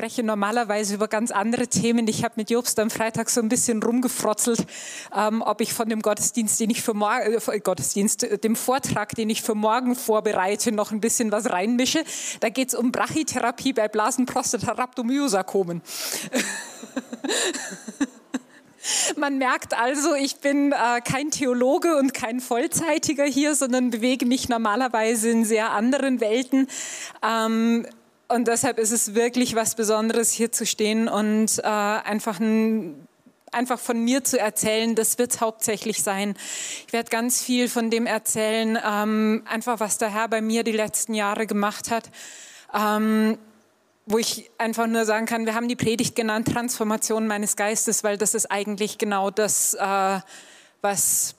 spreche 0.00 0.22
normalerweise 0.22 0.94
über 0.94 1.08
ganz 1.08 1.30
andere 1.30 1.68
Themen. 1.68 2.08
Ich 2.08 2.24
habe 2.24 2.32
mit 2.36 2.48
Jobst 2.48 2.78
am 2.78 2.88
Freitag 2.88 3.28
so 3.28 3.42
ein 3.42 3.50
bisschen 3.50 3.82
rumgefrotzelt, 3.82 4.64
ähm, 5.14 5.42
ob 5.42 5.60
ich 5.60 5.74
von 5.74 5.90
dem 5.90 6.00
Gottesdienst, 6.00 6.58
den 6.58 6.70
ich 6.70 6.80
für 6.80 6.94
morgen, 6.94 7.34
äh, 7.34 7.60
Gottesdienst, 7.60 8.22
äh, 8.22 8.38
dem 8.38 8.56
Vortrag, 8.56 9.14
den 9.14 9.28
ich 9.28 9.42
für 9.42 9.54
morgen 9.54 9.94
vorbereite, 9.94 10.72
noch 10.72 10.90
ein 10.90 11.02
bisschen 11.02 11.30
was 11.32 11.50
reinmische. 11.50 12.02
Da 12.40 12.48
geht 12.48 12.68
es 12.68 12.74
um 12.74 12.92
Brachytherapie 12.92 13.74
bei 13.74 13.88
Blasenprostatarhabdomyosarkomen. 13.88 15.82
Man 19.16 19.36
merkt 19.36 19.78
also, 19.78 20.14
ich 20.14 20.36
bin 20.36 20.72
äh, 20.72 21.02
kein 21.02 21.30
Theologe 21.30 21.98
und 21.98 22.14
kein 22.14 22.40
Vollzeitiger 22.40 23.24
hier, 23.24 23.54
sondern 23.54 23.90
bewege 23.90 24.24
mich 24.24 24.48
normalerweise 24.48 25.28
in 25.28 25.44
sehr 25.44 25.72
anderen 25.72 26.20
Welten. 26.22 26.68
Ähm, 27.22 27.86
und 28.30 28.48
deshalb 28.48 28.78
ist 28.78 28.92
es 28.92 29.14
wirklich 29.14 29.54
was 29.54 29.74
Besonderes, 29.74 30.30
hier 30.30 30.52
zu 30.52 30.64
stehen 30.64 31.08
und 31.08 31.58
äh, 31.58 31.62
einfach 31.62 32.40
ein 32.40 33.06
einfach 33.52 33.80
von 33.80 34.04
mir 34.04 34.22
zu 34.22 34.38
erzählen, 34.38 34.94
das 34.94 35.18
wird 35.18 35.32
es 35.32 35.40
hauptsächlich 35.40 36.04
sein. 36.04 36.34
Ich 36.86 36.92
werde 36.92 37.10
ganz 37.10 37.42
viel 37.42 37.68
von 37.68 37.90
dem 37.90 38.06
erzählen, 38.06 38.78
ähm, 38.84 39.42
einfach 39.44 39.80
was 39.80 39.98
der 39.98 40.08
Herr 40.08 40.28
bei 40.28 40.40
mir 40.40 40.62
die 40.62 40.72
letzten 40.72 41.14
Jahre 41.14 41.48
gemacht 41.48 41.90
hat. 41.90 42.10
Ähm, 42.72 43.38
wo 44.06 44.18
ich 44.18 44.50
einfach 44.58 44.86
nur 44.86 45.04
sagen 45.04 45.26
kann, 45.26 45.46
wir 45.46 45.54
haben 45.54 45.68
die 45.68 45.76
Predigt 45.76 46.16
genannt, 46.16 46.48
Transformation 46.48 47.26
meines 47.26 47.56
Geistes, 47.56 48.02
weil 48.02 48.18
das 48.18 48.34
ist 48.34 48.50
eigentlich 48.50 48.98
genau 48.98 49.30
das, 49.30 49.74
äh, 49.74 50.20
was, 50.80 51.34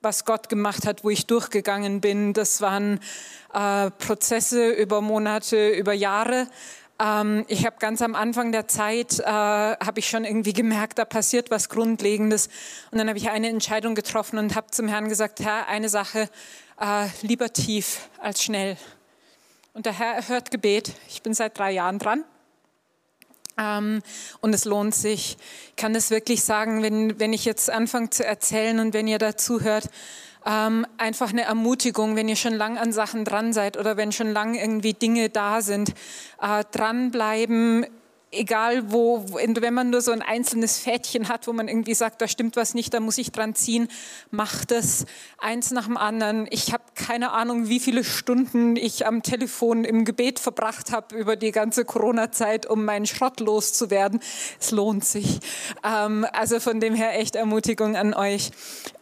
was 0.00 0.24
Gott 0.24 0.48
gemacht 0.48 0.86
hat, 0.86 1.04
wo 1.04 1.10
ich 1.10 1.26
durchgegangen 1.26 2.00
bin. 2.00 2.32
Das 2.32 2.60
waren 2.60 3.00
äh, 3.52 3.90
Prozesse 3.90 4.70
über 4.70 5.00
Monate, 5.00 5.70
über 5.70 5.92
Jahre. 5.92 6.46
Ähm, 6.98 7.44
ich 7.48 7.66
habe 7.66 7.76
ganz 7.78 8.02
am 8.02 8.14
Anfang 8.14 8.52
der 8.52 8.66
Zeit, 8.66 9.18
äh, 9.20 9.24
habe 9.24 9.98
ich 9.98 10.08
schon 10.08 10.24
irgendwie 10.24 10.52
gemerkt, 10.52 10.98
da 10.98 11.04
passiert 11.04 11.50
was 11.50 11.68
Grundlegendes. 11.68 12.48
Und 12.90 12.98
dann 12.98 13.08
habe 13.08 13.18
ich 13.18 13.30
eine 13.30 13.48
Entscheidung 13.48 13.94
getroffen 13.94 14.38
und 14.38 14.54
habe 14.54 14.68
zum 14.70 14.88
Herrn 14.88 15.08
gesagt, 15.08 15.40
Herr, 15.40 15.68
eine 15.68 15.88
Sache, 15.88 16.28
äh, 16.80 17.06
lieber 17.22 17.52
tief 17.52 18.08
als 18.18 18.42
schnell. 18.42 18.76
Und 19.74 19.86
der 19.86 19.98
Herr 19.98 20.28
hört 20.28 20.50
Gebet. 20.50 20.92
Ich 21.08 21.22
bin 21.22 21.34
seit 21.34 21.58
drei 21.58 21.72
Jahren 21.72 21.98
dran. 21.98 22.24
Ähm, 23.58 24.02
und 24.40 24.54
es 24.54 24.64
lohnt 24.64 24.94
sich. 24.94 25.36
Ich 25.70 25.76
kann 25.76 25.94
das 25.94 26.10
wirklich 26.10 26.42
sagen, 26.42 26.82
wenn, 26.82 27.18
wenn 27.18 27.32
ich 27.32 27.44
jetzt 27.44 27.70
anfange 27.70 28.10
zu 28.10 28.24
erzählen 28.24 28.80
und 28.80 28.94
wenn 28.94 29.08
ihr 29.08 29.18
dazu 29.18 29.60
hört, 29.60 29.88
ähm, 30.46 30.86
einfach 30.96 31.30
eine 31.30 31.42
Ermutigung, 31.42 32.16
wenn 32.16 32.28
ihr 32.28 32.36
schon 32.36 32.54
lang 32.54 32.78
an 32.78 32.92
Sachen 32.92 33.24
dran 33.24 33.52
seid 33.52 33.76
oder 33.76 33.96
wenn 33.96 34.12
schon 34.12 34.32
lang 34.32 34.54
irgendwie 34.54 34.94
Dinge 34.94 35.28
da 35.28 35.60
sind, 35.60 35.90
äh, 36.40 36.64
dranbleiben, 36.70 37.86
egal 38.32 38.92
wo, 38.92 39.24
wenn 39.34 39.74
man 39.74 39.90
nur 39.90 40.00
so 40.02 40.12
ein 40.12 40.22
einzelnes 40.22 40.78
Fädchen 40.78 41.28
hat, 41.28 41.48
wo 41.48 41.52
man 41.52 41.66
irgendwie 41.66 41.94
sagt, 41.94 42.22
da 42.22 42.28
stimmt 42.28 42.54
was 42.54 42.74
nicht, 42.74 42.94
da 42.94 43.00
muss 43.00 43.18
ich 43.18 43.32
dran 43.32 43.56
ziehen, 43.56 43.88
macht 44.30 44.70
es 44.70 45.06
eins 45.38 45.72
nach 45.72 45.86
dem 45.86 45.96
anderen. 45.96 46.46
Ich 46.50 46.72
habe 46.72 46.84
keine 46.94 47.32
Ahnung, 47.32 47.68
wie 47.68 47.80
viele 47.80 48.04
Stunden 48.04 48.76
ich 48.76 49.04
am 49.06 49.22
Telefon 49.22 49.84
im 49.84 50.04
Gebet 50.04 50.38
verbracht 50.38 50.92
habe 50.92 51.16
über 51.16 51.34
die 51.34 51.50
ganze 51.50 51.84
Corona-Zeit, 51.84 52.66
um 52.66 52.84
meinen 52.84 53.06
Schrott 53.06 53.40
loszuwerden. 53.40 54.20
Es 54.60 54.70
lohnt 54.70 55.04
sich. 55.04 55.40
Ähm, 55.82 56.24
also 56.32 56.60
von 56.60 56.78
dem 56.78 56.94
her 56.94 57.18
echt 57.18 57.34
Ermutigung 57.34 57.96
an 57.96 58.14
euch. 58.14 58.52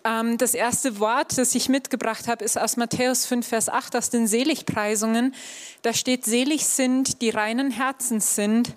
Ähm, 0.05 0.39
das 0.39 0.55
erste 0.55 1.01
Wort, 1.01 1.37
das 1.37 1.55
ich 1.55 1.69
mitgebracht 1.69 2.29
habe, 2.29 2.45
ist 2.45 2.59
aus 2.59 2.79
Matthäus 2.79 3.27
5, 3.27 3.47
Vers 3.47 3.69
8, 3.69 3.95
aus 3.97 4.09
den 4.09 4.27
Seligpreisungen. 4.27 5.35
Da 5.83 5.93
steht, 5.93 6.25
selig 6.25 6.65
sind, 6.65 7.21
die 7.21 7.29
reinen 7.29 7.71
Herzens 7.71 8.35
sind, 8.35 8.75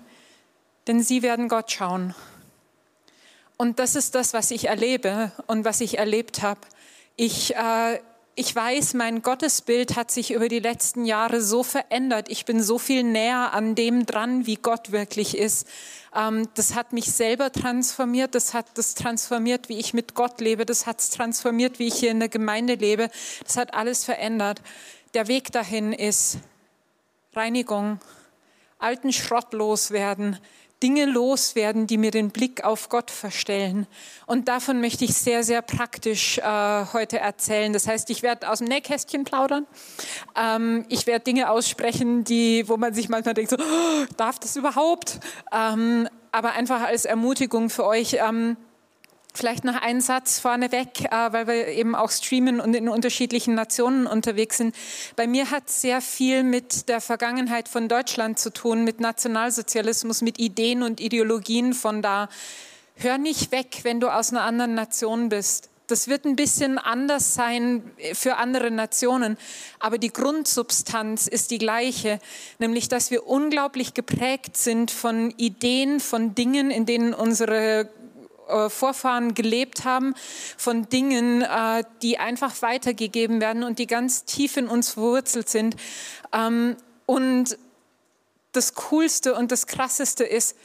denn 0.86 1.02
sie 1.02 1.22
werden 1.22 1.48
Gott 1.48 1.70
schauen. 1.70 2.14
Und 3.56 3.78
das 3.78 3.94
ist 3.94 4.14
das, 4.14 4.34
was 4.34 4.50
ich 4.50 4.68
erlebe 4.68 5.32
und 5.46 5.64
was 5.64 5.80
ich 5.80 5.98
erlebt 5.98 6.42
habe. 6.42 6.60
Ich, 7.16 7.54
äh, 7.54 8.00
ich 8.34 8.56
weiß, 8.56 8.94
mein 8.94 9.22
Gottesbild 9.22 9.94
hat 9.94 10.10
sich 10.10 10.32
über 10.32 10.48
die 10.48 10.58
letzten 10.58 11.04
Jahre 11.04 11.42
so 11.42 11.62
verändert. 11.62 12.28
Ich 12.30 12.44
bin 12.44 12.62
so 12.62 12.78
viel 12.78 13.04
näher 13.04 13.52
an 13.52 13.74
dem 13.74 14.06
dran, 14.06 14.46
wie 14.46 14.56
Gott 14.56 14.90
wirklich 14.90 15.36
ist. 15.36 15.68
Ähm, 16.14 16.48
das 16.54 16.74
hat 16.74 16.92
mich 16.92 17.12
selber 17.12 17.52
transformiert. 17.52 18.34
Das 18.34 18.54
hat 18.54 18.66
das 18.74 18.94
transformiert, 18.94 19.68
wie 19.68 19.78
ich 19.78 19.94
mit 19.94 20.14
Gott 20.14 20.40
lebe. 20.40 20.64
Das 20.66 20.86
hat 20.86 21.00
es 21.00 21.10
transformiert, 21.10 21.78
wie 21.78 21.88
ich 21.88 21.94
hier 21.94 22.10
in 22.10 22.20
der 22.20 22.30
Gemeinde 22.30 22.74
lebe. 22.74 23.10
Das 23.44 23.56
hat 23.56 23.74
alles 23.74 24.04
verändert. 24.04 24.62
Der 25.14 25.28
Weg 25.28 25.52
dahin 25.52 25.92
ist 25.92 26.38
Reinigung, 27.34 28.00
alten 28.78 29.12
Schrott 29.12 29.52
loswerden, 29.52 30.38
Dinge 30.82 31.04
loswerden, 31.04 31.86
die 31.86 31.96
mir 31.96 32.10
den 32.10 32.30
Blick 32.30 32.64
auf 32.64 32.88
Gott 32.88 33.10
verstellen. 33.10 33.86
Und 34.26 34.48
davon 34.48 34.80
möchte 34.80 35.04
ich 35.04 35.14
sehr, 35.14 35.44
sehr 35.44 35.62
praktisch 35.62 36.38
äh, 36.38 36.86
heute 36.92 37.18
erzählen. 37.20 37.72
Das 37.72 37.86
heißt, 37.86 38.10
ich 38.10 38.22
werde 38.22 38.50
aus 38.50 38.58
dem 38.58 38.68
Nähkästchen 38.68 39.24
plaudern. 39.24 39.66
Ähm, 40.34 40.84
ich 40.88 41.06
werde 41.06 41.24
Dinge 41.24 41.50
aussprechen, 41.50 42.24
die, 42.24 42.68
wo 42.68 42.76
man 42.76 42.94
sich 42.94 43.08
manchmal 43.08 43.34
denkt, 43.34 43.50
so, 43.50 43.56
oh, 43.56 44.04
darf 44.16 44.38
das 44.38 44.56
überhaupt? 44.56 45.20
Ähm, 45.52 46.08
aber 46.32 46.52
einfach 46.52 46.80
als 46.80 47.04
Ermutigung 47.04 47.70
für 47.70 47.86
euch. 47.86 48.14
Ähm, 48.14 48.56
Vielleicht 49.34 49.64
noch 49.64 49.80
einen 49.80 50.02
Satz 50.02 50.38
vorneweg, 50.38 51.10
äh, 51.10 51.32
weil 51.32 51.46
wir 51.46 51.68
eben 51.68 51.94
auch 51.94 52.10
streamen 52.10 52.60
und 52.60 52.74
in 52.74 52.88
unterschiedlichen 52.88 53.54
Nationen 53.54 54.06
unterwegs 54.06 54.58
sind. 54.58 54.74
Bei 55.16 55.26
mir 55.26 55.50
hat 55.50 55.70
sehr 55.70 56.02
viel 56.02 56.42
mit 56.42 56.90
der 56.90 57.00
Vergangenheit 57.00 57.68
von 57.68 57.88
Deutschland 57.88 58.38
zu 58.38 58.52
tun, 58.52 58.84
mit 58.84 59.00
Nationalsozialismus, 59.00 60.20
mit 60.20 60.38
Ideen 60.38 60.82
und 60.82 61.00
Ideologien 61.00 61.72
von 61.72 62.02
da. 62.02 62.28
Hör 62.96 63.16
nicht 63.16 63.52
weg, 63.52 63.80
wenn 63.84 64.00
du 64.00 64.08
aus 64.08 64.30
einer 64.30 64.42
anderen 64.42 64.74
Nation 64.74 65.30
bist. 65.30 65.70
Das 65.86 66.08
wird 66.08 66.26
ein 66.26 66.36
bisschen 66.36 66.78
anders 66.78 67.34
sein 67.34 67.82
für 68.12 68.36
andere 68.36 68.70
Nationen, 68.70 69.36
aber 69.78 69.98
die 69.98 70.12
Grundsubstanz 70.12 71.26
ist 71.26 71.50
die 71.50 71.58
gleiche, 71.58 72.18
nämlich 72.58 72.88
dass 72.88 73.10
wir 73.10 73.26
unglaublich 73.26 73.92
geprägt 73.92 74.56
sind 74.56 74.90
von 74.90 75.32
Ideen, 75.36 76.00
von 76.00 76.34
Dingen, 76.34 76.70
in 76.70 76.86
denen 76.86 77.12
unsere 77.12 77.90
Vorfahren 78.68 79.34
gelebt 79.34 79.84
haben, 79.84 80.14
von 80.56 80.88
Dingen, 80.88 81.42
äh, 81.42 81.84
die 82.02 82.18
einfach 82.18 82.62
weitergegeben 82.62 83.40
werden 83.40 83.62
und 83.62 83.78
die 83.78 83.86
ganz 83.86 84.24
tief 84.24 84.56
in 84.56 84.68
uns 84.68 84.90
verwurzelt 84.90 85.48
sind. 85.48 85.76
Ähm, 86.32 86.76
und 87.06 87.58
das 88.52 88.74
Coolste 88.74 89.34
und 89.34 89.50
das 89.50 89.66
Krasseste 89.66 90.24
ist, 90.24 90.56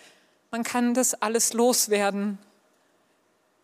man 0.52 0.64
kann 0.64 0.94
das 0.94 1.14
alles 1.14 1.54
loswerden. 1.54 2.38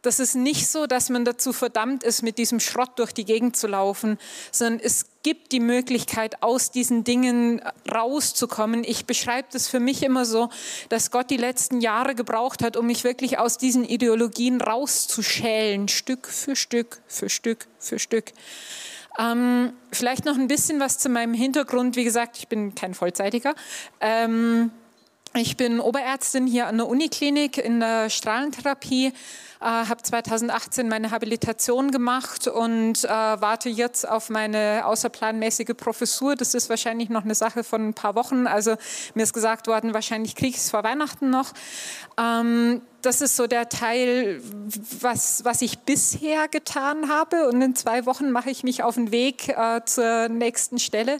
Das 0.03 0.19
ist 0.19 0.35
nicht 0.35 0.67
so, 0.67 0.85
dass 0.85 1.09
man 1.09 1.23
dazu 1.23 1.53
verdammt 1.53 2.03
ist, 2.03 2.21
mit 2.21 2.37
diesem 2.37 2.59
Schrott 2.59 2.99
durch 2.99 3.13
die 3.13 3.23
Gegend 3.23 3.55
zu 3.55 3.67
laufen, 3.67 4.19
sondern 4.51 4.81
es 4.81 5.05
gibt 5.23 5.53
die 5.53 5.61
Möglichkeit, 5.61 6.43
aus 6.43 6.71
diesen 6.71 7.05
Dingen 7.05 7.61
rauszukommen. 7.89 8.83
Ich 8.83 9.05
beschreibe 9.05 9.47
das 9.53 9.69
für 9.69 9.79
mich 9.79 10.03
immer 10.03 10.25
so, 10.25 10.49
dass 10.89 11.09
Gott 11.09 11.29
die 11.29 11.37
letzten 11.37 11.79
Jahre 11.79 12.15
gebraucht 12.15 12.61
hat, 12.63 12.75
um 12.75 12.85
mich 12.85 13.05
wirklich 13.05 13.39
aus 13.39 13.57
diesen 13.57 13.85
Ideologien 13.85 14.59
rauszuschälen, 14.59 15.87
Stück 15.87 16.27
für 16.27 16.57
Stück, 16.57 17.01
für 17.07 17.29
Stück, 17.29 17.67
für 17.79 17.97
Stück. 17.97 18.33
Ähm, 19.17 19.71
vielleicht 19.93 20.25
noch 20.25 20.35
ein 20.35 20.47
bisschen 20.47 20.81
was 20.81 20.97
zu 20.97 21.07
meinem 21.07 21.33
Hintergrund. 21.33 21.95
Wie 21.95 22.03
gesagt, 22.03 22.37
ich 22.37 22.49
bin 22.49 22.75
kein 22.75 22.93
Vollzeitiger. 22.93 23.55
Ähm, 24.01 24.71
ich 25.35 25.57
bin 25.57 25.79
Oberärztin 25.79 26.45
hier 26.45 26.67
an 26.67 26.77
der 26.77 26.87
Uniklinik 26.87 27.57
in 27.57 27.79
der 27.79 28.09
Strahlentherapie 28.09 29.13
äh, 29.63 29.65
habe 29.65 30.01
2018 30.01 30.89
meine 30.89 31.11
Habilitation 31.11 31.91
gemacht 31.91 32.47
und 32.47 33.05
äh, 33.05 33.07
warte 33.07 33.69
jetzt 33.69 34.07
auf 34.07 34.29
meine 34.29 34.85
außerplanmäßige 34.85 35.73
Professur. 35.77 36.35
Das 36.35 36.53
ist 36.53 36.69
wahrscheinlich 36.69 37.09
noch 37.09 37.23
eine 37.23 37.33
Sache 37.33 37.63
von 37.63 37.89
ein 37.89 37.93
paar 37.93 38.15
Wochen. 38.15 38.45
Also 38.45 38.75
mir 39.13 39.23
ist 39.23 39.33
gesagt 39.33 39.67
worden, 39.67 39.93
wahrscheinlich 39.93 40.35
kriege 40.35 40.49
ich 40.49 40.57
es 40.57 40.69
vor 40.69 40.83
Weihnachten 40.83 41.29
noch. 41.29 41.53
Ähm, 42.17 42.81
das 43.03 43.21
ist 43.21 43.35
so 43.35 43.47
der 43.47 43.69
Teil, 43.69 44.41
was, 44.99 45.43
was 45.43 45.61
ich 45.61 45.79
bisher 45.79 46.47
getan 46.47 47.09
habe. 47.09 47.49
Und 47.49 47.61
in 47.61 47.75
zwei 47.75 48.05
Wochen 48.05 48.31
mache 48.31 48.49
ich 48.49 48.63
mich 48.63 48.81
auf 48.81 48.95
den 48.95 49.11
Weg 49.11 49.49
äh, 49.49 49.81
zur 49.85 50.29
nächsten 50.29 50.79
Stelle. 50.79 51.19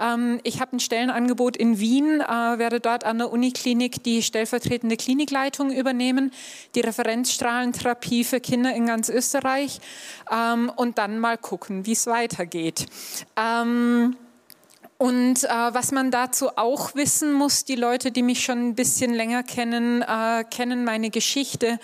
Ähm, 0.00 0.40
ich 0.44 0.60
habe 0.60 0.76
ein 0.76 0.80
Stellenangebot 0.80 1.56
in 1.56 1.78
Wien, 1.80 2.20
äh, 2.20 2.58
werde 2.58 2.80
dort 2.80 3.04
an 3.04 3.18
der 3.18 3.32
Uniklinik 3.32 4.02
die 4.04 4.22
stellvertretende 4.22 4.96
Klinikleitung 4.96 5.72
übernehmen, 5.72 6.32
die 6.74 6.80
Referenzstrahlentherapie 6.80 8.22
für 8.22 8.40
Kinder 8.40 8.72
in 8.74 8.86
ganz 8.86 9.08
Österreich 9.08 9.80
ähm, 10.30 10.70
und 10.74 10.98
dann 10.98 11.18
mal 11.18 11.36
gucken, 11.36 11.84
wie 11.84 11.92
es 11.92 12.06
weitergeht. 12.06 12.86
Ähm, 13.36 14.16
und 14.98 15.44
äh, 15.44 15.48
was 15.48 15.92
man 15.92 16.10
dazu 16.10 16.56
auch 16.56 16.96
wissen 16.96 17.32
muss, 17.32 17.64
die 17.64 17.76
Leute, 17.76 18.10
die 18.10 18.22
mich 18.22 18.42
schon 18.42 18.68
ein 18.70 18.74
bisschen 18.74 19.14
länger 19.14 19.44
kennen, 19.44 20.02
äh, 20.02 20.44
kennen 20.50 20.84
meine 20.84 21.10
Geschichte. 21.10 21.78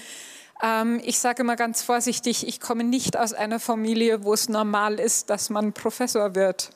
Ähm, 0.61 1.01
ich 1.05 1.21
sage 1.21 1.45
mal 1.45 1.55
ganz 1.55 1.83
vorsichtig, 1.83 2.47
ich 2.47 2.61
komme 2.61 2.83
nicht 2.83 3.17
aus 3.17 3.33
einer 3.33 3.61
Familie, 3.61 4.25
wo 4.25 4.35
es 4.35 4.49
normal 4.49 4.99
ist, 4.99 5.31
dass 5.31 5.49
man 5.49 5.73
Professor 5.73 6.35
wird. 6.35 6.71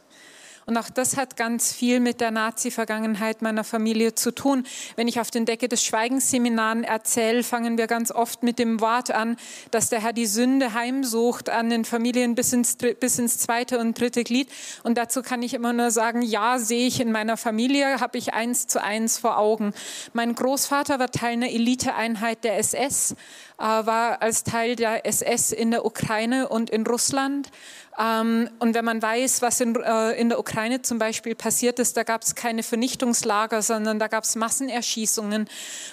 Und 0.68 0.76
auch 0.76 0.90
das 0.90 1.16
hat 1.16 1.38
ganz 1.38 1.72
viel 1.72 1.98
mit 1.98 2.20
der 2.20 2.30
Nazi-Vergangenheit 2.30 3.40
meiner 3.40 3.64
Familie 3.64 4.14
zu 4.14 4.32
tun. 4.32 4.66
Wenn 4.96 5.08
ich 5.08 5.18
auf 5.18 5.30
den 5.30 5.46
Decke 5.46 5.66
des 5.66 5.82
Schweigensseminaren 5.82 6.84
erzähle, 6.84 7.42
fangen 7.42 7.78
wir 7.78 7.86
ganz 7.86 8.12
oft 8.12 8.42
mit 8.42 8.58
dem 8.58 8.78
Wort 8.82 9.10
an, 9.10 9.38
dass 9.70 9.88
der 9.88 10.02
Herr 10.02 10.12
die 10.12 10.26
Sünde 10.26 10.74
heimsucht 10.74 11.48
an 11.48 11.70
den 11.70 11.86
Familien 11.86 12.34
bis 12.34 12.52
ins, 12.52 12.76
bis 12.76 13.18
ins 13.18 13.38
zweite 13.38 13.78
und 13.78 13.98
dritte 13.98 14.24
Glied. 14.24 14.50
Und 14.82 14.98
dazu 14.98 15.22
kann 15.22 15.42
ich 15.42 15.54
immer 15.54 15.72
nur 15.72 15.90
sagen, 15.90 16.20
ja, 16.20 16.58
sehe 16.58 16.86
ich 16.86 17.00
in 17.00 17.12
meiner 17.12 17.38
Familie, 17.38 18.00
habe 18.00 18.18
ich 18.18 18.34
eins 18.34 18.66
zu 18.66 18.82
eins 18.82 19.16
vor 19.16 19.38
Augen. 19.38 19.72
Mein 20.12 20.34
Großvater 20.34 20.98
war 20.98 21.10
Teil 21.10 21.32
einer 21.32 21.50
Eliteeinheit 21.50 22.44
der 22.44 22.58
SS, 22.58 23.12
äh, 23.56 23.62
war 23.62 24.20
als 24.20 24.44
Teil 24.44 24.76
der 24.76 25.06
SS 25.06 25.50
in 25.50 25.70
der 25.70 25.86
Ukraine 25.86 26.50
und 26.50 26.68
in 26.68 26.86
Russland 26.86 27.48
und 28.00 28.74
wenn 28.74 28.84
man 28.84 29.02
weiß, 29.02 29.42
was 29.42 29.60
in, 29.60 29.74
äh, 29.74 30.12
in 30.12 30.28
der 30.28 30.38
Ukraine 30.38 30.82
zum 30.82 31.00
Beispiel 31.00 31.34
passiert 31.34 31.80
ist, 31.80 31.96
da 31.96 32.04
gab 32.04 32.22
es 32.22 32.36
keine 32.36 32.62
Vernichtungslager, 32.62 33.60
sondern 33.60 33.98
da 33.98 34.06
gab 34.06 34.22
es 34.22 34.36
Massenerschießungen. 34.36 35.48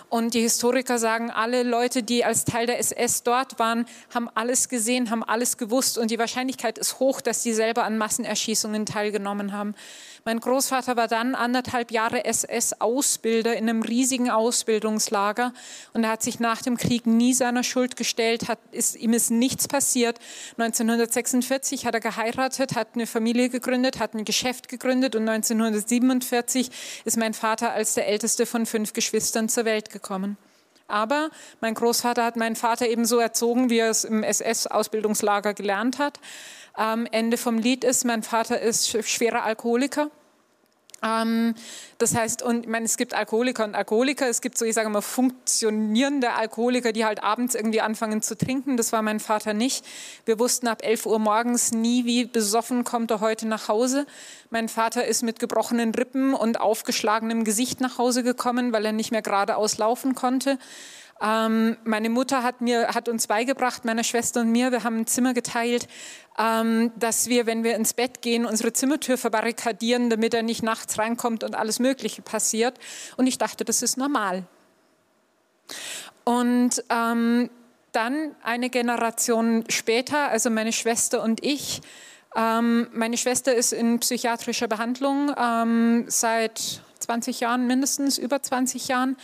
Und 0.09 0.35
die 0.35 0.41
Historiker 0.41 0.99
sagen, 0.99 1.31
alle 1.31 1.63
Leute, 1.63 2.03
die 2.03 2.23
als 2.23 2.45
Teil 2.45 2.67
der 2.67 2.77
SS 2.77 3.23
dort 3.23 3.57
waren, 3.57 3.87
haben 4.13 4.29
alles 4.35 4.69
gesehen, 4.69 5.09
haben 5.09 5.23
alles 5.23 5.57
gewusst. 5.57 5.97
Und 5.97 6.11
die 6.11 6.19
Wahrscheinlichkeit 6.19 6.77
ist 6.77 6.99
hoch, 6.99 7.21
dass 7.21 7.41
sie 7.41 7.53
selber 7.53 7.83
an 7.85 7.97
Massenerschießungen 7.97 8.85
teilgenommen 8.85 9.51
haben. 9.51 9.73
Mein 10.27 10.39
Großvater 10.39 10.97
war 10.97 11.07
dann 11.07 11.35
anderthalb 11.35 11.91
Jahre 11.91 12.25
SS-Ausbilder 12.25 13.55
in 13.55 13.69
einem 13.69 13.83
riesigen 13.83 14.31
Ausbildungslager 14.31 15.53
und 15.93 16.03
er 16.03 16.09
hat 16.09 16.23
sich 16.23 16.39
nach 16.39 16.63
dem 16.63 16.77
Krieg 16.77 17.05
nie 17.05 17.35
seiner 17.35 17.61
Schuld 17.61 17.95
gestellt, 17.95 18.47
hat, 18.47 18.57
ist, 18.71 18.95
ihm 18.95 19.13
ist 19.13 19.29
nichts 19.29 19.67
passiert. 19.67 20.17
1946 20.57 21.85
hat 21.85 21.93
er 21.93 21.99
geheiratet, 21.99 22.75
hat 22.75 22.95
eine 22.95 23.05
Familie 23.05 23.49
gegründet, 23.49 23.99
hat 23.99 24.15
ein 24.15 24.25
Geschäft 24.25 24.67
gegründet 24.67 25.15
und 25.15 25.29
1947 25.29 26.71
ist 27.05 27.17
mein 27.17 27.35
Vater 27.35 27.73
als 27.73 27.93
der 27.93 28.07
älteste 28.07 28.47
von 28.47 28.65
fünf 28.65 28.93
Geschwistern 28.93 29.47
zur 29.47 29.65
Welt 29.65 29.91
gekommen. 29.91 30.39
Aber 30.87 31.29
mein 31.61 31.73
Großvater 31.73 32.23
hat 32.23 32.35
meinen 32.35 32.55
Vater 32.55 32.87
eben 32.87 33.05
so 33.05 33.19
erzogen, 33.19 33.69
wie 33.69 33.79
er 33.79 33.89
es 33.89 34.03
im 34.03 34.23
SS-Ausbildungslager 34.23 35.53
gelernt 35.53 35.97
hat. 35.97 36.19
Ähm, 36.77 37.07
Ende 37.11 37.37
vom 37.37 37.57
Lied 37.57 37.83
ist, 37.83 38.05
mein 38.05 38.23
Vater 38.23 38.59
ist 38.59 38.89
schwerer 39.07 39.43
Alkoholiker. 39.43 40.09
Ähm, 41.05 41.53
das 41.97 42.15
heißt, 42.15 42.41
und 42.41 42.65
ich 42.65 42.69
meine, 42.69 42.85
es 42.85 42.97
gibt 42.97 43.13
Alkoholiker 43.13 43.63
und 43.63 43.75
Alkoholiker, 43.75 44.27
es 44.27 44.41
gibt 44.41 44.57
so, 44.57 44.65
ich 44.65 44.73
sage 44.73 44.89
mal, 44.89 45.01
funktionierende 45.01 46.33
Alkoholiker, 46.33 46.91
die 46.91 47.05
halt 47.05 47.23
abends 47.23 47.55
irgendwie 47.55 47.81
anfangen 47.81 48.21
zu 48.21 48.37
trinken. 48.37 48.75
Das 48.75 48.91
war 48.91 49.01
mein 49.01 49.19
Vater 49.19 49.53
nicht. 49.53 49.85
Wir 50.25 50.39
wussten 50.39 50.67
ab 50.67 50.83
11 50.83 51.05
Uhr 51.05 51.19
morgens 51.19 51.71
nie, 51.71 52.05
wie 52.05 52.25
besoffen 52.25 52.83
kommt 52.83 53.11
er 53.11 53.19
heute 53.19 53.47
nach 53.47 53.67
Hause. 53.67 54.05
Mein 54.49 54.67
Vater 54.67 55.05
ist 55.05 55.21
mit 55.21 55.39
gebrochenen 55.39 55.93
Rippen 55.93 56.33
und 56.33 56.59
aufgeschlagenem 56.59 57.43
Gesicht 57.43 57.81
nach 57.81 57.97
Hause 57.97 58.23
gekommen, 58.23 58.73
weil 58.73 58.85
er 58.85 58.91
nicht 58.91 59.11
mehr 59.11 59.21
geradeaus 59.21 59.77
laufen 59.77 60.15
konnte. 60.15 60.57
Ähm, 61.21 61.77
meine 61.85 62.09
Mutter 62.09 62.43
hat, 62.43 62.59
mir, 62.61 62.89
hat 62.89 63.07
uns 63.07 63.27
beigebracht, 63.27 63.85
meiner 63.85 64.03
Schwester 64.03 64.41
und 64.41 64.51
mir, 64.51 64.71
wir 64.71 64.83
haben 64.83 64.99
ein 64.99 65.07
Zimmer 65.07 65.33
geteilt, 65.33 65.87
ähm, 66.37 66.91
dass 66.97 67.29
wir, 67.29 67.45
wenn 67.45 67.63
wir 67.63 67.75
ins 67.75 67.93
Bett 67.93 68.21
gehen, 68.21 68.45
unsere 68.45 68.73
Zimmertür 68.73 69.17
verbarrikadieren, 69.17 70.09
damit 70.09 70.33
er 70.33 70.43
nicht 70.43 70.61
nachts 70.61 70.99
reinkommt 70.99 71.43
und 71.43 71.55
alles 71.55 71.79
Mögliche 71.79 72.21
passiert. 72.21 72.77
Und 73.15 73.27
ich 73.27 73.37
dachte, 73.37 73.63
das 73.63 73.81
ist 73.81 73.97
normal. 73.97 74.43
Und 76.25 76.83
ähm, 76.89 77.49
dann 77.93 78.35
eine 78.43 78.69
Generation 78.69 79.63
später, 79.69 80.29
also 80.29 80.49
meine 80.49 80.73
Schwester 80.73 81.23
und 81.23 81.43
ich, 81.43 81.81
ähm, 82.35 82.87
meine 82.91 83.17
Schwester 83.17 83.55
ist 83.55 83.71
in 83.71 83.99
psychiatrischer 83.99 84.67
Behandlung 84.67 85.33
ähm, 85.37 86.03
seit 86.07 86.81
20 86.99 87.39
Jahren 87.39 87.67
mindestens, 87.67 88.17
über 88.17 88.41
20 88.41 88.89
Jahren. 88.89 89.15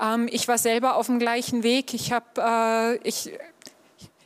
Ähm, 0.00 0.28
ich 0.30 0.48
war 0.48 0.58
selber 0.58 0.96
auf 0.96 1.06
dem 1.06 1.18
gleichen 1.18 1.62
Weg. 1.62 1.94
Ich 1.94 2.12
habe, 2.12 2.26
äh, 2.38 2.96
ich, 3.08 3.32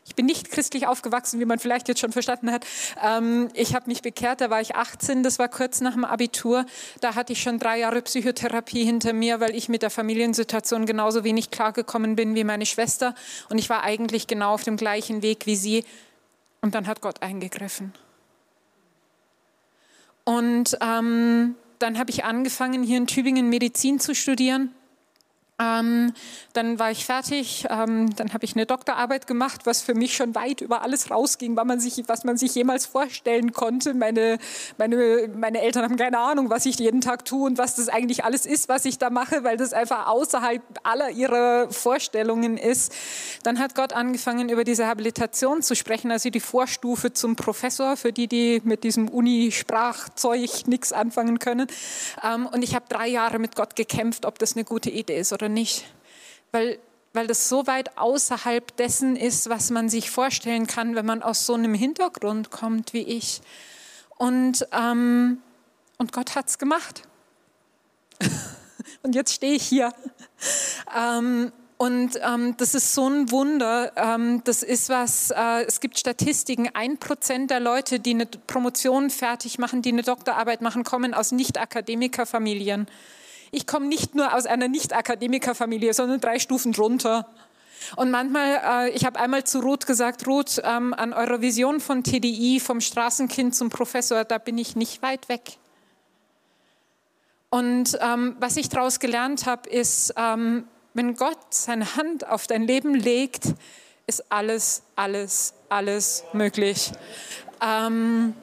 ich 0.05 0.15
bin 0.15 0.27
nicht 0.27 0.51
christlich 0.51 0.87
aufgewachsen, 0.87 1.41
wie 1.41 1.45
man 1.45 1.59
vielleicht 1.59 1.89
jetzt 1.89 2.01
schon 2.01 2.13
verstanden 2.13 2.51
hat. 2.51 2.65
Ähm, 3.03 3.49
ich 3.55 3.75
habe 3.75 3.87
mich 3.89 4.03
bekehrt, 4.03 4.41
da 4.41 4.51
war 4.51 4.61
ich 4.61 4.77
18, 4.77 5.23
das 5.23 5.39
war 5.39 5.49
kurz 5.49 5.81
nach 5.81 5.95
dem 5.95 6.05
Abitur. 6.05 6.65
Da 7.01 7.15
hatte 7.15 7.33
ich 7.33 7.43
schon 7.43 7.59
drei 7.59 7.79
Jahre 7.79 8.03
Psychotherapie 8.03 8.85
hinter 8.85 9.13
mir, 9.13 9.41
weil 9.41 9.55
ich 9.55 9.69
mit 9.69 9.83
der 9.83 9.91
Familiensituation 9.91 10.87
genauso 10.87 11.25
wenig 11.25 11.51
klargekommen 11.51 12.17
bin 12.17 12.35
wie 12.35 12.45
meine 12.45 12.67
Schwester. 12.67 13.15
Und 13.51 13.59
ich 13.59 13.69
war 13.69 13.83
eigentlich 13.83 14.27
genau 14.27 14.55
auf 14.55 14.63
dem 14.63 14.77
gleichen 14.77 15.23
Weg 15.23 15.47
wie 15.47 15.57
sie. 15.57 15.85
Und 16.63 16.75
dann 16.75 16.87
hat 16.87 17.01
Gott 17.01 17.23
eingegriffen. 17.23 17.93
Und 20.25 20.77
ähm, 20.81 21.55
dann 21.79 21.99
habe 21.99 22.11
ich 22.11 22.25
angefangen, 22.25 22.83
hier 22.83 22.97
in 22.97 23.07
Tübingen 23.07 23.49
Medizin 23.49 24.01
zu 24.01 24.15
studieren. 24.15 24.75
Ähm, 25.59 26.13
dann 26.53 26.79
war 26.79 26.91
ich 26.91 27.07
fertig, 27.07 27.67
ähm, 27.71 28.15
dann 28.15 28.35
habe 28.35 28.45
ich 28.45 28.55
eine 28.55 28.67
Doktorarbeit 28.67 29.27
gemacht, 29.27 29.63
was 29.65 29.81
für 29.81 29.95
mich 29.95 30.15
schon 30.15 30.35
weit 30.35 30.61
über 30.61 30.83
alles 30.83 31.11
rausging, 31.11 31.57
was 31.57 31.65
man 31.65 31.81
sich, 31.81 32.03
was 32.09 32.25
man 32.25 32.37
sich 32.37 32.55
jemals 32.55 32.85
vorstellen 32.85 33.53
konnte. 33.55 33.95
Meine, 33.95 34.37
meine, 34.77 35.31
meine 35.35 35.63
Eltern 35.63 35.85
haben 35.85 35.97
keine 35.97 36.19
Ahnung, 36.19 36.51
was 36.51 36.67
ich 36.67 36.79
jeden 36.79 37.01
Tag 37.01 37.25
tue 37.25 37.47
und 37.47 37.57
was 37.57 37.77
das 37.77 37.89
eigentlich 37.89 38.23
alles 38.23 38.45
ist, 38.45 38.69
was 38.69 38.85
ich 38.85 38.99
da 38.99 39.09
mache, 39.09 39.45
weil 39.45 39.57
das 39.57 39.73
einfach 39.73 40.09
außerhalb 40.09 40.63
aller 40.83 41.09
ihrer 41.11 41.71
Vorstellungen 41.71 42.59
ist. 42.59 42.93
Dann 43.43 43.59
hat 43.59 43.75
Gott 43.75 43.95
angefangen, 43.95 44.51
über 44.51 44.63
diese 44.63 44.87
Habilitation 44.87 45.63
zu 45.63 45.75
sprechen, 45.75 46.11
also 46.11 46.29
die 46.29 46.41
Vorstufe 46.41 47.15
zum 47.15 47.35
Professor, 47.35 47.97
für 47.97 48.13
die, 48.13 48.29
die 48.29 48.61
mit 48.63 48.85
diesem 48.85 49.09
Uni-Sprachzeug 49.09 50.67
nichts 50.67 50.93
anfangen 50.93 51.39
können. 51.39 51.67
Ähm, 52.23 52.47
und 52.47 52.63
ich 52.63 52.75
habe 52.75 52.85
drei 52.91 53.09
Jahre 53.09 53.39
mit 53.39 53.57
Gott 53.57 53.75
gekämpft, 53.75 54.27
ob 54.27 54.39
das 54.39 54.55
eine 54.55 54.65
gute 54.65 54.91
Idee 54.91 55.19
ist 55.19 55.33
oder 55.33 55.46
oder 55.47 55.49
nicht. 55.49 55.85
Weil, 56.53 56.79
weil 57.13 57.27
das 57.27 57.49
so 57.49 57.67
weit 57.67 57.97
außerhalb 57.97 58.77
dessen 58.77 59.17
ist, 59.17 59.49
was 59.49 59.71
man 59.71 59.89
sich 59.89 60.11
vorstellen 60.11 60.67
kann, 60.67 60.95
wenn 60.95 61.07
man 61.07 61.23
aus 61.23 61.47
so 61.47 61.55
einem 61.55 61.75
Hintergrund 61.75 62.51
kommt 62.51 62.93
wie 62.93 63.03
ich. 63.03 63.41
Und, 64.19 64.67
ähm, 64.73 65.39
und 65.99 66.13
Gott 66.13 66.35
hat 66.35 66.49
es 66.49 66.59
gemacht. 66.59 67.03
und 69.03 69.15
jetzt 69.15 69.35
stehe 69.35 69.55
ich 69.55 69.63
hier. 69.63 69.93
Ähm, 70.97 71.53
und 71.79 72.19
ähm, 72.23 72.57
das 72.57 72.75
ist 72.75 72.95
so 72.95 73.07
ein 73.07 73.31
Wunder. 73.31 73.93
Ähm, 73.97 74.43
das 74.45 74.63
ist 74.63 74.89
was, 74.89 75.31
äh, 75.31 75.65
es 75.67 75.81
gibt 75.81 75.99
Statistiken, 75.99 76.71
ein 76.73 76.97
Prozent 76.97 77.51
der 77.51 77.61
Leute, 77.61 78.01
die 78.01 78.13
eine 78.13 78.25
Promotion 78.25 79.11
fertig 79.11 79.59
machen, 79.59 79.83
die 79.83 79.91
eine 79.91 80.03
Doktorarbeit 80.03 80.63
machen, 80.63 80.85
kommen 80.85 81.13
aus 81.13 81.33
Nicht-Akademikerfamilien. 81.33 82.87
Ich 83.57 83.67
komme 83.67 83.87
nicht 83.87 84.15
nur 84.15 84.35
aus 84.35 84.45
einer 84.45 84.69
Nicht-Akademikerfamilie, 84.69 85.95
sondern 85.95 86.21
drei 86.21 86.39
Stufen 86.39 86.73
drunter. 86.73 87.27
Und 87.97 88.11
manchmal, 88.11 88.61
äh, 88.63 88.91
ich 88.91 89.07
habe 89.07 89.19
einmal 89.19 89.45
zu 89.45 89.61
Ruth 89.61 89.87
gesagt, 89.87 90.27
Ruth, 90.27 90.61
ähm, 90.63 90.93
an 90.93 91.15
eurer 91.15 91.41
Vision 91.41 91.81
von 91.81 92.05
TDI, 92.05 92.61
vom 92.61 92.83
Straßenkind 92.83 93.55
zum 93.55 93.71
Professor, 93.71 94.25
da 94.25 94.37
bin 94.37 94.59
ich 94.59 94.77
nicht 94.77 95.01
weit 95.01 95.31
weg. 95.31 95.57
Und 97.49 97.99
ähm, 98.03 98.37
was 98.41 98.59
ich 98.59 98.69
daraus 98.69 99.01
gelernt 99.01 99.47
habe, 99.47 99.71
ist, 99.71 100.13
ähm, 100.19 100.69
wenn 100.93 101.17
Gott 101.17 101.39
seine 101.49 101.97
Hand 101.97 102.29
auf 102.29 102.47
dein 102.47 102.65
Leben 102.65 102.95
legt, 102.95 103.55
ist 104.07 104.31
alles, 104.31 104.83
alles, 104.97 105.55
alles 105.71 106.25
möglich. 106.35 106.93
Ähm, 107.63 108.35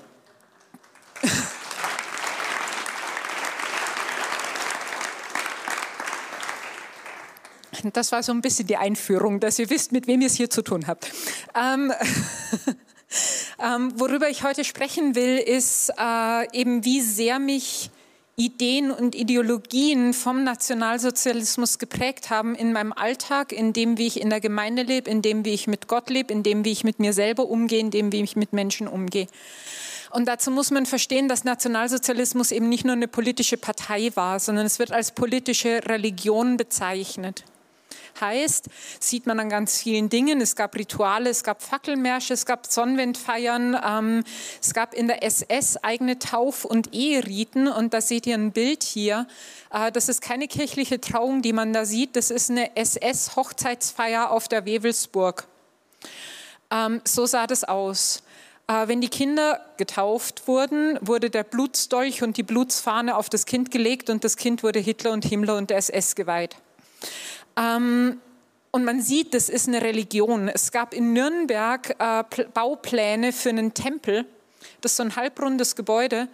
Das 7.91 8.11
war 8.11 8.23
so 8.23 8.31
ein 8.31 8.41
bisschen 8.41 8.67
die 8.67 8.77
Einführung, 8.77 9.39
dass 9.39 9.59
ihr 9.59 9.69
wisst, 9.69 9.91
mit 9.91 10.07
wem 10.07 10.21
ihr 10.21 10.27
es 10.27 10.35
hier 10.35 10.49
zu 10.49 10.61
tun 10.61 10.87
habt. 10.87 11.11
Ähm, 11.55 11.91
ähm, 13.63 13.91
worüber 13.95 14.29
ich 14.29 14.43
heute 14.43 14.63
sprechen 14.63 15.15
will, 15.15 15.37
ist 15.37 15.91
äh, 15.97 16.47
eben, 16.57 16.85
wie 16.85 17.01
sehr 17.01 17.39
mich 17.39 17.89
Ideen 18.35 18.89
und 18.89 19.13
Ideologien 19.13 20.13
vom 20.13 20.43
Nationalsozialismus 20.43 21.77
geprägt 21.77 22.31
haben 22.31 22.55
in 22.55 22.73
meinem 22.73 22.91
Alltag, 22.91 23.51
in 23.51 23.73
dem, 23.73 23.99
wie 23.99 24.07
ich 24.07 24.19
in 24.19 24.31
der 24.31 24.39
Gemeinde 24.39 24.81
lebe, 24.81 25.09
in 25.09 25.21
dem, 25.21 25.45
wie 25.45 25.53
ich 25.53 25.67
mit 25.67 25.87
Gott 25.87 26.09
lebe, 26.09 26.33
in 26.33 26.41
dem, 26.41 26.65
wie 26.65 26.71
ich 26.71 26.83
mit 26.83 26.99
mir 26.99 27.13
selber 27.13 27.45
umgehe, 27.45 27.79
in 27.79 27.91
dem, 27.91 28.11
wie 28.11 28.23
ich 28.23 28.35
mit 28.35 28.51
Menschen 28.51 28.87
umgehe. 28.87 29.27
Und 30.09 30.27
dazu 30.27 30.49
muss 30.49 30.71
man 30.71 30.87
verstehen, 30.87 31.27
dass 31.27 31.43
Nationalsozialismus 31.43 32.51
eben 32.51 32.69
nicht 32.69 32.85
nur 32.85 32.95
eine 32.95 33.07
politische 33.07 33.57
Partei 33.57 34.11
war, 34.15 34.39
sondern 34.39 34.65
es 34.65 34.79
wird 34.79 34.91
als 34.91 35.11
politische 35.11 35.81
Religion 35.85 36.57
bezeichnet 36.57 37.43
heißt, 38.19 38.65
sieht 38.99 39.25
man 39.25 39.39
an 39.39 39.49
ganz 39.49 39.77
vielen 39.77 40.09
Dingen. 40.09 40.41
Es 40.41 40.55
gab 40.55 40.75
Rituale, 40.75 41.29
es 41.29 41.43
gab 41.43 41.61
Fackelmärsche, 41.61 42.33
es 42.33 42.45
gab 42.45 42.67
Sonnenwendfeiern, 42.67 43.77
ähm, 43.85 44.23
es 44.61 44.73
gab 44.73 44.93
in 44.93 45.07
der 45.07 45.23
SS 45.23 45.77
eigene 45.77 46.19
Tauf- 46.19 46.65
und 46.65 46.93
Eheriten. 46.93 47.67
Und 47.67 47.93
da 47.93 48.01
seht 48.01 48.25
ihr 48.27 48.35
ein 48.35 48.51
Bild 48.51 48.83
hier. 48.83 49.27
Äh, 49.71 49.91
das 49.91 50.09
ist 50.09 50.21
keine 50.21 50.47
kirchliche 50.47 50.99
Trauung, 50.99 51.41
die 51.41 51.53
man 51.53 51.73
da 51.73 51.85
sieht. 51.85 52.15
Das 52.15 52.31
ist 52.31 52.49
eine 52.49 52.75
SS-Hochzeitsfeier 52.75 54.31
auf 54.31 54.47
der 54.47 54.65
Wewelsburg. 54.65 55.47
Ähm, 56.71 57.01
so 57.05 57.25
sah 57.25 57.47
das 57.47 57.63
aus. 57.63 58.23
Äh, 58.67 58.87
wenn 58.87 59.01
die 59.01 59.09
Kinder 59.09 59.59
getauft 59.77 60.47
wurden, 60.47 60.97
wurde 61.01 61.29
der 61.29 61.43
Blutstolch 61.43 62.23
und 62.23 62.37
die 62.37 62.43
Blutsfahne 62.43 63.15
auf 63.15 63.29
das 63.29 63.45
Kind 63.45 63.71
gelegt 63.71 64.09
und 64.09 64.23
das 64.23 64.37
Kind 64.37 64.63
wurde 64.63 64.79
Hitler 64.79 65.11
und 65.11 65.25
Himmler 65.25 65.57
und 65.57 65.69
der 65.69 65.77
SS 65.77 66.15
geweiht. 66.15 66.55
Ähm, 67.55 68.19
und 68.71 68.85
man 68.85 69.01
sieht, 69.01 69.33
das 69.33 69.49
ist 69.49 69.67
eine 69.67 69.81
Religion. 69.81 70.47
Es 70.47 70.71
gab 70.71 70.93
in 70.93 71.13
Nürnberg 71.13 71.95
äh, 71.99 72.23
Baupläne 72.53 73.31
für 73.31 73.49
einen 73.49 73.73
Tempel. 73.73 74.25
Das 74.81 74.93
ist 74.93 74.97
so 74.97 75.03
ein 75.03 75.15
halbrundes 75.15 75.75
Gebäude, 75.75 76.27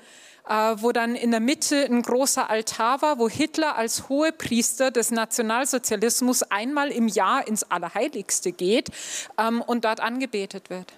äh, 0.48 0.54
wo 0.78 0.94
dann 0.94 1.16
in 1.16 1.32
der 1.32 1.42
Mitte 1.42 1.84
ein 1.84 2.02
großer 2.02 2.50
Altar 2.50 3.02
war, 3.02 3.20
wo 3.20 3.28
Hitler 3.28 3.76
als 3.76 4.08
Hohepriester 4.08 4.90
des 4.90 5.12
Nationalsozialismus 5.12 6.44
einmal 6.44 6.92
im 6.92 7.10
Jahr 7.10 7.46
ins 7.46 7.64
Allerheiligste 7.70 8.54
geht 8.54 8.90
ähm, 9.38 9.62
und 9.62 9.84
dort 9.84 10.00
angebetet 10.00 10.70
wird. 10.70 10.94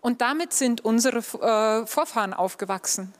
Und 0.00 0.20
damit 0.20 0.52
sind 0.52 0.84
unsere 0.84 1.18
äh, 1.18 1.86
Vorfahren 1.86 2.32
aufgewachsen. 2.32 3.12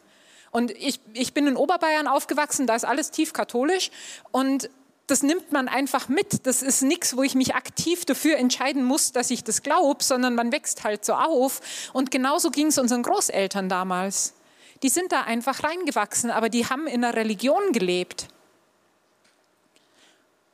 Und 0.52 0.70
ich, 0.70 1.00
ich 1.14 1.32
bin 1.32 1.46
in 1.46 1.56
Oberbayern 1.56 2.06
aufgewachsen, 2.06 2.66
da 2.66 2.76
ist 2.76 2.84
alles 2.84 3.10
tief 3.10 3.32
katholisch. 3.32 3.90
Und 4.30 4.68
das 5.12 5.22
nimmt 5.22 5.52
man 5.52 5.68
einfach 5.68 6.08
mit. 6.08 6.46
Das 6.46 6.62
ist 6.62 6.80
nichts, 6.80 7.14
wo 7.14 7.22
ich 7.22 7.34
mich 7.34 7.54
aktiv 7.54 8.06
dafür 8.06 8.38
entscheiden 8.38 8.82
muss, 8.82 9.12
dass 9.12 9.30
ich 9.30 9.44
das 9.44 9.62
glaube, 9.62 10.02
sondern 10.02 10.34
man 10.34 10.52
wächst 10.52 10.84
halt 10.84 11.04
so 11.04 11.12
auf. 11.12 11.60
Und 11.92 12.10
genauso 12.10 12.50
ging 12.50 12.68
es 12.68 12.78
unseren 12.78 13.02
Großeltern 13.02 13.68
damals. 13.68 14.32
Die 14.82 14.88
sind 14.88 15.12
da 15.12 15.20
einfach 15.24 15.64
reingewachsen, 15.64 16.30
aber 16.30 16.48
die 16.48 16.64
haben 16.64 16.86
in 16.86 17.02
der 17.02 17.14
Religion 17.14 17.72
gelebt 17.72 18.28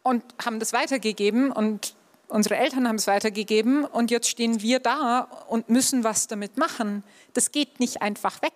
und 0.03 0.25
haben 0.45 0.59
das 0.59 0.73
weitergegeben 0.73 1.53
und 1.53 1.95
Unsere 2.31 2.57
Eltern 2.57 2.87
haben 2.87 2.97
es 2.97 3.07
weitergegeben 3.07 3.87
und 3.87 4.11
jetzt 4.11 4.29
stehen 4.29 4.61
wir 4.61 4.81
da 4.81 5.21
und 5.49 5.71
müssen 5.71 6.05
was 6.05 6.27
damit 6.27 6.59
machen. 6.59 7.03
Das 7.33 7.53
geht 7.53 7.81
nicht 7.81 8.03
einfach 8.03 8.43
weg. 8.43 8.53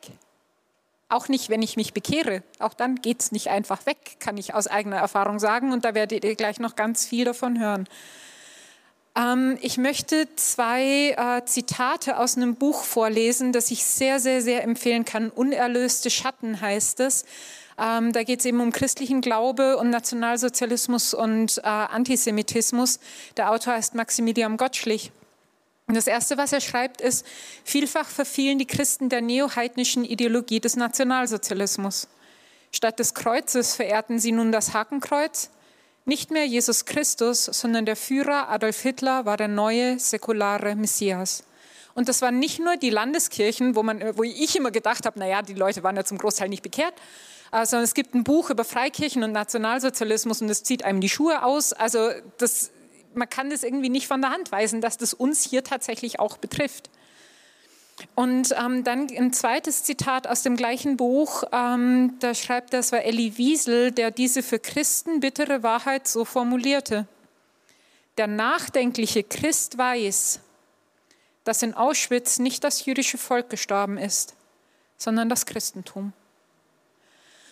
Auch 1.13 1.29
nicht, 1.29 1.51
wenn 1.51 1.61
ich 1.61 1.77
mich 1.77 1.93
bekehre. 1.93 2.43
Auch 2.59 2.73
dann 2.73 2.97
geht 2.97 3.21
es 3.21 3.33
nicht 3.33 3.49
einfach 3.49 3.85
weg, 3.85 4.17
kann 4.19 4.39
ich 4.39 4.55
aus 4.55 4.67
eigener 4.67 4.97
Erfahrung 4.97 5.39
sagen. 5.39 5.71
Und 5.71 5.85
da 5.85 5.95
werdet 5.95 6.25
ihr 6.25 6.35
gleich 6.37 6.59
noch 6.59 6.75
ganz 6.75 7.05
viel 7.05 7.27
davon 7.27 7.61
hören. 7.61 7.87
Ähm, 9.15 9.59
ich 9.61 9.77
möchte 9.77 10.27
zwei 10.37 11.11
äh, 11.11 11.45
Zitate 11.45 12.17
aus 12.17 12.39
einem 12.39 12.55
Buch 12.55 12.85
vorlesen, 12.85 13.53
das 13.53 13.71
ich 13.71 13.85
sehr, 13.85 14.21
sehr, 14.21 14.41
sehr 14.41 14.65
empfehlen 14.65 15.05
kann. 15.05 15.29
Unerlöste 15.29 16.09
Schatten 16.09 16.63
heißt 16.63 17.01
es. 17.01 17.27
Ähm, 17.79 18.15
da 18.15 18.23
geht 18.23 18.41
es 18.41 18.47
eben 18.47 18.61
um 18.61 18.73
christlichen 18.73 19.21
Glaube 19.21 19.77
und 19.77 19.91
Nationalsozialismus 19.91 21.13
und 21.13 21.59
äh, 21.59 21.67
Antisemitismus. 21.67 23.01
Der 23.37 23.51
Autor 23.51 23.75
heißt 23.75 23.95
Maximilian 23.95 24.57
Gottschlich. 24.57 25.13
Und 25.87 25.97
das 25.97 26.07
Erste, 26.07 26.39
was 26.39 26.53
er 26.53 26.61
schreibt, 26.61 27.01
ist, 27.01 27.27
vielfach 27.65 28.09
verfielen 28.09 28.59
die 28.59 28.67
Christen 28.67 29.09
der 29.09 29.21
neoheidnischen 29.21 30.05
Ideologie 30.05 30.61
des 30.61 30.77
Nationalsozialismus. 30.77 32.09
Statt 32.71 32.99
des 32.99 33.15
Kreuzes 33.15 33.75
verehrten 33.75 34.19
sie 34.19 34.33
nun 34.33 34.53
das 34.53 34.73
Hakenkreuz. 34.73 35.51
Nicht 36.05 36.31
mehr 36.31 36.47
Jesus 36.47 36.85
Christus, 36.85 37.45
sondern 37.45 37.85
der 37.85 37.97
Führer 37.97 38.49
Adolf 38.49 38.81
Hitler 38.81 39.27
war 39.27 39.37
der 39.37 39.49
neue 39.49 39.99
säkulare 39.99 40.75
Messias. 40.75 41.45
Und 41.95 42.09
das 42.09 42.23
waren 42.23 42.39
nicht 42.39 42.59
nur 42.59 42.77
die 42.77 42.91
Landeskirchen, 42.91 43.77
wo, 43.77 43.83
man, 43.83 44.17
wo 44.17 44.23
ich 44.23 44.57
immer 44.57 44.71
gedacht 44.71 45.05
habe, 45.05 45.19
naja, 45.19 45.43
die 45.43 45.55
Leute 45.55 45.83
waren 45.83 45.97
ja 45.97 46.05
zum 46.05 46.19
Großteil 46.19 46.49
nicht 46.49 46.63
bekehrt, 46.63 46.95
sondern 47.51 47.61
also 47.61 47.77
es 47.79 47.95
gibt 47.95 48.15
ein 48.15 48.25
Buch 48.25 48.49
über 48.49 48.65
Freikirchen 48.65 49.23
und 49.23 49.33
Nationalsozialismus 49.33 50.41
und 50.41 50.49
das 50.49 50.63
zieht 50.63 50.85
einem 50.85 51.03
die 51.03 51.11
Schuhe 51.11 51.45
aus. 51.45 51.75
Also 51.75 52.11
das, 52.39 52.71
man 53.15 53.29
kann 53.29 53.51
das 53.51 53.63
irgendwie 53.63 53.89
nicht 53.89 54.07
von 54.07 54.21
der 54.21 54.31
Hand 54.31 54.53
weisen, 54.53 54.81
dass 54.81 54.97
das 54.97 55.15
uns 55.15 55.45
hier 55.45 55.65
tatsächlich 55.65 56.21
auch 56.21 56.37
betrifft. 56.37 56.91
Und 58.15 58.55
ähm, 58.59 58.85
dann 58.85 59.09
ein 59.17 59.33
zweites 59.33 59.85
Zitat 59.85 60.27
aus 60.27 60.43
dem 60.43 60.57
gleichen 60.57 60.97
Buch, 60.97 61.45
ähm, 61.53 62.15
da 62.21 62.35
schreibt, 62.35 62.73
das 62.73 62.93
war 62.93 63.03
Elie 63.03 63.37
Wiesel, 63.37 63.93
der 63.93 64.11
diese 64.11 64.43
für 64.43 64.59
Christen 64.59 65.21
bittere 65.21 65.63
Wahrheit 65.63 66.09
so 66.09 66.25
formulierte. 66.25 67.07
Der 68.19 68.27
nachdenkliche 68.27 69.23
Christ 69.23 69.79
weiß, 69.79 70.41
dass 71.45 71.63
in 71.63 71.75
Auschwitz 71.75 72.39
nicht 72.39 72.65
das 72.65 72.85
jüdische 72.85 73.19
Volk 73.19 73.51
gestorben 73.51 73.99
ist, 73.99 74.35
sondern 74.97 75.29
das 75.29 75.47
Christentum. 75.47 76.13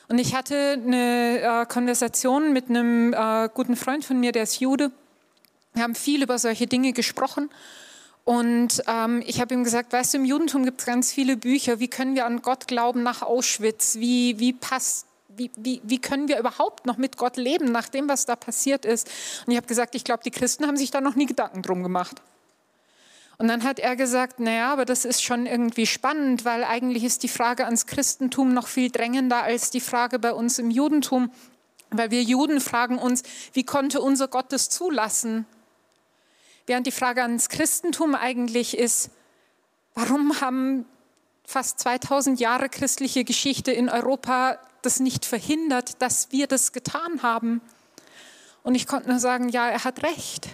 Und 0.08 0.18
ich 0.18 0.34
hatte 0.34 0.72
eine 0.72 1.40
äh, 1.40 1.66
Konversation 1.66 2.52
mit 2.52 2.68
einem 2.68 3.14
äh, 3.14 3.48
guten 3.54 3.76
Freund 3.76 4.04
von 4.04 4.18
mir, 4.18 4.32
der 4.32 4.42
ist 4.42 4.60
Jude. 4.60 4.90
Wir 5.74 5.82
haben 5.82 5.94
viel 5.94 6.22
über 6.22 6.38
solche 6.38 6.66
Dinge 6.66 6.92
gesprochen. 6.92 7.50
Und 8.24 8.82
ähm, 8.86 9.22
ich 9.26 9.40
habe 9.40 9.54
ihm 9.54 9.64
gesagt, 9.64 9.92
weißt 9.92 10.14
du, 10.14 10.18
im 10.18 10.24
Judentum 10.24 10.64
gibt 10.64 10.80
es 10.80 10.86
ganz 10.86 11.12
viele 11.12 11.36
Bücher. 11.36 11.80
Wie 11.80 11.88
können 11.88 12.14
wir 12.14 12.26
an 12.26 12.42
Gott 12.42 12.68
glauben 12.68 13.02
nach 13.02 13.22
Auschwitz? 13.22 13.96
Wie, 13.96 14.38
wie 14.38 14.52
passt 14.52 15.06
wie, 15.36 15.50
wie, 15.56 15.80
wie, 15.84 15.98
können 15.98 16.28
wir 16.28 16.38
überhaupt 16.38 16.86
noch 16.86 16.98
mit 16.98 17.16
Gott 17.16 17.36
leben, 17.36 17.72
nach 17.72 17.88
dem, 17.88 18.08
was 18.08 18.26
da 18.26 18.36
passiert 18.36 18.84
ist? 18.84 19.08
Und 19.46 19.52
ich 19.52 19.56
habe 19.56 19.66
gesagt, 19.66 19.94
ich 19.94 20.04
glaube, 20.04 20.22
die 20.22 20.30
Christen 20.30 20.66
haben 20.66 20.76
sich 20.76 20.90
da 20.90 21.00
noch 21.00 21.14
nie 21.14 21.26
Gedanken 21.26 21.62
drum 21.62 21.82
gemacht. 21.82 22.20
Und 23.38 23.48
dann 23.48 23.64
hat 23.64 23.78
er 23.78 23.96
gesagt, 23.96 24.38
naja, 24.38 24.70
aber 24.70 24.84
das 24.84 25.06
ist 25.06 25.22
schon 25.22 25.46
irgendwie 25.46 25.86
spannend, 25.86 26.44
weil 26.44 26.62
eigentlich 26.62 27.04
ist 27.04 27.22
die 27.22 27.28
Frage 27.28 27.64
ans 27.64 27.86
Christentum 27.86 28.52
noch 28.52 28.68
viel 28.68 28.90
drängender 28.90 29.42
als 29.42 29.70
die 29.70 29.80
Frage 29.80 30.18
bei 30.18 30.34
uns 30.34 30.58
im 30.58 30.70
Judentum. 30.70 31.30
Weil 31.88 32.10
wir 32.10 32.22
Juden 32.22 32.60
fragen 32.60 32.98
uns, 32.98 33.22
wie 33.54 33.64
konnte 33.64 34.02
unser 34.02 34.28
Gott 34.28 34.52
das 34.52 34.68
zulassen? 34.68 35.46
Während 36.70 36.86
die 36.86 36.92
Frage 36.92 37.22
ans 37.22 37.48
Christentum 37.48 38.14
eigentlich 38.14 38.78
ist, 38.78 39.10
warum 39.96 40.40
haben 40.40 40.86
fast 41.44 41.80
2000 41.80 42.38
Jahre 42.38 42.68
christliche 42.68 43.24
Geschichte 43.24 43.72
in 43.72 43.88
Europa 43.88 44.56
das 44.82 45.00
nicht 45.00 45.24
verhindert, 45.24 46.00
dass 46.00 46.30
wir 46.30 46.46
das 46.46 46.70
getan 46.70 47.24
haben? 47.24 47.60
Und 48.62 48.76
ich 48.76 48.86
konnte 48.86 49.08
nur 49.08 49.18
sagen, 49.18 49.48
ja, 49.48 49.68
er 49.68 49.82
hat 49.82 50.04
recht. 50.04 50.48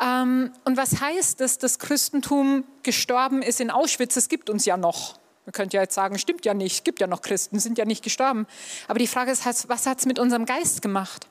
Ähm, 0.00 0.52
und 0.64 0.76
was 0.76 1.00
heißt 1.00 1.40
es, 1.40 1.58
dass 1.58 1.58
das 1.58 1.80
Christentum 1.80 2.62
gestorben 2.84 3.42
ist 3.42 3.60
in 3.60 3.72
Auschwitz? 3.72 4.14
Es 4.14 4.28
gibt 4.28 4.48
uns 4.48 4.66
ja 4.66 4.76
noch. 4.76 5.18
Man 5.46 5.52
könnte 5.52 5.78
ja 5.78 5.82
jetzt 5.82 5.96
sagen, 5.96 6.16
stimmt 6.20 6.44
ja 6.44 6.54
nicht, 6.54 6.74
es 6.74 6.84
gibt 6.84 7.00
ja 7.00 7.08
noch 7.08 7.22
Christen, 7.22 7.58
sind 7.58 7.76
ja 7.76 7.86
nicht 7.86 8.04
gestorben. 8.04 8.46
Aber 8.86 9.00
die 9.00 9.08
Frage 9.08 9.32
ist, 9.32 9.68
was 9.68 9.84
hat 9.84 9.98
es 9.98 10.06
mit 10.06 10.20
unserem 10.20 10.46
Geist 10.46 10.80
gemacht? 10.80 11.26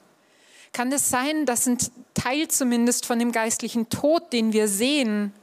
Kann 0.74 0.92
es 0.92 1.10
sein, 1.10 1.46
dass 1.46 1.68
ein 1.68 1.78
Teil 2.14 2.48
zumindest 2.48 3.06
von 3.06 3.20
dem 3.20 3.32
geistlichen 3.32 3.90
Tod, 3.90 4.34
den 4.34 4.54
wir 4.54 4.68
sehen, 4.68 5.34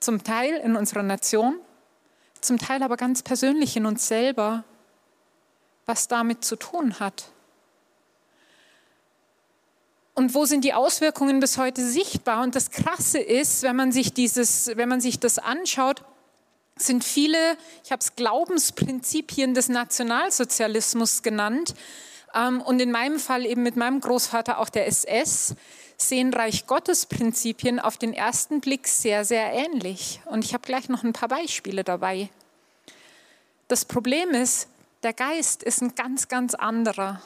zum 0.00 0.22
Teil 0.22 0.54
in 0.56 0.76
unserer 0.76 1.02
Nation, 1.02 1.58
zum 2.40 2.58
Teil 2.58 2.82
aber 2.82 2.96
ganz 2.96 3.22
persönlich 3.22 3.76
in 3.76 3.86
uns 3.86 4.06
selber, 4.06 4.64
was 5.86 6.06
damit 6.06 6.44
zu 6.44 6.56
tun 6.56 7.00
hat? 7.00 7.30
Und 10.14 10.34
wo 10.34 10.44
sind 10.46 10.64
die 10.64 10.74
Auswirkungen 10.74 11.38
bis 11.38 11.58
heute 11.58 11.80
sichtbar? 11.86 12.42
Und 12.42 12.56
das 12.56 12.70
Krasse 12.70 13.20
ist, 13.20 13.62
wenn 13.62 13.76
man 13.76 13.92
sich, 13.92 14.12
dieses, 14.12 14.66
wenn 14.74 14.88
man 14.88 15.00
sich 15.00 15.20
das 15.20 15.38
anschaut, 15.38 16.02
sind 16.76 17.04
viele, 17.04 17.56
ich 17.84 17.92
habe 17.92 18.00
es 18.00 18.16
Glaubensprinzipien 18.16 19.54
des 19.54 19.68
Nationalsozialismus 19.68 21.22
genannt, 21.22 21.74
und 22.34 22.80
in 22.80 22.90
meinem 22.90 23.18
Fall 23.18 23.46
eben 23.46 23.62
mit 23.62 23.76
meinem 23.76 24.00
Großvater 24.00 24.58
auch 24.58 24.68
der 24.68 24.86
SS, 24.86 25.54
sehen 25.96 26.32
Reich 26.32 26.66
Gottes 26.66 27.06
Prinzipien 27.06 27.80
auf 27.80 27.96
den 27.96 28.12
ersten 28.12 28.60
Blick 28.60 28.86
sehr, 28.86 29.24
sehr 29.24 29.52
ähnlich. 29.52 30.20
Und 30.26 30.44
ich 30.44 30.54
habe 30.54 30.66
gleich 30.66 30.88
noch 30.88 31.02
ein 31.02 31.12
paar 31.12 31.28
Beispiele 31.28 31.84
dabei. 31.84 32.28
Das 33.66 33.84
Problem 33.84 34.30
ist, 34.30 34.68
der 35.02 35.12
Geist 35.12 35.62
ist 35.62 35.82
ein 35.82 35.94
ganz, 35.94 36.28
ganz 36.28 36.54
anderer. 36.54 37.20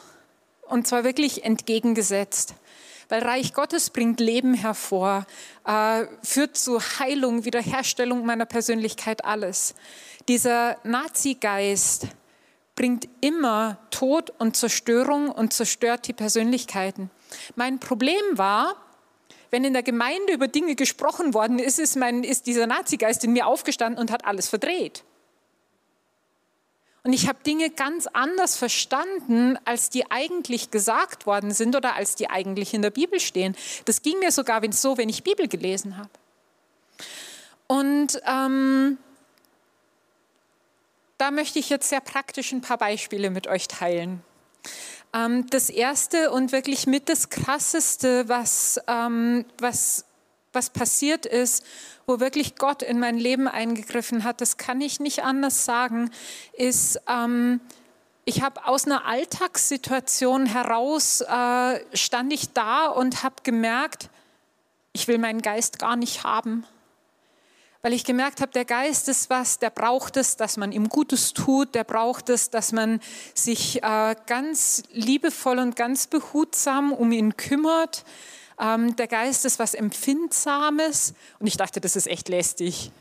Und 0.63 0.87
zwar 0.87 1.05
wirklich 1.05 1.45
entgegengesetzt 1.45 2.55
weil 3.13 3.25
Reich 3.25 3.53
Gottes 3.53 3.91
bringt 3.91 4.21
Leben 4.21 4.55
hervor, 4.55 5.27
äh, 5.67 6.07
führt 6.23 6.57
zu 6.57 6.81
Heilung, 6.81 7.45
Wiederherstellung 7.45 8.25
meiner 8.25 8.47
Persönlichkeit, 8.47 9.27
alles. 9.27 9.75
Dieser 10.29 10.79
Nazi-Geist 10.83 12.07
bringt 12.75 13.09
immer 13.21 13.79
Tod 13.91 14.31
und 14.39 14.57
Zerstörung 14.57 15.31
und 15.31 15.53
zerstört 15.53 16.07
die 16.09 16.13
Persönlichkeiten. 16.13 17.11
Mein 17.55 17.79
Problem 17.81 18.23
war, 18.33 18.77
wenn 19.51 19.65
in 19.65 19.75
der 19.75 19.83
Gemeinde 19.83 20.33
über 20.33 20.49
Dinge 20.49 20.75
gesprochen 20.75 21.35
worden 21.35 21.59
ist, 21.59 21.79
ist, 21.79 21.97
mein, 21.97 22.25
ist 22.25 22.47
dieser 22.47 22.67
Nazi-Geist 22.67 23.23
in 23.25 23.35
mir 23.35 23.47
aufgestanden 23.47 24.01
und 24.01 24.11
hat 24.11 24.25
alles 24.25 24.49
verdreht. 24.49 25.05
Und 27.05 27.13
ich 27.13 27.29
habe 27.29 27.39
Dinge 27.45 27.69
ganz 27.71 28.07
anders 28.07 28.57
verstanden, 28.57 29.59
als 29.65 29.91
die 29.91 30.11
eigentlich 30.11 30.71
gesagt 30.71 31.27
worden 31.27 31.51
sind 31.51 31.75
oder 31.75 31.97
als 31.97 32.15
die 32.15 32.31
eigentlich 32.31 32.75
in 32.75 32.83
der 32.83 32.91
Bibel 32.91 33.19
stehen. 33.19 33.57
Das 33.87 34.03
ging 34.03 34.21
mir 34.21 34.31
sogar 34.31 34.63
so, 34.73 34.97
wenn 34.97 35.09
ich 35.09 35.25
Bibel 35.25 35.49
gelesen 35.49 35.99
habe. 35.99 36.11
Und 37.67 38.23
ähm, 38.25 38.99
da 41.23 41.31
möchte 41.31 41.61
ich 41.61 41.71
jetzt 41.71 41.89
sehr 41.89 42.01
praktisch 42.01 42.51
ein 42.51 42.63
paar 42.63 42.79
Beispiele 42.79 43.31
mit 43.31 43.47
euch 43.47 43.69
teilen. 43.69 44.25
Ähm, 45.15 45.47
das 45.51 45.71
erste 45.71 46.33
und 46.33 46.51
wirklich 46.51 46.89
mit 46.89 47.09
das 47.09 47.29
krasseste, 47.31 48.29
was, 48.29 48.81
ähm, 48.89 49.45
was 49.59 50.05
was 50.53 50.71
passiert 50.71 51.25
ist, 51.25 51.65
wo 52.07 52.19
wirklich 52.19 52.57
Gott 52.57 52.83
in 52.83 52.99
mein 52.99 53.17
Leben 53.17 53.47
eingegriffen 53.49 54.25
hat, 54.25 54.41
das 54.41 54.57
kann 54.57 54.81
ich 54.81 54.99
nicht 54.99 55.23
anders 55.23 55.65
sagen, 55.65 56.11
ist, 56.55 57.01
ähm, 57.09 57.61
ich 58.25 58.43
habe 58.43 58.67
aus 58.67 58.85
einer 58.85 59.07
Alltagssituation 59.07 60.47
heraus, 60.47 61.21
äh, 61.23 61.97
stand 61.97 62.33
ich 62.33 62.53
da 62.53 62.87
und 62.87 63.23
habe 63.23 63.37
gemerkt, 63.45 64.11
ich 64.93 65.09
will 65.09 65.19
meinen 65.19 65.41
Geist 65.41 65.79
gar 65.79 65.95
nicht 65.97 66.25
haben. 66.25 66.67
Weil 67.85 67.95
ich 67.95 68.05
gemerkt 68.05 68.41
habe, 68.41 68.53
der 68.53 68.65
Geist 68.65 69.09
ist 69.09 69.29
was, 69.29 69.59
der 69.59 69.71
braucht 69.71 70.17
es, 70.17 70.37
dass 70.37 70.57
man 70.57 70.71
ihm 70.71 70.89
Gutes 70.89 71.33
tut, 71.33 71.75
der 71.75 71.83
braucht 71.83 72.29
es, 72.29 72.49
dass 72.49 72.71
man 72.71 73.01
sich 73.35 73.83
äh, 73.83 74.15
ganz 74.27 74.85
liebevoll 74.93 75.59
und 75.59 75.75
ganz 75.75 76.07
behutsam 76.07 76.93
um 76.93 77.11
ihn 77.11 77.37
kümmert. 77.37 78.05
Ähm, 78.61 78.95
der 78.95 79.09
Geist 79.09 79.45
ist 79.45 79.59
was 79.59 79.75
Empfindsames. 79.75 81.15
Und 81.41 81.49
ich 81.49 81.57
dachte, 81.57 81.81
das 81.81 81.97
ist 81.97 82.07
echt 82.07 82.29
lästig. 82.29 82.93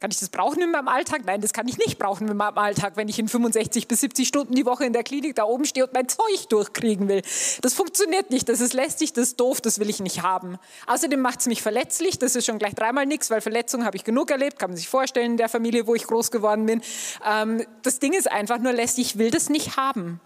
Kann 0.00 0.12
ich 0.12 0.20
das 0.20 0.28
brauchen 0.28 0.62
in 0.62 0.70
meinem 0.70 0.86
Alltag? 0.86 1.22
Nein, 1.24 1.40
das 1.40 1.52
kann 1.52 1.66
ich 1.66 1.76
nicht 1.76 1.98
brauchen 1.98 2.28
in 2.28 2.36
meinem 2.36 2.56
Alltag, 2.56 2.92
wenn 2.94 3.08
ich 3.08 3.18
in 3.18 3.26
65 3.26 3.88
bis 3.88 4.00
70 4.00 4.28
Stunden 4.28 4.54
die 4.54 4.64
Woche 4.64 4.84
in 4.84 4.92
der 4.92 5.02
Klinik 5.02 5.34
da 5.34 5.42
oben 5.42 5.64
stehe 5.64 5.84
und 5.84 5.92
mein 5.92 6.08
Zeug 6.08 6.48
durchkriegen 6.48 7.08
will. 7.08 7.22
Das 7.62 7.74
funktioniert 7.74 8.30
nicht, 8.30 8.48
das 8.48 8.60
ist 8.60 8.74
lästig, 8.74 9.12
das 9.12 9.30
ist 9.30 9.40
doof, 9.40 9.60
das 9.60 9.80
will 9.80 9.90
ich 9.90 9.98
nicht 9.98 10.22
haben. 10.22 10.58
Außerdem 10.86 11.20
macht 11.20 11.40
es 11.40 11.46
mich 11.46 11.62
verletzlich, 11.62 12.16
das 12.16 12.36
ist 12.36 12.46
schon 12.46 12.58
gleich 12.58 12.76
dreimal 12.76 13.06
nichts, 13.06 13.28
weil 13.28 13.40
Verletzungen 13.40 13.84
habe 13.84 13.96
ich 13.96 14.04
genug 14.04 14.30
erlebt, 14.30 14.60
kann 14.60 14.70
man 14.70 14.76
sich 14.76 14.88
vorstellen 14.88 15.32
in 15.32 15.36
der 15.36 15.48
Familie, 15.48 15.88
wo 15.88 15.96
ich 15.96 16.04
groß 16.04 16.30
geworden 16.30 16.66
bin. 16.66 16.80
Ähm, 17.28 17.66
das 17.82 17.98
Ding 17.98 18.12
ist 18.12 18.30
einfach 18.30 18.58
nur 18.58 18.72
lästig, 18.72 19.04
ich 19.04 19.18
will 19.18 19.32
das 19.32 19.48
nicht 19.48 19.76
haben. 19.76 20.20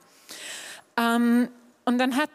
Ähm, 0.98 1.48
und 1.86 1.96
dann 1.96 2.16
hat 2.16 2.28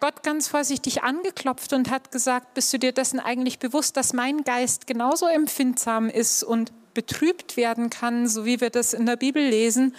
Gott 0.00 0.22
ganz 0.22 0.48
vorsichtig 0.48 1.02
angeklopft 1.02 1.72
und 1.72 1.90
hat 1.90 2.12
gesagt, 2.12 2.54
bist 2.54 2.72
du 2.72 2.78
dir 2.78 2.92
dessen 2.92 3.18
eigentlich 3.18 3.58
bewusst, 3.58 3.96
dass 3.96 4.12
mein 4.12 4.44
Geist 4.44 4.86
genauso 4.86 5.26
empfindsam 5.26 6.08
ist 6.08 6.44
und 6.44 6.72
betrübt 6.94 7.56
werden 7.56 7.90
kann, 7.90 8.28
so 8.28 8.44
wie 8.44 8.60
wir 8.60 8.70
das 8.70 8.92
in 8.94 9.06
der 9.06 9.16
Bibel 9.16 9.42
lesen? 9.42 9.94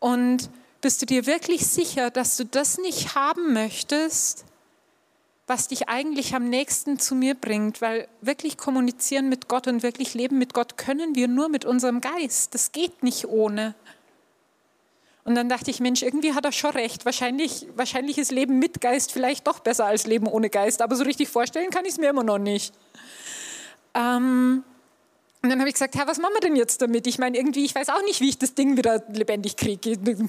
Und 0.00 0.50
bist 0.80 1.00
du 1.00 1.06
dir 1.06 1.26
wirklich 1.26 1.66
sicher, 1.66 2.10
dass 2.10 2.36
du 2.36 2.44
das 2.44 2.78
nicht 2.78 3.14
haben 3.14 3.52
möchtest, 3.52 4.44
was 5.46 5.68
dich 5.68 5.88
eigentlich 5.88 6.34
am 6.34 6.48
nächsten 6.48 6.98
zu 6.98 7.14
mir 7.14 7.34
bringt? 7.34 7.80
Weil 7.80 8.08
wirklich 8.20 8.56
kommunizieren 8.56 9.28
mit 9.28 9.48
Gott 9.48 9.66
und 9.66 9.82
wirklich 9.82 10.14
leben 10.14 10.38
mit 10.38 10.54
Gott 10.54 10.76
können 10.76 11.14
wir 11.14 11.28
nur 11.28 11.48
mit 11.48 11.64
unserem 11.64 12.00
Geist. 12.00 12.54
Das 12.54 12.72
geht 12.72 13.02
nicht 13.02 13.26
ohne. 13.26 13.74
Und 15.24 15.36
dann 15.36 15.48
dachte 15.48 15.70
ich, 15.70 15.78
Mensch, 15.78 16.02
irgendwie 16.02 16.34
hat 16.34 16.44
er 16.44 16.52
schon 16.52 16.72
recht. 16.72 17.04
Wahrscheinlich, 17.04 17.68
wahrscheinlich 17.76 18.18
ist 18.18 18.32
Leben 18.32 18.58
mit 18.58 18.80
Geist 18.80 19.12
vielleicht 19.12 19.46
doch 19.46 19.60
besser 19.60 19.86
als 19.86 20.06
Leben 20.06 20.26
ohne 20.26 20.50
Geist. 20.50 20.82
Aber 20.82 20.96
so 20.96 21.04
richtig 21.04 21.28
vorstellen 21.28 21.70
kann 21.70 21.84
ich 21.84 21.92
es 21.92 21.98
mir 21.98 22.10
immer 22.10 22.24
noch 22.24 22.38
nicht. 22.38 22.74
Ähm, 23.94 24.64
und 25.42 25.50
dann 25.50 25.58
habe 25.58 25.68
ich 25.68 25.74
gesagt, 25.74 25.96
Herr, 25.96 26.06
was 26.06 26.18
machen 26.18 26.34
wir 26.34 26.40
denn 26.40 26.54
jetzt 26.54 26.82
damit? 26.82 27.04
Ich 27.08 27.18
meine, 27.18 27.36
irgendwie, 27.36 27.64
ich 27.64 27.74
weiß 27.74 27.88
auch 27.88 28.02
nicht, 28.04 28.20
wie 28.20 28.28
ich 28.28 28.38
das 28.38 28.54
Ding 28.54 28.76
wieder 28.76 29.02
lebendig 29.12 29.56
kriege. 29.56 29.90
Hm, 29.92 30.28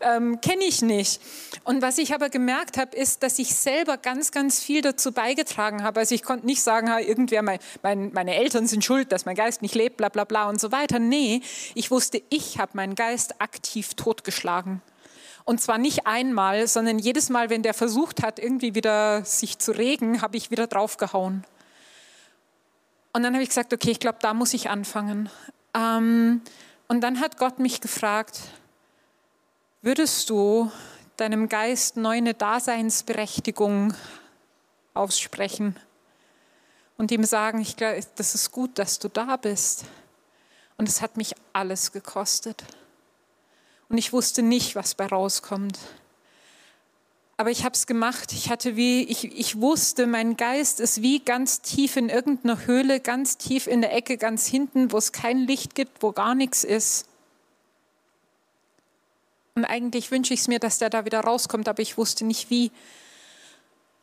ähm, 0.00 0.40
Kenne 0.40 0.64
ich 0.64 0.80
nicht. 0.80 1.20
Und 1.64 1.82
was 1.82 1.98
ich 1.98 2.14
aber 2.14 2.30
gemerkt 2.30 2.78
habe, 2.78 2.96
ist, 2.96 3.22
dass 3.22 3.38
ich 3.38 3.54
selber 3.54 3.98
ganz, 3.98 4.32
ganz 4.32 4.62
viel 4.62 4.80
dazu 4.80 5.12
beigetragen 5.12 5.82
habe. 5.82 6.00
Also 6.00 6.14
ich 6.14 6.22
konnte 6.22 6.46
nicht 6.46 6.62
sagen, 6.62 6.90
ha, 6.90 7.00
irgendwer, 7.00 7.42
mein, 7.42 7.58
mein, 7.82 8.12
meine 8.14 8.34
Eltern 8.34 8.66
sind 8.66 8.82
schuld, 8.82 9.12
dass 9.12 9.26
mein 9.26 9.36
Geist 9.36 9.60
nicht 9.60 9.74
lebt, 9.74 9.98
bla 9.98 10.08
bla 10.08 10.24
bla 10.24 10.48
und 10.48 10.58
so 10.58 10.72
weiter. 10.72 10.98
Nee, 10.98 11.42
ich 11.74 11.90
wusste, 11.90 12.22
ich 12.30 12.58
habe 12.58 12.72
meinen 12.74 12.94
Geist 12.94 13.42
aktiv 13.42 13.92
totgeschlagen. 13.92 14.80
Und 15.44 15.60
zwar 15.60 15.76
nicht 15.76 16.06
einmal, 16.06 16.66
sondern 16.66 16.98
jedes 16.98 17.28
Mal, 17.28 17.50
wenn 17.50 17.62
der 17.62 17.74
versucht 17.74 18.22
hat, 18.22 18.38
irgendwie 18.38 18.74
wieder 18.74 19.22
sich 19.22 19.58
zu 19.58 19.72
regen, 19.72 20.22
habe 20.22 20.38
ich 20.38 20.50
wieder 20.50 20.66
draufgehauen. 20.66 21.44
Und 23.12 23.22
dann 23.22 23.34
habe 23.34 23.42
ich 23.42 23.48
gesagt, 23.48 23.72
okay, 23.72 23.90
ich 23.90 24.00
glaube, 24.00 24.18
da 24.20 24.34
muss 24.34 24.54
ich 24.54 24.70
anfangen. 24.70 25.28
Ähm, 25.74 26.42
und 26.88 27.00
dann 27.00 27.20
hat 27.20 27.38
Gott 27.38 27.58
mich 27.58 27.80
gefragt, 27.80 28.40
würdest 29.82 30.30
du 30.30 30.70
deinem 31.16 31.48
Geist 31.48 31.96
neu 31.96 32.16
eine 32.16 32.34
Daseinsberechtigung 32.34 33.94
aussprechen 34.94 35.76
und 36.96 37.10
ihm 37.10 37.24
sagen, 37.24 37.60
ich 37.60 37.76
glaube, 37.76 38.00
das 38.16 38.34
ist 38.34 38.52
gut, 38.52 38.78
dass 38.78 38.98
du 38.98 39.08
da 39.08 39.36
bist. 39.36 39.84
Und 40.76 40.88
es 40.88 41.02
hat 41.02 41.16
mich 41.16 41.34
alles 41.52 41.92
gekostet. 41.92 42.64
Und 43.88 43.98
ich 43.98 44.12
wusste 44.12 44.42
nicht, 44.42 44.76
was 44.76 44.94
bei 44.94 45.06
rauskommt 45.06 45.78
aber 47.40 47.50
ich 47.50 47.64
habe 47.64 47.74
es 47.74 47.86
gemacht. 47.86 48.34
Ich 48.34 48.50
hatte 48.50 48.76
wie, 48.76 49.02
ich, 49.04 49.24
ich 49.24 49.58
wusste, 49.58 50.06
mein 50.06 50.36
Geist 50.36 50.78
ist 50.78 51.00
wie 51.00 51.20
ganz 51.20 51.62
tief 51.62 51.96
in 51.96 52.10
irgendeiner 52.10 52.66
Höhle, 52.66 53.00
ganz 53.00 53.38
tief 53.38 53.66
in 53.66 53.80
der 53.80 53.94
Ecke, 53.94 54.18
ganz 54.18 54.46
hinten, 54.46 54.92
wo 54.92 54.98
es 54.98 55.10
kein 55.10 55.38
Licht 55.38 55.74
gibt, 55.74 56.02
wo 56.02 56.12
gar 56.12 56.34
nichts 56.34 56.64
ist. 56.64 57.06
Und 59.54 59.64
eigentlich 59.64 60.10
wünsche 60.10 60.34
ich 60.34 60.40
es 60.40 60.48
mir, 60.48 60.58
dass 60.58 60.76
der 60.76 60.90
da 60.90 61.06
wieder 61.06 61.20
rauskommt, 61.20 61.66
aber 61.66 61.80
ich 61.80 61.96
wusste 61.96 62.26
nicht 62.26 62.50
wie. 62.50 62.70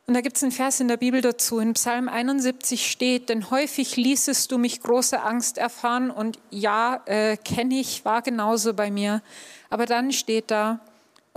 Und 0.08 0.15
da 0.15 0.21
gibt 0.21 0.38
es 0.38 0.41
einen 0.41 0.52
Vers 0.52 0.80
in 0.80 0.88
der 0.88 0.97
Bibel 0.97 1.21
dazu. 1.21 1.60
In 1.60 1.76
Psalm 1.76 2.10
71 2.10 2.89
steht, 2.89 3.30
denn 3.30 3.52
häufig 3.52 3.97
ließest 3.97 4.52
du 4.52 4.58
mich 4.58 4.82
große 4.82 5.21
Angst 5.21 5.60
erfahren. 5.60 6.10
Und 6.10 6.39
ja, 6.50 7.04
äh, 7.06 7.38
kenne 7.38 7.80
ich, 7.80 8.04
war 8.04 8.23
genauso 8.23 8.73
bei 8.73 8.89
mir. 8.89 9.21
Aber 9.69 9.86
dann 9.86 10.12
steht 10.12 10.50
da, 10.50 10.80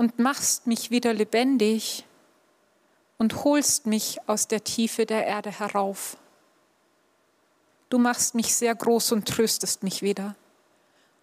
und 0.00 0.18
machst 0.18 0.66
mich 0.66 0.90
wieder 0.90 1.12
lebendig 1.12 2.06
und 3.18 3.44
holst 3.44 3.84
mich 3.84 4.18
aus 4.26 4.48
der 4.48 4.64
Tiefe 4.64 5.04
der 5.04 5.26
Erde 5.26 5.50
herauf. 5.50 6.16
Du 7.90 7.98
machst 7.98 8.34
mich 8.34 8.56
sehr 8.56 8.74
groß 8.74 9.12
und 9.12 9.28
tröstest 9.28 9.82
mich 9.82 10.00
wieder. 10.00 10.36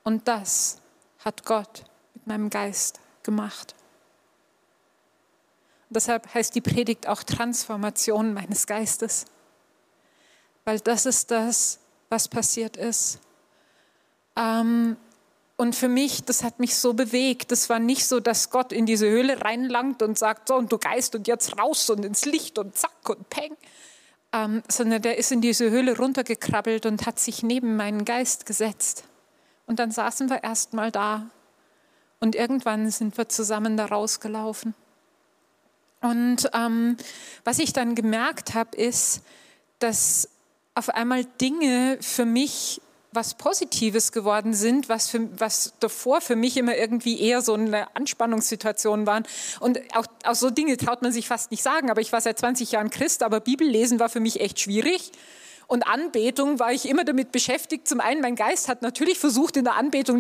Und 0.04 0.28
das 0.28 0.80
hat 1.26 1.44
Gott 1.44 1.86
mit 2.14 2.28
meinem 2.28 2.52
Geist 2.52 3.00
gemacht. 3.24 3.74
Und 5.90 5.96
deshalb 5.96 6.32
heißt 6.32 6.54
die 6.54 6.62
Predigt 6.62 7.08
auch 7.08 7.24
Transformation 7.24 8.32
meines 8.36 8.68
Geistes, 8.68 9.26
weil 10.66 10.80
das 10.82 11.08
ist 11.08 11.32
das, 11.32 11.80
was 12.10 12.28
passiert 12.28 12.78
ist. 12.78 13.22
Ähm, 14.36 14.98
und 15.58 15.76
für 15.76 15.88
mich, 15.88 16.24
das 16.24 16.44
hat 16.44 16.60
mich 16.60 16.78
so 16.78 16.94
bewegt. 16.94 17.52
Das 17.52 17.68
war 17.68 17.80
nicht 17.80 18.06
so, 18.06 18.20
dass 18.20 18.52
Gott 18.52 18.72
in 18.72 18.86
diese 18.86 19.10
Höhle 19.10 19.42
reinlangt 19.42 20.04
und 20.04 20.18
sagt, 20.18 20.50
so 20.50 20.56
und 20.56 20.72
du 20.72 20.78
Geist 20.78 21.16
und 21.16 21.28
jetzt 21.28 21.58
raus 21.58 21.90
und 21.90 22.06
ins 22.06 22.26
Licht 22.26 22.60
und 22.60 22.78
zack 22.78 23.10
und 23.10 23.28
peng. 23.30 23.58
Ähm, 24.32 24.62
sondern 24.70 25.02
der 25.02 25.18
ist 25.18 25.32
in 25.32 25.42
diese 25.42 25.72
Höhle 25.72 25.98
runtergekrabbelt 25.98 26.86
und 26.86 27.08
hat 27.08 27.20
sich 27.20 27.42
neben 27.42 27.76
meinen 27.76 28.06
Geist 28.06 28.46
gesetzt. 28.46 29.06
Und 29.66 29.80
dann 29.80 29.90
saßen 29.90 30.30
wir 30.30 30.44
erst 30.44 30.74
mal 30.74 30.92
da. 30.92 31.26
Und 32.20 32.36
irgendwann 32.36 32.92
sind 32.92 33.18
wir 33.18 33.28
zusammen 33.28 33.78
da 33.78 33.86
rausgelaufen. 33.86 34.76
Und 36.02 36.52
ähm, 36.54 36.98
was 37.44 37.58
ich 37.58 37.74
dann 37.74 37.96
gemerkt 37.96 38.54
habe, 38.54 38.78
ist, 38.78 39.24
dass 39.80 40.30
auf 40.76 40.90
einmal 40.90 41.26
Dinge 41.42 41.98
für 42.00 42.26
mich 42.26 42.80
was 43.12 43.36
Positives 43.36 44.12
geworden 44.12 44.54
sind, 44.54 44.90
was, 44.90 45.10
für, 45.10 45.28
was 45.40 45.74
davor 45.80 46.22
für 46.22 46.36
mich 46.36 46.58
immer 46.58 46.76
irgendwie 46.76 47.20
eher 47.20 47.42
so 47.42 47.54
eine 47.54 47.96
Anspannungssituation 47.96 49.08
waren. 49.08 49.24
Und 49.60 49.80
auch, 49.96 50.06
auch 50.24 50.36
so 50.36 50.50
Dinge 50.50 50.78
traut 50.78 51.02
man 51.02 51.12
sich 51.12 51.28
fast 51.28 51.52
nicht 51.52 51.64
sagen. 51.64 51.90
Aber 51.90 52.02
ich 52.02 52.12
war 52.12 52.22
seit 52.22 52.38
20 52.38 52.72
Jahren 52.72 52.90
Christ, 52.90 53.24
aber 53.24 53.40
Bibellesen 53.40 54.00
war 54.00 54.10
für 54.10 54.20
mich 54.20 54.42
echt 54.42 54.60
schwierig. 54.60 55.12
Und 55.68 55.86
Anbetung 55.86 56.60
war 56.60 56.72
ich 56.72 56.88
immer 56.88 57.04
damit 57.04 57.34
beschäftigt. 57.34 57.90
Zum 57.90 58.00
einen, 58.00 58.22
mein 58.22 58.36
Geist 58.36 58.70
hat 58.70 58.82
natürlich 58.82 59.20
versucht 59.20 59.58
in 59.58 59.66
der 59.66 59.76
Anbetung, 59.76 60.20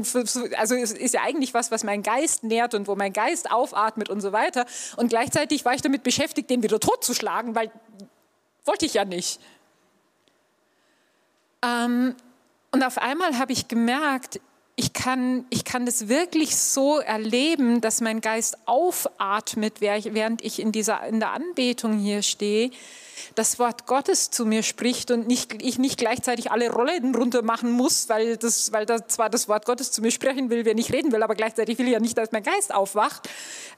also 0.57 0.75
es 0.75 0.91
ist 0.91 1.13
ja 1.13 1.21
eigentlich 1.21 1.53
was, 1.53 1.71
was 1.71 1.85
mein 1.85 2.03
Geist 2.03 2.43
nährt 2.43 2.73
und 2.73 2.87
wo 2.87 2.95
mein 2.95 3.13
Geist 3.13 3.49
aufatmet 3.49 4.09
und 4.09 4.19
so 4.19 4.33
weiter. 4.33 4.65
Und 4.97 5.07
gleichzeitig 5.07 5.63
war 5.63 5.73
ich 5.73 5.81
damit 5.81 6.03
beschäftigt, 6.03 6.49
den 6.49 6.63
wieder 6.63 6.81
totzuschlagen, 6.81 7.55
weil 7.55 7.71
wollte 8.65 8.85
ich 8.85 8.95
ja 8.95 9.05
nicht. 9.05 9.39
Ähm, 11.63 12.15
und 12.71 12.83
auf 12.83 12.97
einmal 12.97 13.37
habe 13.37 13.53
ich 13.53 13.67
gemerkt, 13.67 14.39
ich 14.79 14.93
kann, 14.93 15.45
ich 15.49 15.65
kann 15.65 15.87
das 15.87 16.07
wirklich 16.07 16.55
so 16.55 16.99
erleben, 16.99 17.81
dass 17.81 17.99
mein 17.99 18.21
Geist 18.21 18.59
aufatmet, 18.67 19.81
während 19.81 20.43
ich 20.43 20.61
in, 20.61 20.71
dieser, 20.71 21.03
in 21.07 21.19
der 21.19 21.31
Anbetung 21.31 21.97
hier 21.97 22.21
stehe, 22.21 22.69
das 23.33 23.57
Wort 23.57 23.87
Gottes 23.87 24.29
zu 24.29 24.45
mir 24.45 24.61
spricht 24.61 25.09
und 25.09 25.27
nicht, 25.27 25.63
ich 25.63 25.79
nicht 25.79 25.97
gleichzeitig 25.97 26.51
alle 26.51 26.71
Rollen 26.71 27.15
runter 27.15 27.41
machen 27.41 27.71
muss, 27.71 28.07
weil, 28.09 28.37
das, 28.37 28.71
weil 28.71 28.85
da 28.85 29.07
zwar 29.07 29.31
das 29.31 29.47
Wort 29.47 29.65
Gottes 29.65 29.91
zu 29.91 30.03
mir 30.03 30.11
sprechen 30.11 30.51
will, 30.51 30.63
wenn 30.65 30.77
ich 30.77 30.93
reden 30.93 31.11
will, 31.11 31.23
aber 31.23 31.33
gleichzeitig 31.33 31.79
will 31.79 31.87
ich 31.87 31.93
ja 31.93 31.99
nicht, 31.99 32.15
dass 32.15 32.31
mein 32.31 32.43
Geist 32.43 32.71
aufwacht. 32.71 33.27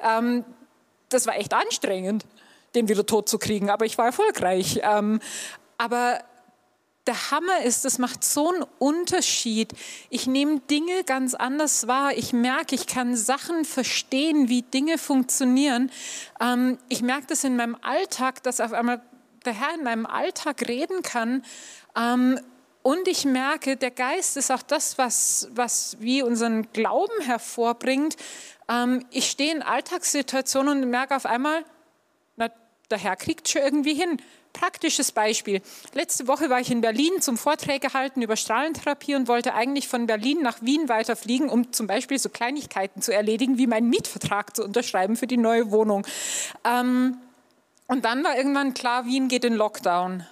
Ähm, 0.02 0.43
das 1.08 1.25
war 1.28 1.38
echt 1.38 1.54
anstrengend, 1.54 2.25
den 2.75 2.89
wieder 2.89 3.06
tot 3.06 3.30
zu 3.30 3.39
kriegen, 3.39 3.69
aber 3.69 3.86
ich 3.86 3.97
war 3.97 4.08
erfolgreich. 4.08 4.82
Ähm, 4.84 5.21
aber 5.78 6.19
der 7.10 7.32
Hammer 7.32 7.63
ist, 7.63 7.86
es 7.86 7.98
macht 7.98 8.24
so 8.24 8.54
einen 8.54 8.63
Unterschied. 8.78 9.74
Ich 10.12 10.28
nehme 10.28 10.60
Dinge 10.60 11.04
ganz 11.04 11.34
anders 11.34 11.88
wahr. 11.88 12.15
Ich 12.15 12.34
merke, 12.34 12.76
ich 12.76 12.86
kann 12.86 13.15
Sachen 13.15 13.65
verstehen, 13.65 14.48
wie 14.48 14.62
Dinge 14.62 15.00
funktionieren. 15.00 15.91
Ähm, 16.39 16.78
ich 16.88 17.02
merke 17.02 17.26
das 17.26 17.43
in 17.43 17.56
meinem 17.56 17.76
Alltag, 17.82 18.43
dass 18.43 18.62
auf 18.62 18.74
einmal 18.74 19.02
der 19.43 19.54
Herr 19.54 19.74
in 19.74 19.84
meinem 19.84 20.06
Alltag 20.06 20.67
reden 20.67 21.02
kann. 21.02 21.43
Ähm, 21.98 22.39
und 22.84 23.08
ich 23.08 23.26
merke, 23.26 23.76
der 23.76 23.91
Geist 23.91 24.38
ist 24.38 24.52
auch 24.52 24.62
das, 24.62 25.00
was, 25.00 25.50
was 25.52 25.98
wie 26.00 26.22
unseren 26.22 26.72
Glauben 26.74 27.24
hervorbringt. 27.24 28.17
Ähm, 28.69 29.04
ich 29.10 29.32
stehe 29.32 29.52
in 29.52 29.63
Alltagssituationen 29.63 30.84
und 30.84 30.89
merke 30.91 31.15
auf 31.15 31.26
einmal, 31.26 31.65
na, 32.36 32.52
der 32.91 33.00
Herr 33.00 33.15
kriegt 33.15 33.50
schon 33.50 33.63
irgendwie 33.63 33.95
hin. 33.95 34.22
Praktisches 34.60 35.13
Beispiel. 35.13 35.62
Letzte 35.93 36.28
Woche 36.28 36.50
war 36.50 36.60
ich 36.60 36.69
in 36.69 36.82
Berlin 36.82 37.22
zum 37.22 37.38
Vorträge 37.38 37.93
halten 37.93 38.22
über 38.22 38.36
Strahlentherapie 38.36 39.15
und 39.15 39.30
wollte 39.30 39.54
eigentlich 39.54 39.88
von 39.88 40.06
Berlin 40.06 40.41
nach 40.41 40.62
Wien 40.62 40.89
weiterfliegen, 40.89 41.48
um 41.48 41.72
zum 41.72 41.88
Beispiel 41.88 42.19
so 42.19 42.28
Kleinigkeiten 42.28 43.02
zu 43.02 43.13
erledigen, 43.13 43.58
wie 43.58 43.67
meinen 43.67 43.89
Mietvertrag 43.89 44.54
zu 44.54 44.65
unterschreiben 44.65 45.15
für 45.15 45.28
die 45.28 45.38
neue 45.38 45.72
Wohnung. 45.72 46.06
Ähm, 46.65 47.17
und 47.88 48.04
dann 48.04 48.22
war 48.26 48.36
irgendwann 48.36 48.74
klar, 48.74 49.06
Wien 49.06 49.30
geht 49.30 49.45
in 49.45 49.54
Lockdown. 49.54 50.28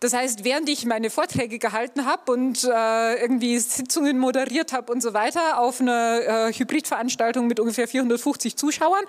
Das 0.00 0.14
heißt, 0.14 0.42
während 0.42 0.70
ich 0.70 0.86
meine 0.86 1.10
Vorträge 1.10 1.58
gehalten 1.58 2.06
habe 2.06 2.32
und 2.32 2.64
äh, 2.64 3.20
irgendwie 3.20 3.58
Sitzungen 3.58 4.18
moderiert 4.18 4.72
habe 4.72 4.90
und 4.90 5.02
so 5.02 5.12
weiter 5.12 5.60
auf 5.60 5.82
einer 5.82 6.48
äh, 6.48 6.52
Hybridveranstaltung 6.54 7.46
mit 7.46 7.60
ungefähr 7.60 7.88
450 7.88 8.56
Zuschauern, 8.56 9.04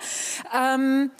ähm, 0.54 1.10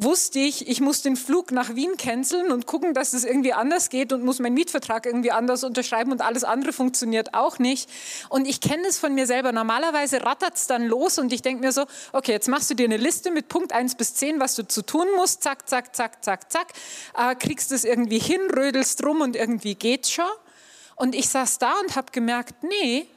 wusste 0.00 0.38
ich, 0.38 0.68
ich 0.68 0.80
muss 0.80 1.02
den 1.02 1.16
Flug 1.16 1.50
nach 1.50 1.74
Wien 1.74 1.96
canceln 1.96 2.52
und 2.52 2.66
gucken, 2.66 2.94
dass 2.94 3.14
es 3.14 3.24
irgendwie 3.24 3.52
anders 3.52 3.90
geht 3.90 4.12
und 4.12 4.24
muss 4.24 4.38
meinen 4.38 4.54
Mietvertrag 4.54 5.04
irgendwie 5.06 5.32
anders 5.32 5.64
unterschreiben 5.64 6.12
und 6.12 6.20
alles 6.20 6.44
andere 6.44 6.72
funktioniert 6.72 7.34
auch 7.34 7.58
nicht. 7.58 7.90
Und 8.28 8.46
ich 8.46 8.60
kenne 8.60 8.86
es 8.86 8.96
von 8.96 9.12
mir 9.12 9.26
selber. 9.26 9.50
Normalerweise 9.50 10.22
rattert 10.24 10.54
es 10.54 10.68
dann 10.68 10.86
los 10.86 11.18
und 11.18 11.32
ich 11.32 11.42
denke 11.42 11.62
mir 11.62 11.72
so, 11.72 11.84
okay, 12.12 12.30
jetzt 12.30 12.46
machst 12.46 12.70
du 12.70 12.74
dir 12.74 12.84
eine 12.84 12.96
Liste 12.96 13.32
mit 13.32 13.48
Punkt 13.48 13.72
1 13.72 13.96
bis 13.96 14.14
10, 14.14 14.38
was 14.38 14.54
du 14.54 14.66
zu 14.66 14.82
tun 14.82 15.08
musst, 15.16 15.42
zack, 15.42 15.68
zack, 15.68 15.96
zack, 15.96 16.24
zack, 16.24 16.52
zack, 16.52 16.68
äh, 17.16 17.34
kriegst 17.34 17.72
es 17.72 17.84
irgendwie 17.84 18.20
hin, 18.20 18.40
rödelst 18.56 19.04
rum 19.04 19.20
und 19.20 19.34
irgendwie 19.34 19.74
geht's 19.74 20.12
schon. 20.12 20.24
Und 20.94 21.16
ich 21.16 21.28
saß 21.28 21.58
da 21.58 21.72
und 21.80 21.96
habe 21.96 22.12
gemerkt, 22.12 22.62
nee, 22.62 23.08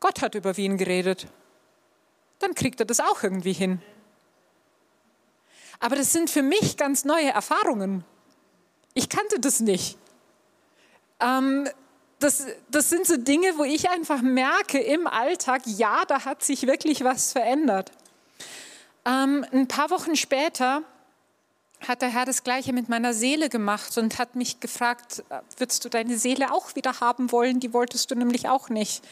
Gott 0.00 0.20
hat 0.20 0.34
über 0.34 0.58
Wien 0.58 0.76
geredet. 0.76 1.26
Dann 2.40 2.54
kriegt 2.54 2.78
er 2.80 2.86
das 2.86 3.00
auch 3.00 3.22
irgendwie 3.22 3.54
hin. 3.54 3.80
Aber 5.80 5.96
das 5.96 6.12
sind 6.12 6.30
für 6.30 6.42
mich 6.42 6.76
ganz 6.76 7.04
neue 7.04 7.30
Erfahrungen. 7.30 8.04
Ich 8.94 9.08
kannte 9.08 9.38
das 9.40 9.60
nicht. 9.60 9.98
Ähm, 11.20 11.68
das, 12.18 12.46
das 12.70 12.88
sind 12.88 13.06
so 13.06 13.16
Dinge, 13.16 13.58
wo 13.58 13.64
ich 13.64 13.90
einfach 13.90 14.22
merke 14.22 14.78
im 14.78 15.06
Alltag, 15.06 15.62
ja, 15.66 16.04
da 16.06 16.24
hat 16.24 16.42
sich 16.42 16.66
wirklich 16.66 17.04
was 17.04 17.32
verändert. 17.32 17.92
Ähm, 19.04 19.44
ein 19.52 19.68
paar 19.68 19.90
Wochen 19.90 20.16
später 20.16 20.82
hat 21.86 22.02
der 22.02 22.08
Herr 22.08 22.24
das 22.24 22.42
Gleiche 22.42 22.72
mit 22.72 22.88
meiner 22.88 23.12
Seele 23.12 23.48
gemacht 23.48 23.96
und 23.98 24.18
hat 24.18 24.34
mich 24.34 24.60
gefragt, 24.60 25.24
äh, 25.28 25.40
würdest 25.58 25.84
du 25.84 25.88
deine 25.88 26.18
Seele 26.18 26.52
auch 26.52 26.74
wieder 26.74 27.00
haben 27.00 27.30
wollen? 27.32 27.60
Die 27.60 27.72
wolltest 27.72 28.10
du 28.10 28.14
nämlich 28.14 28.48
auch 28.48 28.70
nicht. 28.70 29.04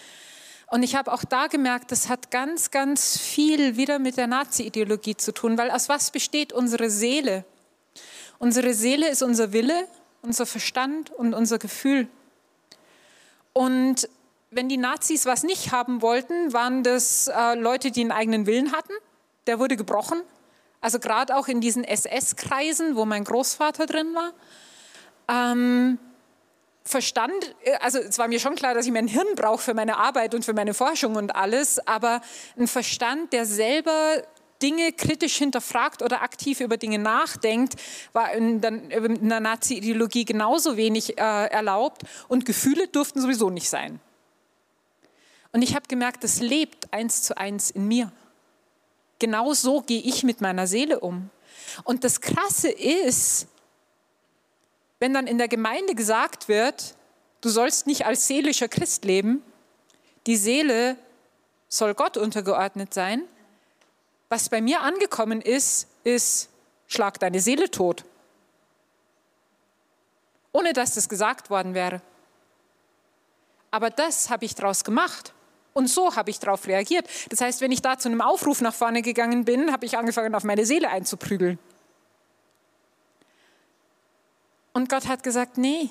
Und 0.68 0.82
ich 0.82 0.94
habe 0.96 1.12
auch 1.12 1.24
da 1.24 1.46
gemerkt, 1.46 1.92
das 1.92 2.08
hat 2.08 2.30
ganz, 2.30 2.70
ganz 2.70 3.18
viel 3.18 3.76
wieder 3.76 3.98
mit 3.98 4.16
der 4.16 4.26
Nazi-Ideologie 4.26 5.16
zu 5.16 5.32
tun, 5.32 5.58
weil 5.58 5.70
aus 5.70 5.88
was 5.88 6.10
besteht 6.10 6.52
unsere 6.52 6.90
Seele? 6.90 7.44
Unsere 8.38 8.74
Seele 8.74 9.08
ist 9.08 9.22
unser 9.22 9.52
Wille, 9.52 9.86
unser 10.22 10.46
Verstand 10.46 11.10
und 11.10 11.34
unser 11.34 11.58
Gefühl. 11.58 12.08
Und 13.52 14.08
wenn 14.50 14.68
die 14.68 14.76
Nazis 14.76 15.26
was 15.26 15.42
nicht 15.42 15.72
haben 15.72 16.02
wollten, 16.02 16.52
waren 16.52 16.82
das 16.82 17.28
äh, 17.28 17.54
Leute, 17.54 17.90
die 17.90 18.00
einen 18.00 18.12
eigenen 18.12 18.46
Willen 18.46 18.72
hatten. 18.72 18.92
Der 19.46 19.58
wurde 19.58 19.76
gebrochen. 19.76 20.20
Also 20.80 20.98
gerade 20.98 21.36
auch 21.36 21.48
in 21.48 21.60
diesen 21.60 21.84
SS-Kreisen, 21.84 22.96
wo 22.96 23.04
mein 23.04 23.24
Großvater 23.24 23.86
drin 23.86 24.14
war. 24.14 24.32
Ähm, 25.28 25.98
Verstand, 26.84 27.32
äh, 27.64 27.74
also 27.80 27.98
es 27.98 28.18
war 28.18 28.28
mir 28.28 28.40
schon 28.40 28.54
klar, 28.54 28.74
dass 28.74 28.86
ich 28.86 28.92
mein 28.92 29.08
Hirn 29.08 29.34
brauche 29.36 29.62
für 29.62 29.74
meine 29.74 29.96
Arbeit 29.96 30.34
und 30.34 30.44
für 30.44 30.52
meine 30.52 30.74
Forschung 30.74 31.16
und 31.16 31.34
alles, 31.34 31.84
aber 31.86 32.20
ein 32.58 32.66
Verstand, 32.66 33.32
der 33.32 33.46
selber 33.46 34.22
Dinge 34.62 34.92
kritisch 34.92 35.36
hinterfragt 35.36 36.02
oder 36.02 36.22
aktiv 36.22 36.60
über 36.60 36.76
Dinge 36.76 36.98
nachdenkt, 36.98 37.74
war 38.12 38.32
in 38.32 38.60
der, 38.60 38.70
Nazi-Ideologie 39.40 40.24
genauso 40.24 40.76
wenig 40.76 41.18
äh, 41.18 41.20
erlaubt 41.20 42.02
und 42.28 42.46
Gefühle 42.46 42.88
durften 42.88 43.20
sowieso 43.20 43.50
nicht 43.50 43.68
sein. 43.68 44.00
Und 45.52 45.62
ich 45.62 45.74
habe 45.74 45.86
gemerkt, 45.86 46.24
das 46.24 46.40
lebt 46.40 46.92
eins 46.92 47.22
zu 47.22 47.36
eins 47.36 47.70
in 47.70 47.88
mir. 47.88 48.10
Genau 49.18 49.52
so 49.52 49.82
gehe 49.82 50.00
ich 50.00 50.22
mit 50.22 50.40
meiner 50.40 50.66
Seele 50.66 51.00
um. 51.00 51.30
Und 51.84 52.04
das 52.04 52.20
Krasse 52.20 52.70
ist, 52.70 53.46
wenn 55.00 55.14
dann 55.14 55.26
in 55.26 55.38
der 55.38 55.48
Gemeinde 55.48 55.94
gesagt 55.94 56.48
wird, 56.48 56.94
du 57.40 57.48
sollst 57.48 57.86
nicht 57.86 58.06
als 58.06 58.26
seelischer 58.26 58.68
Christ 58.68 59.04
leben, 59.04 59.42
die 60.26 60.36
Seele 60.36 60.96
soll 61.68 61.94
Gott 61.94 62.16
untergeordnet 62.16 62.94
sein, 62.94 63.22
was 64.28 64.48
bei 64.48 64.60
mir 64.60 64.80
angekommen 64.80 65.40
ist, 65.40 65.88
ist, 66.04 66.48
schlag 66.86 67.18
deine 67.20 67.40
Seele 67.40 67.70
tot. 67.70 68.04
Ohne 70.52 70.72
dass 70.72 70.94
das 70.94 71.08
gesagt 71.08 71.50
worden 71.50 71.74
wäre. 71.74 72.00
Aber 73.70 73.90
das 73.90 74.30
habe 74.30 74.44
ich 74.44 74.54
daraus 74.54 74.84
gemacht. 74.84 75.32
Und 75.72 75.88
so 75.88 76.14
habe 76.14 76.30
ich 76.30 76.38
darauf 76.38 76.68
reagiert. 76.68 77.08
Das 77.30 77.40
heißt, 77.40 77.60
wenn 77.60 77.72
ich 77.72 77.82
da 77.82 77.98
zu 77.98 78.08
einem 78.08 78.20
Aufruf 78.20 78.60
nach 78.60 78.74
vorne 78.74 79.02
gegangen 79.02 79.44
bin, 79.44 79.72
habe 79.72 79.84
ich 79.84 79.98
angefangen, 79.98 80.34
auf 80.34 80.44
meine 80.44 80.64
Seele 80.64 80.88
einzuprügeln. 80.88 81.58
Und 84.74 84.88
Gott 84.88 85.06
hat 85.06 85.22
gesagt, 85.22 85.56
nee, 85.56 85.88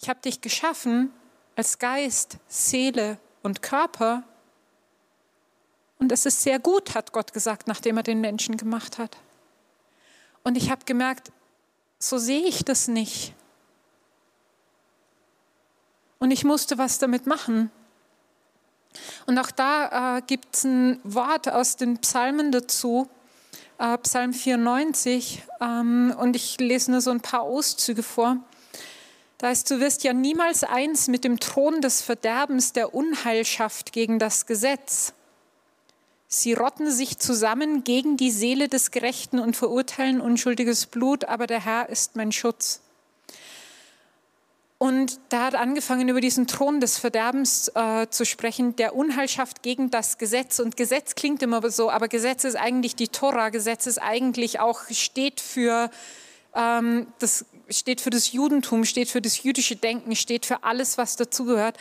ich 0.00 0.08
habe 0.08 0.20
dich 0.20 0.40
geschaffen 0.40 1.12
als 1.56 1.78
Geist, 1.78 2.36
Seele 2.46 3.18
und 3.42 3.62
Körper. 3.62 4.22
Und 5.98 6.12
es 6.12 6.26
ist 6.26 6.42
sehr 6.42 6.58
gut, 6.58 6.94
hat 6.94 7.12
Gott 7.12 7.32
gesagt, 7.32 7.66
nachdem 7.66 7.96
er 7.96 8.02
den 8.02 8.20
Menschen 8.20 8.56
gemacht 8.56 8.98
hat. 8.98 9.16
Und 10.42 10.56
ich 10.56 10.70
habe 10.70 10.84
gemerkt, 10.84 11.32
so 11.98 12.18
sehe 12.18 12.46
ich 12.46 12.64
das 12.64 12.88
nicht. 12.88 13.32
Und 16.18 16.30
ich 16.30 16.44
musste 16.44 16.76
was 16.76 16.98
damit 16.98 17.26
machen. 17.26 17.70
Und 19.26 19.38
auch 19.38 19.50
da 19.50 20.18
äh, 20.18 20.22
gibt 20.22 20.54
es 20.54 20.64
ein 20.64 21.00
Wort 21.04 21.48
aus 21.48 21.76
den 21.76 21.98
Psalmen 21.98 22.52
dazu, 22.52 23.08
äh, 23.78 23.98
Psalm 23.98 24.32
94, 24.32 25.42
ähm, 25.60 26.14
und 26.18 26.36
ich 26.36 26.58
lese 26.58 26.90
nur 26.90 27.00
so 27.00 27.10
ein 27.10 27.20
paar 27.20 27.42
Auszüge 27.42 28.02
vor. 28.02 28.38
Da 29.38 29.48
heißt, 29.48 29.70
du 29.70 29.80
wirst 29.80 30.04
ja 30.04 30.12
niemals 30.12 30.64
eins 30.64 31.08
mit 31.08 31.24
dem 31.24 31.40
Thron 31.40 31.80
des 31.80 32.00
Verderbens 32.00 32.72
der 32.72 32.94
Unheilschaft 32.94 33.92
gegen 33.92 34.18
das 34.18 34.46
Gesetz. 34.46 35.12
Sie 36.28 36.52
rotten 36.52 36.90
sich 36.90 37.18
zusammen 37.18 37.84
gegen 37.84 38.16
die 38.16 38.30
Seele 38.30 38.68
des 38.68 38.90
Gerechten 38.90 39.38
und 39.38 39.56
verurteilen 39.56 40.20
unschuldiges 40.20 40.86
Blut, 40.86 41.26
aber 41.26 41.46
der 41.46 41.64
Herr 41.64 41.88
ist 41.88 42.16
mein 42.16 42.32
Schutz. 42.32 42.80
Und 44.84 45.18
da 45.30 45.46
hat 45.46 45.54
angefangen, 45.54 46.10
über 46.10 46.20
diesen 46.20 46.46
Thron 46.46 46.78
des 46.78 46.98
Verderbens 46.98 47.72
äh, 47.74 48.06
zu 48.10 48.26
sprechen, 48.26 48.76
der 48.76 48.94
Unheilschaft 48.94 49.62
gegen 49.62 49.90
das 49.90 50.18
Gesetz. 50.18 50.58
Und 50.58 50.76
Gesetz 50.76 51.14
klingt 51.14 51.42
immer 51.42 51.70
so, 51.70 51.90
aber 51.90 52.06
Gesetz 52.06 52.44
ist 52.44 52.56
eigentlich 52.56 52.94
die 52.94 53.08
Tora. 53.08 53.48
Gesetz 53.48 53.86
ist 53.86 53.96
eigentlich 53.96 54.60
auch, 54.60 54.82
steht 54.90 55.40
für, 55.40 55.90
ähm, 56.54 57.06
das, 57.18 57.46
steht 57.70 58.02
für 58.02 58.10
das 58.10 58.32
Judentum, 58.32 58.84
steht 58.84 59.08
für 59.08 59.22
das 59.22 59.42
jüdische 59.42 59.76
Denken, 59.76 60.14
steht 60.16 60.44
für 60.44 60.64
alles, 60.64 60.98
was 60.98 61.16
dazugehört. 61.16 61.78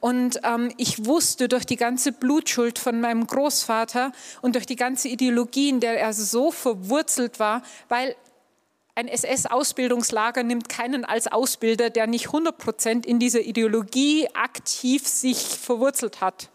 Und 0.00 0.38
ähm, 0.44 0.74
ich 0.76 1.06
wusste 1.06 1.48
durch 1.48 1.64
die 1.64 1.76
ganze 1.76 2.12
Blutschuld 2.12 2.78
von 2.78 3.00
meinem 3.00 3.26
Großvater 3.26 4.12
und 4.42 4.56
durch 4.56 4.66
die 4.66 4.76
ganze 4.76 5.08
Ideologie, 5.08 5.70
in 5.70 5.80
der 5.80 5.98
er 5.98 6.12
so 6.12 6.50
verwurzelt 6.50 7.38
war, 7.38 7.62
weil 7.88 8.14
ein 8.94 9.08
SS-Ausbildungslager 9.08 10.42
nimmt 10.42 10.68
keinen 10.68 11.04
als 11.04 11.26
Ausbilder, 11.26 11.88
der 11.88 12.06
nicht 12.06 12.26
100 12.26 12.58
Prozent 12.58 13.06
in 13.06 13.18
dieser 13.18 13.40
Ideologie 13.40 14.28
aktiv 14.34 15.06
sich 15.06 15.38
verwurzelt 15.38 16.20
hat. 16.20 16.50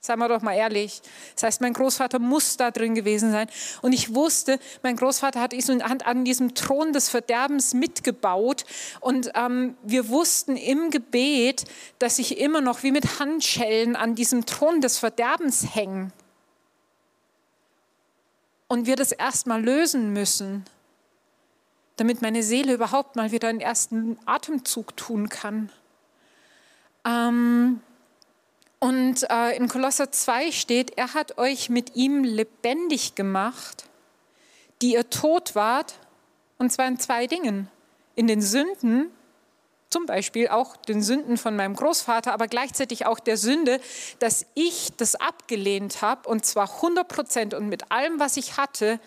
Seien 0.00 0.18
wir 0.18 0.28
doch 0.28 0.42
mal 0.42 0.54
ehrlich. 0.54 1.00
Das 1.34 1.44
heißt, 1.44 1.60
mein 1.62 1.72
Großvater 1.72 2.18
muss 2.18 2.58
da 2.58 2.70
drin 2.70 2.94
gewesen 2.94 3.32
sein. 3.32 3.48
Und 3.80 3.92
ich 3.92 4.14
wusste, 4.14 4.60
mein 4.82 4.96
Großvater 4.96 5.40
hat 5.40 5.54
an 6.04 6.24
diesem 6.24 6.54
Thron 6.54 6.92
des 6.92 7.08
Verderbens 7.08 7.72
mitgebaut. 7.74 8.66
Und 9.00 9.32
ähm, 9.34 9.76
wir 9.82 10.08
wussten 10.08 10.56
im 10.56 10.90
Gebet, 10.90 11.64
dass 11.98 12.18
ich 12.18 12.38
immer 12.38 12.60
noch 12.60 12.82
wie 12.82 12.92
mit 12.92 13.18
Handschellen 13.18 13.96
an 13.96 14.14
diesem 14.14 14.44
Thron 14.46 14.80
des 14.82 14.98
Verderbens 14.98 15.74
hänge. 15.74 16.12
Und 18.68 18.86
wir 18.86 18.96
das 18.96 19.10
erstmal 19.10 19.64
lösen 19.64 20.12
müssen 20.12 20.66
damit 21.96 22.22
meine 22.22 22.42
Seele 22.42 22.74
überhaupt 22.74 23.16
mal 23.16 23.32
wieder 23.32 23.48
einen 23.48 23.60
ersten 23.60 24.18
Atemzug 24.26 24.96
tun 24.96 25.28
kann. 25.28 25.70
Ähm, 27.04 27.80
und 28.78 29.28
äh, 29.30 29.56
in 29.56 29.68
Kolosser 29.68 30.12
2 30.12 30.52
steht, 30.52 30.98
er 30.98 31.14
hat 31.14 31.38
euch 31.38 31.70
mit 31.70 31.96
ihm 31.96 32.24
lebendig 32.24 33.14
gemacht, 33.14 33.84
die 34.82 34.92
ihr 34.92 35.08
tot 35.08 35.54
wart 35.54 35.98
Und 36.58 36.70
zwar 36.70 36.86
in 36.86 36.98
zwei 36.98 37.26
Dingen. 37.26 37.68
In 38.14 38.26
den 38.26 38.42
Sünden, 38.42 39.10
zum 39.90 40.06
Beispiel 40.06 40.48
auch 40.48 40.76
den 40.76 41.02
Sünden 41.02 41.36
von 41.36 41.56
meinem 41.56 41.74
Großvater, 41.74 42.32
aber 42.32 42.48
gleichzeitig 42.48 43.06
auch 43.06 43.18
der 43.18 43.36
Sünde, 43.36 43.80
dass 44.18 44.46
ich 44.54 44.90
das 44.96 45.14
abgelehnt 45.14 46.02
habe 46.02 46.28
und 46.28 46.44
zwar 46.44 46.74
100 46.76 47.08
Prozent 47.08 47.54
und 47.54 47.68
mit 47.68 47.90
allem, 47.90 48.18
was 48.18 48.36
ich 48.36 48.56
hatte, 48.56 49.00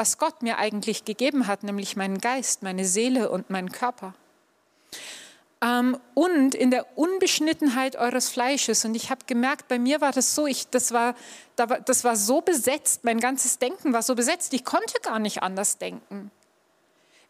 was 0.00 0.16
Gott 0.16 0.40
mir 0.40 0.56
eigentlich 0.56 1.04
gegeben 1.04 1.46
hat, 1.46 1.62
nämlich 1.62 1.94
meinen 1.94 2.22
Geist, 2.22 2.62
meine 2.62 2.86
Seele 2.86 3.30
und 3.30 3.50
meinen 3.50 3.70
Körper. 3.70 4.14
Ähm, 5.60 5.98
und 6.14 6.54
in 6.54 6.70
der 6.70 6.96
Unbeschnittenheit 6.96 7.96
eures 7.96 8.30
Fleisches. 8.30 8.82
Und 8.86 8.94
ich 8.94 9.10
habe 9.10 9.26
gemerkt, 9.26 9.68
bei 9.68 9.78
mir 9.78 10.00
war 10.00 10.12
das 10.12 10.34
so, 10.34 10.46
ich, 10.46 10.68
das, 10.70 10.92
war, 10.92 11.14
das 11.56 12.02
war 12.02 12.16
so 12.16 12.40
besetzt, 12.40 13.04
mein 13.04 13.20
ganzes 13.20 13.58
Denken 13.58 13.92
war 13.92 14.00
so 14.00 14.14
besetzt, 14.14 14.54
ich 14.54 14.64
konnte 14.64 14.94
gar 15.02 15.18
nicht 15.18 15.42
anders 15.42 15.76
denken. 15.76 16.30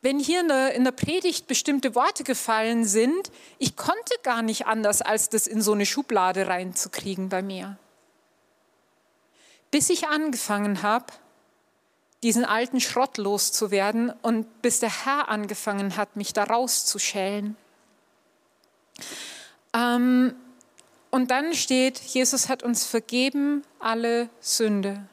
Wenn 0.00 0.20
hier 0.20 0.42
in 0.42 0.48
der, 0.48 0.72
in 0.74 0.84
der 0.84 0.92
Predigt 0.92 1.48
bestimmte 1.48 1.96
Worte 1.96 2.22
gefallen 2.22 2.84
sind, 2.84 3.32
ich 3.58 3.76
konnte 3.76 4.14
gar 4.22 4.42
nicht 4.42 4.68
anders, 4.68 5.02
als 5.02 5.28
das 5.28 5.48
in 5.48 5.60
so 5.60 5.72
eine 5.72 5.86
Schublade 5.86 6.46
reinzukriegen 6.46 7.30
bei 7.30 7.42
mir. 7.42 7.78
Bis 9.72 9.90
ich 9.90 10.06
angefangen 10.06 10.82
habe, 10.82 11.06
diesen 12.22 12.44
alten 12.44 12.80
Schrott 12.80 13.16
loszuwerden 13.18 14.12
und 14.22 14.62
bis 14.62 14.80
der 14.80 15.04
Herr 15.04 15.28
angefangen 15.28 15.96
hat, 15.96 16.16
mich 16.16 16.32
da 16.32 16.44
rauszuschälen. 16.44 17.56
Ähm, 19.72 20.34
und 21.10 21.30
dann 21.30 21.54
steht, 21.54 21.98
Jesus 21.98 22.48
hat 22.48 22.62
uns 22.62 22.84
vergeben 22.84 23.62
alle 23.78 24.28
Sünde. 24.40 25.04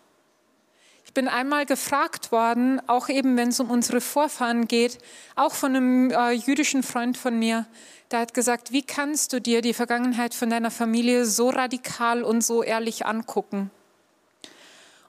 Ich 1.05 1.13
bin 1.13 1.27
einmal 1.27 1.65
gefragt 1.65 2.31
worden, 2.31 2.79
auch 2.87 3.09
eben 3.09 3.37
wenn 3.37 3.49
es 3.49 3.59
um 3.59 3.71
unsere 3.71 4.01
Vorfahren 4.01 4.67
geht, 4.67 4.99
auch 5.35 5.53
von 5.53 5.75
einem 5.75 6.11
äh, 6.11 6.31
jüdischen 6.31 6.83
Freund 6.83 7.17
von 7.17 7.39
mir, 7.39 7.65
der 8.11 8.19
hat 8.19 8.33
gesagt, 8.33 8.71
wie 8.71 8.83
kannst 8.83 9.33
du 9.33 9.41
dir 9.41 9.61
die 9.61 9.73
Vergangenheit 9.73 10.33
von 10.33 10.49
deiner 10.49 10.71
Familie 10.71 11.25
so 11.25 11.49
radikal 11.49 12.23
und 12.23 12.41
so 12.41 12.61
ehrlich 12.61 13.05
angucken? 13.05 13.71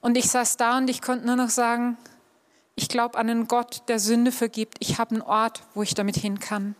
Und 0.01 0.17
ich 0.17 0.29
saß 0.29 0.57
da 0.57 0.77
und 0.77 0.89
ich 0.89 1.01
konnte 1.01 1.25
nur 1.25 1.35
noch 1.35 1.49
sagen, 1.49 1.97
ich 2.75 2.87
glaube 2.87 3.17
an 3.17 3.29
einen 3.29 3.47
Gott, 3.47 3.83
der 3.89 3.99
Sünde 3.99 4.31
vergibt. 4.31 4.77
Ich 4.79 4.97
habe 4.97 5.11
einen 5.11 5.21
Ort, 5.21 5.63
wo 5.73 5.83
ich 5.83 5.95
damit 5.95 6.15
hin 6.15 6.39
kann. 6.39 6.75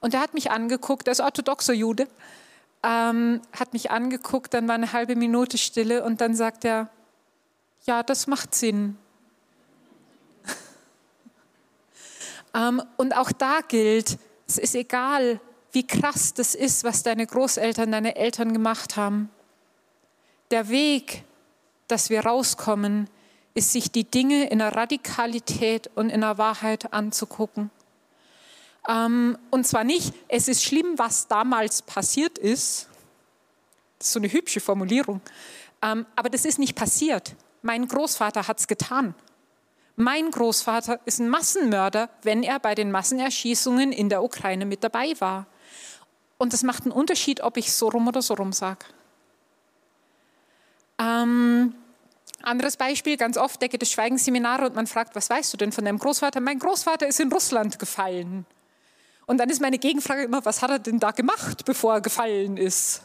Und 0.00 0.14
er 0.14 0.20
hat 0.20 0.32
mich 0.32 0.50
angeguckt, 0.50 1.08
er 1.08 1.12
ist 1.12 1.20
orthodoxer 1.20 1.74
Jude, 1.74 2.08
ähm, 2.82 3.42
hat 3.52 3.74
mich 3.74 3.90
angeguckt, 3.90 4.54
dann 4.54 4.66
war 4.66 4.74
eine 4.74 4.94
halbe 4.94 5.14
Minute 5.14 5.58
Stille 5.58 6.02
und 6.02 6.22
dann 6.22 6.34
sagt 6.34 6.64
er, 6.64 6.88
ja, 7.84 8.02
das 8.02 8.26
macht 8.26 8.54
Sinn. 8.54 8.96
ähm, 12.54 12.82
und 12.96 13.14
auch 13.14 13.32
da 13.32 13.60
gilt, 13.68 14.18
es 14.46 14.56
ist 14.56 14.74
egal, 14.74 15.38
wie 15.72 15.86
krass 15.86 16.32
das 16.32 16.54
ist, 16.54 16.82
was 16.82 17.02
deine 17.02 17.26
Großeltern, 17.26 17.92
deine 17.92 18.16
Eltern 18.16 18.54
gemacht 18.54 18.96
haben. 18.96 19.28
Der 20.50 20.70
Weg, 20.70 21.24
dass 21.90 22.10
wir 22.10 22.24
rauskommen, 22.24 23.08
ist, 23.54 23.72
sich 23.72 23.90
die 23.90 24.04
Dinge 24.04 24.48
in 24.48 24.58
der 24.58 24.74
Radikalität 24.74 25.90
und 25.94 26.10
in 26.10 26.20
der 26.20 26.38
Wahrheit 26.38 26.92
anzugucken. 26.92 27.70
Ähm, 28.88 29.38
und 29.50 29.66
zwar 29.66 29.84
nicht, 29.84 30.14
es 30.28 30.48
ist 30.48 30.64
schlimm, 30.64 30.94
was 30.96 31.28
damals 31.28 31.82
passiert 31.82 32.38
ist. 32.38 32.88
Das 33.98 34.08
ist 34.08 34.12
so 34.12 34.20
eine 34.20 34.32
hübsche 34.32 34.60
Formulierung. 34.60 35.20
Ähm, 35.82 36.06
aber 36.16 36.30
das 36.30 36.44
ist 36.44 36.58
nicht 36.58 36.74
passiert. 36.74 37.34
Mein 37.62 37.86
Großvater 37.86 38.48
hat 38.48 38.60
es 38.60 38.66
getan. 38.66 39.14
Mein 39.96 40.30
Großvater 40.30 41.00
ist 41.04 41.18
ein 41.18 41.28
Massenmörder, 41.28 42.08
wenn 42.22 42.42
er 42.42 42.58
bei 42.58 42.74
den 42.74 42.90
Massenerschießungen 42.90 43.92
in 43.92 44.08
der 44.08 44.22
Ukraine 44.22 44.64
mit 44.64 44.82
dabei 44.82 45.12
war. 45.18 45.46
Und 46.38 46.54
das 46.54 46.62
macht 46.62 46.84
einen 46.84 46.92
Unterschied, 46.92 47.42
ob 47.42 47.58
ich 47.58 47.72
so 47.72 47.88
rum 47.88 48.08
oder 48.08 48.22
so 48.22 48.32
rum 48.32 48.52
sage. 48.54 48.86
Ähm, 50.98 51.74
anderes 52.44 52.76
Beispiel, 52.76 53.16
ganz 53.16 53.36
oft 53.36 53.60
decke 53.60 53.78
das 53.78 53.90
Schweigensseminare 53.90 54.66
und 54.66 54.74
man 54.74 54.86
fragt, 54.86 55.14
was 55.16 55.30
weißt 55.30 55.52
du 55.52 55.56
denn 55.56 55.72
von 55.72 55.84
deinem 55.84 55.98
Großvater? 55.98 56.40
Mein 56.40 56.58
Großvater 56.58 57.06
ist 57.06 57.20
in 57.20 57.32
Russland 57.32 57.78
gefallen. 57.78 58.46
Und 59.26 59.38
dann 59.38 59.48
ist 59.48 59.60
meine 59.60 59.78
Gegenfrage 59.78 60.24
immer, 60.24 60.44
was 60.44 60.62
hat 60.62 60.70
er 60.70 60.78
denn 60.78 60.98
da 60.98 61.12
gemacht, 61.12 61.64
bevor 61.64 61.94
er 61.94 62.00
gefallen 62.00 62.56
ist? 62.56 63.02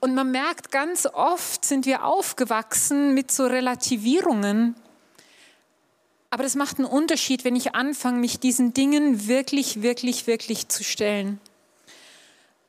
Und 0.00 0.14
man 0.14 0.32
merkt, 0.32 0.72
ganz 0.72 1.06
oft 1.06 1.64
sind 1.64 1.86
wir 1.86 2.04
aufgewachsen 2.04 3.14
mit 3.14 3.30
so 3.30 3.46
Relativierungen. 3.46 4.74
Aber 6.30 6.42
das 6.42 6.56
macht 6.56 6.78
einen 6.78 6.88
Unterschied, 6.88 7.44
wenn 7.44 7.54
ich 7.54 7.74
anfange, 7.74 8.18
mich 8.18 8.40
diesen 8.40 8.74
Dingen 8.74 9.28
wirklich, 9.28 9.82
wirklich, 9.82 10.26
wirklich 10.26 10.68
zu 10.68 10.82
stellen. 10.82 11.40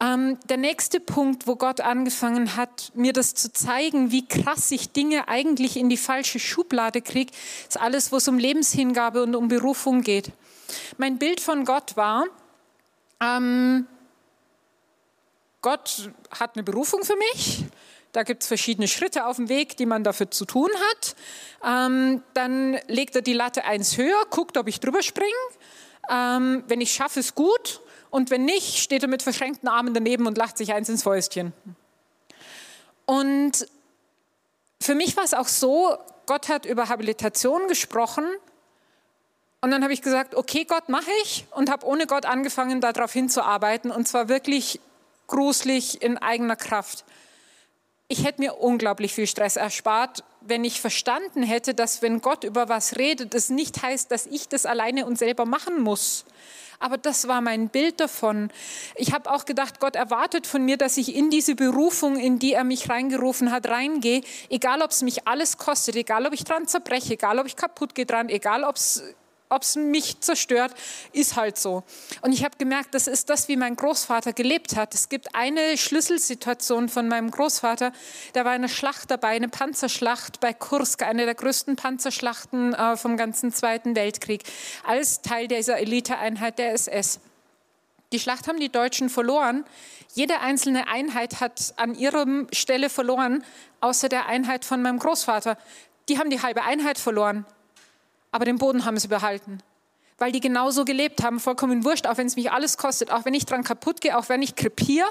Ähm, 0.04 0.38
der 0.50 0.58
nächste 0.58 1.00
Punkt, 1.00 1.48
wo 1.48 1.56
Gott 1.56 1.80
angefangen 1.80 2.58
hat, 2.58 2.92
mir 2.94 3.14
das 3.14 3.36
zu 3.36 3.54
zeigen, 3.54 4.12
wie 4.12 4.28
krass 4.28 4.70
ich 4.72 4.92
Dinge 4.92 5.30
eigentlich 5.30 5.78
in 5.78 5.88
die 5.88 5.98
falsche 5.98 6.40
Schublade 6.40 7.02
kriege, 7.02 7.32
ist 7.68 7.80
alles, 7.80 8.12
wo 8.12 8.18
es 8.18 8.28
um 8.28 8.38
Lebenshingabe 8.38 9.24
und 9.24 9.34
um 9.36 9.48
Berufung 9.48 10.02
geht. 10.02 10.32
Mein 10.98 11.20
Bild 11.20 11.40
von 11.40 11.64
Gott 11.64 11.96
war, 11.96 12.26
ähm, 13.22 13.88
Gott 15.62 16.12
hat 16.38 16.56
eine 16.56 16.64
Berufung 16.64 17.04
für 17.04 17.16
mich. 17.16 17.64
Da 18.12 18.24
gibt 18.24 18.44
es 18.44 18.48
verschiedene 18.48 18.90
Schritte 18.90 19.26
auf 19.26 19.38
dem 19.38 19.48
Weg, 19.48 19.78
die 19.78 19.86
man 19.86 20.04
dafür 20.04 20.30
zu 20.30 20.44
tun 20.44 20.70
hat. 20.90 21.16
Ähm, 21.66 22.22
dann 22.34 22.78
legt 22.88 23.16
er 23.16 23.22
die 23.22 23.34
Latte 23.34 23.64
eins 23.64 23.98
höher, 23.98 24.26
guckt, 24.30 24.58
ob 24.58 24.68
ich 24.68 24.82
drüber 24.82 25.02
springe. 25.02 25.32
Ähm, 26.12 26.64
wenn 26.68 26.82
ich 26.82 26.92
schaffe, 26.92 27.22
es 27.22 27.34
gut. 27.34 27.82
Und 28.14 28.30
wenn 28.30 28.46
nicht, 28.46 28.78
steht 28.78 29.02
er 29.02 29.10
mit 29.10 29.24
verschränkten 29.24 29.68
Armen 29.68 29.96
daneben 29.96 30.28
und 30.28 30.38
lacht 30.38 30.56
sich 30.56 30.72
eins 30.72 30.88
ins 30.88 31.02
Fäustchen. 31.02 31.52
Und 33.08 33.68
für 34.80 34.94
mich 34.94 35.18
war 35.18 35.24
es 35.24 35.34
auch 35.34 35.48
so, 35.48 35.98
Gott 36.28 36.48
hat 36.48 36.68
über 36.68 36.90
Habilitation 36.90 37.68
gesprochen. 37.68 38.24
Und 39.62 39.72
dann 39.72 39.82
habe 39.82 39.94
ich 39.94 40.04
gesagt, 40.04 40.36
okay, 40.36 40.64
Gott, 40.64 40.90
mache 40.90 41.10
ich. 41.24 41.48
Und 41.56 41.72
habe 41.72 41.88
ohne 41.88 42.06
Gott 42.06 42.28
angefangen, 42.28 42.82
darauf 42.82 43.12
hinzuarbeiten. 43.12 43.90
Und 43.90 44.08
zwar 44.08 44.30
wirklich 44.30 44.80
gruselig 45.26 46.04
in 46.04 46.20
eigener 46.20 46.56
Kraft. 46.56 47.06
Ich 48.10 48.26
hätte 48.26 48.42
mir 48.42 48.58
unglaublich 48.60 49.16
viel 49.16 49.26
Stress 49.26 49.56
erspart, 49.56 50.24
wenn 50.40 50.64
ich 50.64 50.82
verstanden 50.82 51.42
hätte, 51.42 51.74
dass 51.74 52.04
wenn 52.04 52.22
Gott 52.22 52.44
über 52.44 52.70
was 52.70 52.96
redet, 52.96 53.34
es 53.34 53.50
nicht 53.50 53.82
heißt, 53.82 54.12
dass 54.12 54.28
ich 54.28 54.48
das 54.50 54.68
alleine 54.68 55.08
und 55.08 55.18
selber 55.18 55.46
machen 55.46 55.82
muss, 55.82 56.26
aber 56.84 56.98
das 56.98 57.28
war 57.28 57.42
mein 57.42 57.70
Bild 57.70 58.00
davon. 58.00 58.52
Ich 58.96 59.14
habe 59.14 59.32
auch 59.32 59.46
gedacht, 59.46 59.80
Gott 59.80 59.96
erwartet 59.96 60.46
von 60.46 60.66
mir, 60.66 60.78
dass 60.78 60.98
ich 60.98 61.16
in 61.16 61.30
diese 61.30 61.56
Berufung, 61.56 62.18
in 62.18 62.40
die 62.40 62.54
er 62.54 62.64
mich 62.64 62.90
reingerufen 62.90 63.52
hat, 63.52 63.68
reingehe, 63.68 64.22
egal 64.50 64.82
ob 64.82 64.92
es 64.92 65.02
mich 65.02 65.28
alles 65.28 65.58
kostet, 65.58 65.96
egal 65.96 66.26
ob 66.26 66.34
ich 66.34 66.44
dran 66.44 66.68
zerbreche, 66.68 67.14
egal 67.14 67.40
ob 67.40 67.48
ich 67.48 67.56
kaputt 67.56 67.96
gehe 67.96 68.06
dran, 68.06 68.30
egal 68.30 68.64
ob 68.64 68.76
es 68.76 69.04
ob 69.54 69.62
es 69.62 69.76
mich 69.76 70.20
zerstört, 70.20 70.74
ist 71.12 71.36
halt 71.36 71.58
so. 71.58 71.84
Und 72.22 72.34
ich 72.34 72.44
habe 72.44 72.58
gemerkt, 72.58 72.94
das 72.94 73.08
ist 73.08 73.30
das, 73.30 73.48
wie 73.48 73.56
mein 73.56 73.76
Großvater 73.76 74.34
gelebt 74.34 74.76
hat. 74.76 74.94
Es 74.94 75.10
gibt 75.10 75.36
eine 75.36 75.78
Schlüsselsituation 75.78 76.90
von 76.90 77.08
meinem 77.08 77.32
Großvater, 77.32 77.92
der 78.36 78.46
war 78.46 78.52
eine 78.52 78.70
Schlacht 78.70 79.12
dabei, 79.12 79.30
eine 79.30 79.50
Panzerschlacht 79.50 80.40
bei 80.40 80.54
Kursk, 80.54 81.04
eine 81.04 81.26
der 81.26 81.36
größten 81.36 81.76
Panzerschlachten 81.76 82.74
äh, 82.74 82.98
vom 82.98 83.18
ganzen 83.18 83.52
Zweiten 83.52 83.96
Weltkrieg, 83.96 84.44
als 84.86 85.22
Teil 85.22 85.48
dieser 85.48 85.78
Eliteeinheit 85.78 86.58
der 86.58 86.74
SS. 86.74 87.20
Die 88.12 88.20
Schlacht 88.20 88.48
haben 88.48 88.60
die 88.60 88.70
Deutschen 88.70 89.10
verloren. 89.10 89.66
Jede 90.14 90.40
einzelne 90.40 90.88
Einheit 90.88 91.42
hat 91.42 91.74
an 91.78 91.96
ihrer 91.96 92.26
Stelle 92.52 92.90
verloren, 92.90 93.44
außer 93.82 94.08
der 94.08 94.28
Einheit 94.28 94.66
von 94.66 94.84
meinem 94.84 95.00
Großvater. 95.00 95.58
Die 96.10 96.20
haben 96.20 96.30
die 96.30 96.42
halbe 96.42 96.64
Einheit 96.64 97.00
verloren 97.00 97.46
aber 98.34 98.46
den 98.46 98.58
Boden 98.58 98.84
haben 98.84 98.98
sie 98.98 99.08
behalten. 99.08 99.60
Weil 100.18 100.32
die 100.32 100.40
genauso 100.40 100.86
gelebt 100.86 101.24
haben, 101.24 101.40
vollkommen 101.40 101.86
wurscht, 101.86 102.08
auch 102.08 102.18
wenn 102.18 102.28
es 102.28 102.36
mich 102.36 102.52
alles 102.52 102.78
kostet, 102.78 103.12
auch 103.12 103.26
wenn 103.26 103.34
ich 103.34 103.46
dran 103.46 103.64
kaputt 103.64 104.02
gehe, 104.02 104.18
auch 104.18 104.28
wenn 104.28 104.42
ich 104.42 104.56
krepiere, 104.56 105.08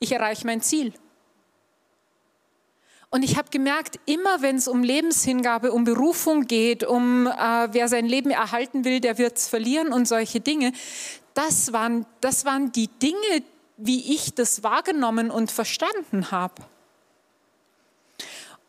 ich 0.00 0.12
erreiche 0.12 0.44
mein 0.44 0.60
Ziel. 0.60 0.92
Und 3.10 3.22
ich 3.22 3.36
habe 3.36 3.48
gemerkt, 3.50 4.00
immer 4.06 4.42
wenn 4.42 4.56
es 4.56 4.66
um 4.66 4.82
Lebenshingabe, 4.82 5.72
um 5.72 5.84
Berufung 5.84 6.46
geht, 6.46 6.82
um 6.82 7.26
äh, 7.28 7.68
wer 7.70 7.88
sein 7.88 8.06
Leben 8.06 8.30
erhalten 8.30 8.84
will, 8.84 9.00
der 9.00 9.18
wird 9.18 9.36
es 9.36 9.48
verlieren 9.48 9.92
und 9.92 10.08
solche 10.08 10.40
Dinge, 10.40 10.72
das 11.34 11.72
waren, 11.72 12.06
das 12.20 12.44
waren 12.44 12.72
die 12.72 12.88
Dinge, 12.88 13.44
wie 13.76 14.14
ich 14.14 14.34
das 14.34 14.64
wahrgenommen 14.64 15.30
und 15.30 15.52
verstanden 15.52 16.32
habe. 16.32 16.54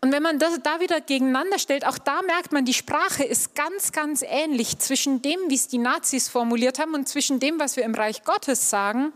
Und 0.03 0.11
wenn 0.11 0.23
man 0.23 0.39
das 0.39 0.59
da 0.63 0.79
wieder 0.79 0.99
gegeneinander 0.99 1.59
stellt, 1.59 1.85
auch 1.85 1.99
da 1.99 2.23
merkt 2.23 2.51
man, 2.51 2.65
die 2.65 2.73
Sprache 2.73 3.23
ist 3.23 3.53
ganz, 3.53 3.91
ganz 3.91 4.23
ähnlich 4.27 4.79
zwischen 4.79 5.21
dem, 5.21 5.39
wie 5.47 5.55
es 5.55 5.67
die 5.67 5.77
Nazis 5.77 6.27
formuliert 6.27 6.79
haben 6.79 6.95
und 6.95 7.07
zwischen 7.07 7.39
dem, 7.39 7.59
was 7.59 7.75
wir 7.75 7.83
im 7.83 7.93
Reich 7.93 8.23
Gottes 8.23 8.71
sagen. 8.71 9.13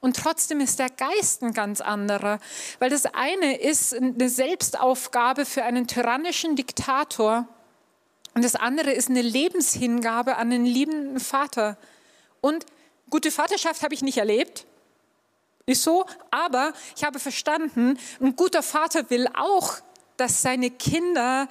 Und 0.00 0.16
trotzdem 0.16 0.60
ist 0.60 0.80
der 0.80 0.90
Geist 0.90 1.42
ein 1.42 1.52
ganz 1.52 1.80
anderer, 1.80 2.40
weil 2.80 2.90
das 2.90 3.06
eine 3.06 3.56
ist 3.56 3.94
eine 3.94 4.28
Selbstaufgabe 4.28 5.46
für 5.46 5.62
einen 5.62 5.86
tyrannischen 5.86 6.56
Diktator, 6.56 7.46
Und 8.34 8.44
das 8.44 8.54
andere 8.54 8.90
ist 8.92 9.08
eine 9.08 9.22
Lebenshingabe 9.22 10.36
an 10.36 10.52
einen 10.52 10.66
liebenden 10.66 11.20
Vater. 11.20 11.78
Und 12.42 12.66
gute 13.08 13.30
Vaterschaft 13.30 13.82
habe 13.82 13.94
ich 13.94 14.02
nicht 14.02 14.18
erlebt. 14.18 14.66
Ist 15.64 15.82
so. 15.82 16.04
Aber 16.30 16.74
ich 16.94 17.04
habe 17.04 17.18
verstanden, 17.18 17.98
ein 18.20 18.36
guter 18.36 18.62
Vater 18.62 19.08
will 19.08 19.26
auch, 19.34 19.78
dass 20.16 20.42
seine 20.42 20.70
Kinder 20.70 21.48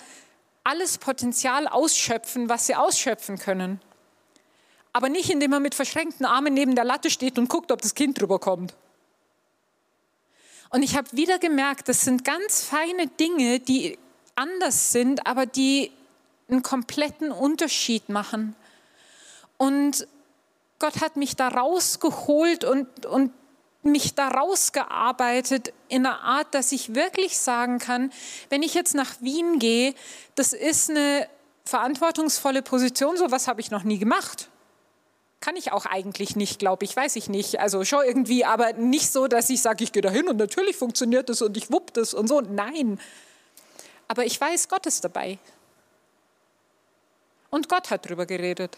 alles 0.63 0.97
Potenzial 0.97 1.67
ausschöpfen, 1.67 2.49
was 2.49 2.67
sie 2.67 2.75
ausschöpfen 2.75 3.37
können. 3.37 3.79
Aber 4.93 5.09
nicht, 5.09 5.29
indem 5.29 5.53
er 5.53 5.59
mit 5.59 5.75
verschränkten 5.75 6.25
Armen 6.25 6.53
neben 6.53 6.75
der 6.75 6.85
Latte 6.85 7.09
steht 7.09 7.37
und 7.37 7.49
guckt, 7.49 7.71
ob 7.71 7.81
das 7.81 7.95
Kind 7.95 8.19
drüber 8.19 8.39
kommt. 8.39 8.75
Und 10.69 10.83
ich 10.83 10.97
habe 10.97 11.07
wieder 11.11 11.37
gemerkt, 11.37 11.87
das 11.89 12.01
sind 12.01 12.23
ganz 12.23 12.63
feine 12.63 13.07
Dinge, 13.07 13.59
die 13.59 13.99
anders 14.35 14.91
sind, 14.91 15.27
aber 15.27 15.45
die 15.45 15.91
einen 16.49 16.63
kompletten 16.63 17.31
Unterschied 17.31 18.09
machen. 18.09 18.55
Und 19.57 20.07
Gott 20.79 21.01
hat 21.01 21.15
mich 21.15 21.35
da 21.35 21.47
rausgeholt 21.47 22.63
und, 22.63 23.05
und 23.05 23.31
mich 23.85 24.15
da 24.15 24.29
rausgearbeitet 24.29 25.73
in 25.87 26.05
einer 26.05 26.21
Art, 26.21 26.53
dass 26.53 26.71
ich 26.71 26.95
wirklich 26.95 27.37
sagen 27.37 27.79
kann, 27.79 28.11
wenn 28.49 28.63
ich 28.63 28.73
jetzt 28.73 28.95
nach 28.95 29.21
Wien 29.21 29.59
gehe, 29.59 29.93
das 30.35 30.53
ist 30.53 30.89
eine 30.89 31.27
verantwortungsvolle 31.63 32.61
Position, 32.61 33.17
so 33.17 33.31
was 33.31 33.47
habe 33.47 33.61
ich 33.61 33.71
noch 33.71 33.83
nie 33.83 33.97
gemacht. 33.97 34.49
Kann 35.39 35.55
ich 35.55 35.71
auch 35.71 35.85
eigentlich 35.85 36.35
nicht, 36.35 36.59
glaube 36.59 36.85
ich, 36.85 36.95
weiß 36.95 37.15
ich 37.17 37.29
nicht. 37.29 37.59
Also 37.59 37.85
schon 37.85 38.03
irgendwie, 38.05 38.45
aber 38.45 38.73
nicht 38.73 39.11
so, 39.11 39.27
dass 39.27 39.49
ich 39.49 39.61
sage, 39.61 39.83
ich 39.83 39.91
gehe 39.91 40.01
da 40.01 40.09
hin 40.09 40.27
und 40.27 40.37
natürlich 40.37 40.75
funktioniert 40.75 41.29
das 41.29 41.41
und 41.41 41.55
ich 41.55 41.71
wupp 41.71 41.93
das 41.93 42.13
und 42.13 42.27
so. 42.27 42.41
Nein. 42.41 42.99
Aber 44.07 44.25
ich 44.25 44.39
weiß, 44.39 44.69
Gott 44.69 44.85
ist 44.85 45.03
dabei. 45.03 45.37
Und 47.49 47.69
Gott 47.69 47.91
hat 47.91 48.07
drüber 48.07 48.25
geredet. 48.25 48.77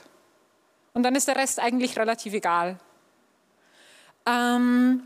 Und 0.93 1.03
dann 1.03 1.15
ist 1.15 1.27
der 1.27 1.35
Rest 1.35 1.59
eigentlich 1.59 1.97
relativ 1.97 2.33
egal. 2.33 2.79
Ähm, 4.27 5.03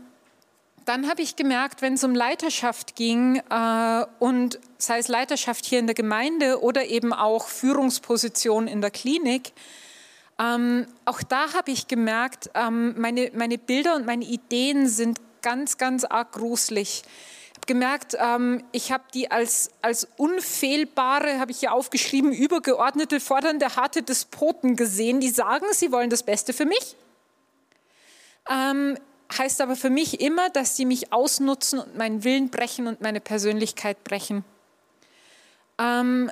dann 0.84 1.08
habe 1.08 1.22
ich 1.22 1.36
gemerkt, 1.36 1.80
wenn 1.80 1.94
es 1.94 2.02
um 2.02 2.14
Leiterschaft 2.14 2.96
ging 2.96 3.40
äh, 3.50 4.04
und 4.18 4.58
sei 4.78 4.98
es 4.98 5.08
Leiterschaft 5.08 5.64
hier 5.64 5.78
in 5.78 5.86
der 5.86 5.94
Gemeinde 5.94 6.60
oder 6.60 6.86
eben 6.86 7.12
auch 7.12 7.46
Führungsposition 7.46 8.66
in 8.66 8.80
der 8.80 8.90
Klinik, 8.90 9.52
ähm, 10.40 10.86
auch 11.04 11.22
da 11.22 11.52
habe 11.52 11.70
ich 11.70 11.86
gemerkt, 11.86 12.50
ähm, 12.54 13.00
meine, 13.00 13.30
meine 13.34 13.58
Bilder 13.58 13.94
und 13.94 14.06
meine 14.06 14.24
Ideen 14.24 14.88
sind 14.88 15.20
ganz, 15.40 15.78
ganz 15.78 16.04
arg 16.04 16.32
gruselig 16.32 17.04
gemerkt, 17.66 18.16
ähm, 18.18 18.64
ich 18.72 18.90
habe 18.90 19.04
die 19.14 19.30
als, 19.30 19.70
als 19.82 20.08
unfehlbare, 20.16 21.38
habe 21.38 21.52
ich 21.52 21.60
hier 21.60 21.72
aufgeschrieben, 21.72 22.32
übergeordnete, 22.32 23.20
fordernde, 23.20 23.76
harte 23.76 24.02
Despoten 24.02 24.74
gesehen, 24.74 25.20
die 25.20 25.30
sagen, 25.30 25.66
sie 25.70 25.92
wollen 25.92 26.10
das 26.10 26.24
Beste 26.24 26.52
für 26.52 26.64
mich. 26.64 26.96
Heißt 29.38 29.60
aber 29.60 29.76
für 29.76 29.90
mich 29.90 30.20
immer, 30.20 30.50
dass 30.50 30.76
sie 30.76 30.84
mich 30.84 31.12
ausnutzen 31.12 31.78
und 31.78 31.96
meinen 31.96 32.24
Willen 32.24 32.50
brechen 32.50 32.86
und 32.86 33.00
meine 33.00 33.20
Persönlichkeit 33.20 34.04
brechen. 34.04 34.44
Ähm, 35.78 36.30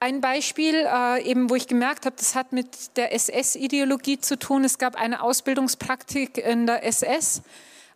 ein 0.00 0.20
Beispiel, 0.20 0.74
äh, 0.74 1.22
eben 1.22 1.48
wo 1.48 1.54
ich 1.54 1.66
gemerkt 1.66 2.04
habe, 2.04 2.16
das 2.16 2.34
hat 2.34 2.52
mit 2.52 2.96
der 2.96 3.14
SS-Ideologie 3.14 4.20
zu 4.20 4.38
tun. 4.38 4.64
Es 4.64 4.78
gab 4.78 4.96
eine 4.96 5.22
Ausbildungspraktik 5.22 6.38
in 6.38 6.66
der 6.66 6.84
SS 6.84 7.42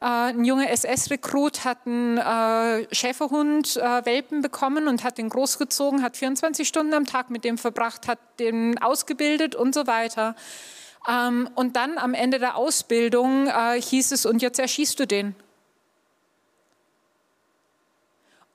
äh, 0.00 0.06
ein 0.06 0.44
junger 0.44 0.70
SS-Rekrut 0.70 1.64
hat 1.64 1.86
einen 1.86 2.16
äh, 2.16 2.94
Schäferhund, 2.94 3.76
äh, 3.76 4.04
Welpen 4.06 4.40
bekommen 4.40 4.88
und 4.88 5.04
hat 5.04 5.18
den 5.18 5.28
großgezogen, 5.28 6.02
hat 6.02 6.16
24 6.16 6.66
Stunden 6.66 6.94
am 6.94 7.04
Tag 7.04 7.28
mit 7.28 7.44
dem 7.44 7.58
verbracht, 7.58 8.08
hat 8.08 8.18
den 8.38 8.78
ausgebildet 8.78 9.54
und 9.54 9.74
so 9.74 9.86
weiter. 9.86 10.34
Ähm, 11.08 11.48
und 11.54 11.76
dann 11.76 11.98
am 11.98 12.14
Ende 12.14 12.38
der 12.38 12.56
Ausbildung 12.56 13.46
äh, 13.46 13.80
hieß 13.80 14.12
es, 14.12 14.26
und 14.26 14.42
jetzt 14.42 14.58
erschießt 14.58 14.98
du 14.98 15.06
den. 15.06 15.34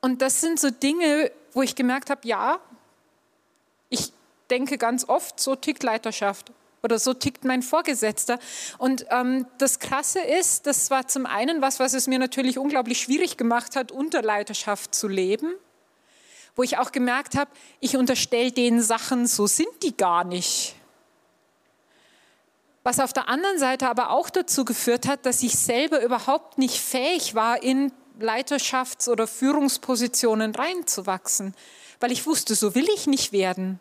Und 0.00 0.22
das 0.22 0.40
sind 0.40 0.60
so 0.60 0.70
Dinge, 0.70 1.32
wo 1.52 1.62
ich 1.62 1.74
gemerkt 1.74 2.10
habe, 2.10 2.20
ja, 2.28 2.60
ich 3.88 4.12
denke 4.50 4.78
ganz 4.78 5.08
oft, 5.08 5.40
so 5.40 5.56
tickt 5.56 5.82
Leiterschaft 5.82 6.52
oder 6.82 6.98
so 7.00 7.14
tickt 7.14 7.44
mein 7.44 7.62
Vorgesetzter. 7.62 8.38
Und 8.78 9.06
ähm, 9.10 9.46
das 9.58 9.80
Krasse 9.80 10.20
ist, 10.20 10.66
das 10.66 10.90
war 10.90 11.08
zum 11.08 11.26
einen 11.26 11.60
was, 11.62 11.80
was 11.80 11.94
es 11.94 12.06
mir 12.06 12.20
natürlich 12.20 12.58
unglaublich 12.58 13.00
schwierig 13.00 13.36
gemacht 13.36 13.74
hat, 13.74 13.90
unter 13.90 14.22
Leiterschaft 14.22 14.94
zu 14.94 15.08
leben, 15.08 15.52
wo 16.54 16.62
ich 16.62 16.78
auch 16.78 16.92
gemerkt 16.92 17.36
habe, 17.36 17.50
ich 17.80 17.96
unterstelle 17.96 18.52
denen 18.52 18.82
Sachen, 18.82 19.26
so 19.26 19.48
sind 19.48 19.82
die 19.82 19.96
gar 19.96 20.22
nicht. 20.22 20.76
Was 22.86 23.00
auf 23.00 23.12
der 23.12 23.28
anderen 23.28 23.58
Seite 23.58 23.88
aber 23.88 24.10
auch 24.10 24.30
dazu 24.30 24.64
geführt 24.64 25.08
hat, 25.08 25.26
dass 25.26 25.42
ich 25.42 25.58
selber 25.58 26.04
überhaupt 26.04 26.56
nicht 26.56 26.80
fähig 26.80 27.34
war, 27.34 27.60
in 27.60 27.90
Leiterschafts- 28.20 29.08
oder 29.08 29.26
Führungspositionen 29.26 30.54
reinzuwachsen, 30.54 31.56
weil 31.98 32.12
ich 32.12 32.26
wusste, 32.26 32.54
so 32.54 32.76
will 32.76 32.86
ich 32.94 33.08
nicht 33.08 33.32
werden. 33.32 33.80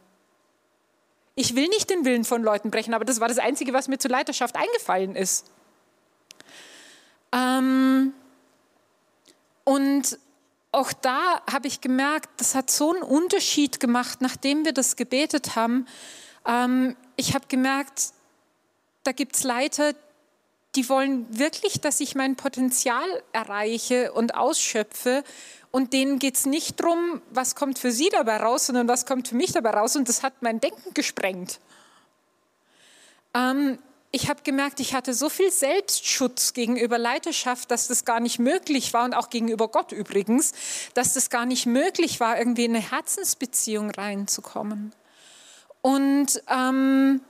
Ich 1.36 1.56
will 1.56 1.68
nicht 1.68 1.92
den 1.92 2.04
Willen 2.04 2.26
von 2.26 2.42
Leuten 2.42 2.72
brechen, 2.72 2.96
aber 2.96 3.06
das 3.06 3.20
war 3.20 3.28
das 3.28 3.38
Einzige, 3.38 3.74
was 3.74 3.88
mir 3.88 4.00
zur 4.00 4.10
Leiterschaft 4.10 4.56
eingefallen 4.56 5.16
ist. 5.16 5.52
Ähm, 7.32 8.12
und 9.66 10.18
auch 10.72 10.94
da 10.94 11.44
habe 11.46 11.68
ich 11.68 11.80
gemerkt, 11.80 12.30
das 12.38 12.56
hat 12.56 12.72
so 12.72 12.92
einen 12.92 13.04
Unterschied 13.04 13.80
gemacht, 13.80 14.22
nachdem 14.22 14.66
wir 14.66 14.74
das 14.74 14.96
gebetet 14.96 15.56
haben. 15.56 15.86
Ähm, 16.48 16.96
ich 17.18 17.36
habe 17.36 17.46
gemerkt, 17.48 18.16
da 19.06 19.12
gibt 19.12 19.36
es 19.36 19.44
Leiter, 19.44 19.94
die 20.76 20.90
wollen 20.90 21.26
wirklich, 21.30 21.80
dass 21.80 22.00
ich 22.02 22.16
mein 22.16 22.36
Potenzial 22.36 23.08
erreiche 23.32 24.12
und 24.12 24.36
ausschöpfe. 24.36 25.24
Und 25.72 25.94
denen 25.94 26.20
geht 26.20 26.36
es 26.36 26.46
nicht 26.46 26.80
darum, 26.80 27.22
was 27.30 27.56
kommt 27.56 27.80
für 27.80 27.92
sie 27.92 28.10
dabei 28.10 28.38
raus, 28.38 28.68
sondern 28.68 28.88
was 28.88 29.06
kommt 29.06 29.28
für 29.28 29.36
mich 29.36 29.52
dabei 29.52 29.72
raus. 29.72 29.96
Und 29.96 30.10
das 30.10 30.24
hat 30.24 30.34
mein 30.42 30.60
Denken 30.60 30.94
gesprengt. 30.94 31.60
Ähm, 33.34 33.78
ich 34.12 34.30
habe 34.30 34.42
gemerkt, 34.44 34.80
ich 34.80 34.94
hatte 34.94 35.14
so 35.14 35.30
viel 35.30 35.52
Selbstschutz 35.52 36.54
gegenüber 36.54 36.98
Leiterschaft, 36.98 37.70
dass 37.72 37.88
das 37.88 38.06
gar 38.06 38.22
nicht 38.22 38.40
möglich 38.40 38.94
war 38.94 39.04
und 39.04 39.14
auch 39.14 39.30
gegenüber 39.30 39.68
Gott 39.68 39.92
übrigens, 39.92 40.54
dass 40.94 41.14
das 41.14 41.30
gar 41.30 41.46
nicht 41.46 41.66
möglich 41.66 42.20
war, 42.22 42.38
irgendwie 42.38 42.66
in 42.66 42.76
eine 42.76 42.92
Herzensbeziehung 42.92 43.92
reinzukommen. 43.92 44.94
Und, 45.82 46.42
ähm, 46.50 47.22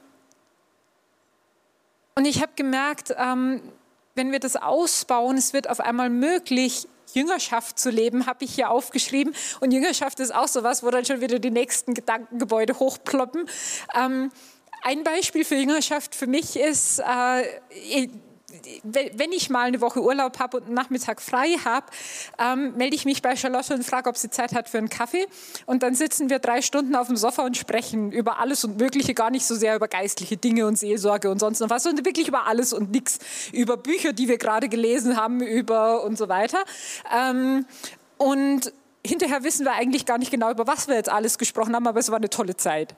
und 2.18 2.26
ich 2.26 2.42
habe 2.42 2.54
gemerkt, 2.56 3.14
ähm, 3.18 3.62
wenn 4.16 4.32
wir 4.32 4.40
das 4.40 4.56
ausbauen, 4.56 5.38
es 5.38 5.52
wird 5.52 5.70
auf 5.70 5.82
einmal 5.82 6.10
möglich, 6.10 6.88
Jüngerschaft 7.14 7.78
zu 7.78 7.90
leben, 7.90 8.26
habe 8.26 8.46
ich 8.46 8.56
hier 8.56 8.70
aufgeschrieben. 8.70 9.36
Und 9.60 9.72
Jüngerschaft 9.72 10.20
ist 10.20 10.34
auch 10.34 10.48
sowas, 10.48 10.84
wo 10.84 10.90
dann 10.90 11.06
schon 11.06 11.22
wieder 11.22 11.40
die 11.40 11.52
nächsten 11.52 11.94
Gedankengebäude 11.94 12.80
hochploppen. 12.80 13.50
Ähm, 13.94 14.32
ein 14.84 15.04
Beispiel 15.04 15.44
für 15.44 15.56
Jüngerschaft 15.56 16.16
für 16.16 16.28
mich 16.28 16.56
ist, 16.56 17.00
äh, 17.00 18.08
wenn 18.84 19.32
ich 19.32 19.50
mal 19.50 19.68
eine 19.68 19.82
Woche 19.82 20.02
Urlaub 20.02 20.40
habe 20.40 20.58
und 20.58 20.66
einen 20.66 20.74
Nachmittag 20.74 21.22
frei 21.22 21.56
habe, 21.64 21.86
ähm, 22.40 22.74
melde 22.76 22.96
ich 22.96 23.06
mich 23.06 23.22
bei 23.22 23.36
Charlotte 23.36 23.74
und 23.74 23.84
frage, 23.84 24.10
ob 24.10 24.18
sie 24.18 24.30
Zeit 24.30 24.54
hat 24.54 24.70
für 24.70 24.78
einen 24.78 24.90
Kaffee. 24.90 25.28
Und 25.66 25.84
dann 25.84 25.96
sitzen 25.96 26.30
wir 26.30 26.40
drei 26.40 26.62
Stunden 26.62 26.96
auf 26.96 27.08
dem 27.08 27.18
Sofa 27.18 27.44
und 27.44 27.58
sprechen 27.58 28.12
über 28.12 28.40
alles 28.40 28.64
und 28.64 28.78
Mögliche, 28.80 29.14
gar 29.14 29.30
nicht 29.30 29.46
so 29.46 29.56
sehr 29.56 29.76
über 29.76 29.88
geistliche 29.88 30.38
Dinge 30.38 30.68
und 30.68 30.78
Seelsorge 30.78 31.30
und 31.30 31.40
sonst 31.40 31.60
noch 31.60 31.70
was, 31.70 31.84
sondern 31.84 32.06
wirklich 32.06 32.28
über 32.28 32.48
alles 32.48 32.74
und 32.74 32.92
nichts. 32.92 33.20
Über 33.52 33.78
Bücher, 33.78 34.14
die 34.14 34.28
wir 34.28 34.38
gerade 34.38 34.70
gelesen 34.70 35.18
haben, 35.18 35.42
über 35.42 36.04
und 36.04 36.18
so 36.18 36.30
weiter. 36.30 36.64
Ähm, 37.16 37.66
und 38.18 38.72
hinterher 39.06 39.44
wissen 39.44 39.66
wir 39.66 39.74
eigentlich 39.74 40.06
gar 40.06 40.18
nicht 40.18 40.32
genau, 40.32 40.52
über 40.52 40.68
was 40.68 40.88
wir 40.88 40.96
jetzt 40.96 41.10
alles 41.10 41.38
gesprochen 41.38 41.76
haben, 41.76 41.88
aber 41.88 42.00
es 42.00 42.10
war 42.10 42.18
eine 42.18 42.30
tolle 42.30 42.58
Zeit. 42.58 42.96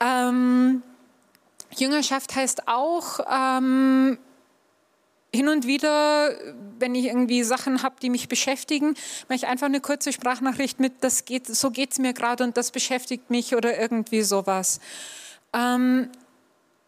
Ähm, 0.00 0.82
Jüngerschaft 1.80 2.34
heißt 2.34 2.68
auch, 2.68 3.20
ähm, 3.30 4.18
hin 5.32 5.48
und 5.48 5.66
wieder, 5.66 6.30
wenn 6.78 6.94
ich 6.94 7.06
irgendwie 7.06 7.42
Sachen 7.42 7.82
habe, 7.82 7.96
die 8.00 8.10
mich 8.10 8.28
beschäftigen, 8.28 8.94
mache 9.28 9.36
ich 9.36 9.46
einfach 9.46 9.66
eine 9.66 9.80
kurze 9.80 10.12
Sprachnachricht 10.12 10.80
mit, 10.80 11.04
das 11.04 11.24
geht, 11.26 11.46
so 11.46 11.70
geht 11.70 11.92
es 11.92 11.98
mir 11.98 12.14
gerade 12.14 12.44
und 12.44 12.56
das 12.56 12.70
beschäftigt 12.70 13.30
mich 13.30 13.54
oder 13.54 13.78
irgendwie 13.78 14.22
sowas. 14.22 14.80
Ähm, 15.52 16.10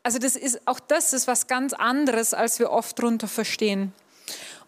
also 0.03 0.19
das 0.19 0.37
ist, 0.37 0.67
auch 0.67 0.81
das 0.81 1.13
ist 1.13 1.27
was 1.27 1.47
ganz 1.47 1.75
anderes, 1.75 2.33
als 2.33 2.59
wir 2.59 2.71
oft 2.71 2.99
darunter 2.99 3.29
verstehen. 3.29 3.93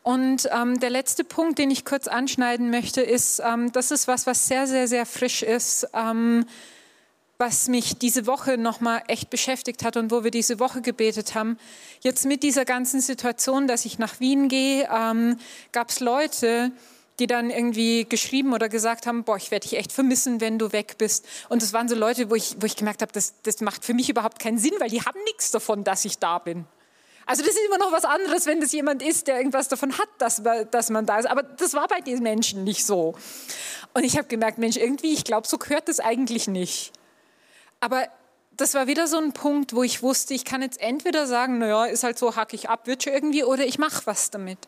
Und 0.03 0.49
ähm, 0.53 0.81
der 0.81 0.91
letzte 0.91 1.25
Punkt, 1.25 1.59
den 1.59 1.71
ich 1.71 1.85
kurz 1.85 2.09
anschneiden 2.09 2.71
möchte, 2.71 3.01
ist, 3.01 3.41
ähm, 3.45 3.73
das 3.73 3.91
ist 3.91 4.09
was, 4.09 4.27
was 4.27 4.49
sehr, 4.49 4.67
sehr, 4.67 4.89
sehr 4.89 5.07
frisch 5.07 5.43
ist. 5.43 5.89
Was 7.45 7.67
mich 7.67 7.99
diese 7.99 8.29
Woche 8.29 8.57
nochmal 8.57 9.03
echt 9.09 9.29
beschäftigt 9.29 9.83
hat 9.83 9.97
und 9.97 10.13
wo 10.13 10.23
wir 10.23 10.31
diese 10.31 10.61
Woche 10.61 10.81
gebetet 10.81 11.35
haben. 11.35 11.59
Jetzt 12.01 12.25
mit 12.25 12.45
dieser 12.45 12.65
ganzen 12.65 13.01
Situation, 13.01 13.67
dass 13.67 13.85
ich 13.85 13.99
nach 13.99 14.21
Wien 14.21 14.47
gehe, 14.47 14.89
ähm, 14.89 15.37
gab 15.73 15.91
es 15.91 15.99
Leute, 15.99 16.71
die 17.19 17.27
dann 17.27 17.51
irgendwie 17.51 18.05
geschrieben 18.09 18.53
oder 18.53 18.69
gesagt 18.69 19.09
haben, 19.09 19.25
boah, 19.25 19.39
ich 19.39 19.51
werde 19.51 19.69
dich 19.69 19.77
echt 19.77 19.91
vermissen, 19.91 20.41
wenn 20.41 20.57
du 20.57 20.73
weg 20.73 20.99
bist. 20.99 21.27
Und 21.49 21.63
das 21.63 21.73
waren 21.73 21.89
so 21.89 21.97
Leute, 21.97 22.31
wo 22.31 22.37
ich, 22.37 22.55
wo 22.61 22.67
ich 22.67 22.77
gemerkt 22.77 23.03
habe, 23.03 23.11
das, 23.11 23.35
das 23.43 23.61
macht 23.61 23.85
für 23.85 23.93
mich 23.93 24.09
überhaupt 24.09 24.39
keinen 24.39 24.59
Sinn, 24.59 24.75
weil 24.79 24.91
die 24.91 25.03
haben 25.03 25.19
nichts 25.25 25.51
davon, 25.51 25.83
dass 25.83 26.05
ich 26.05 26.21
da 26.21 26.39
bin. 26.39 26.65
Also 27.27 27.43
das 27.43 27.55
ist 27.55 27.61
immer 27.67 27.79
noch 27.79 27.91
was 27.91 28.05
anderes, 28.05 28.47
wenn 28.47 28.61
das 28.61 28.71
jemand 28.71 29.03
ist, 29.03 29.27
der 29.27 29.39
irgendwas 29.39 29.67
davon 29.67 29.99
hat, 29.99 30.09
dass, 30.19 30.45
dass 30.71 30.91
man 30.91 31.07
da 31.07 31.19
ist. 31.19 31.27
Aber 31.27 31.43
das 31.43 31.75
war 31.75 31.89
bei 31.89 32.03
den 32.03 32.23
Menschen 32.23 32.63
nicht 32.63 32.87
so. 32.87 33.17
Und 33.95 34.05
ich 34.05 34.17
habe 34.17 34.29
gemerkt, 34.29 34.59
Mensch, 34.59 34.77
irgendwie, 34.77 35.13
ich 35.13 35.25
glaube, 35.25 35.49
so 35.49 35.59
gehört 35.59 35.89
das 35.89 35.99
eigentlich 35.99 36.47
nicht. 36.47 36.93
Aber 37.83 38.07
das 38.53 38.75
war 38.75 38.87
wieder 38.87 39.09
so 39.09 39.19
ein 39.19 39.33
Punkt, 39.33 39.75
wo 39.75 39.83
ich 39.83 40.05
wusste, 40.05 40.35
ich 40.35 40.45
kann 40.45 40.63
jetzt 40.63 40.81
entweder 40.81 41.27
sagen, 41.27 41.59
naja, 41.59 41.87
ist 41.87 42.05
halt 42.05 42.17
so, 42.17 42.37
hack 42.37 42.55
ich 42.55 42.69
ab, 42.69 42.87
wird 42.87 43.03
schon 43.03 43.13
irgendwie, 43.13 43.43
oder 43.43 43.67
ich 43.67 43.77
mache 43.77 44.03
was 44.05 44.31
damit. 44.31 44.59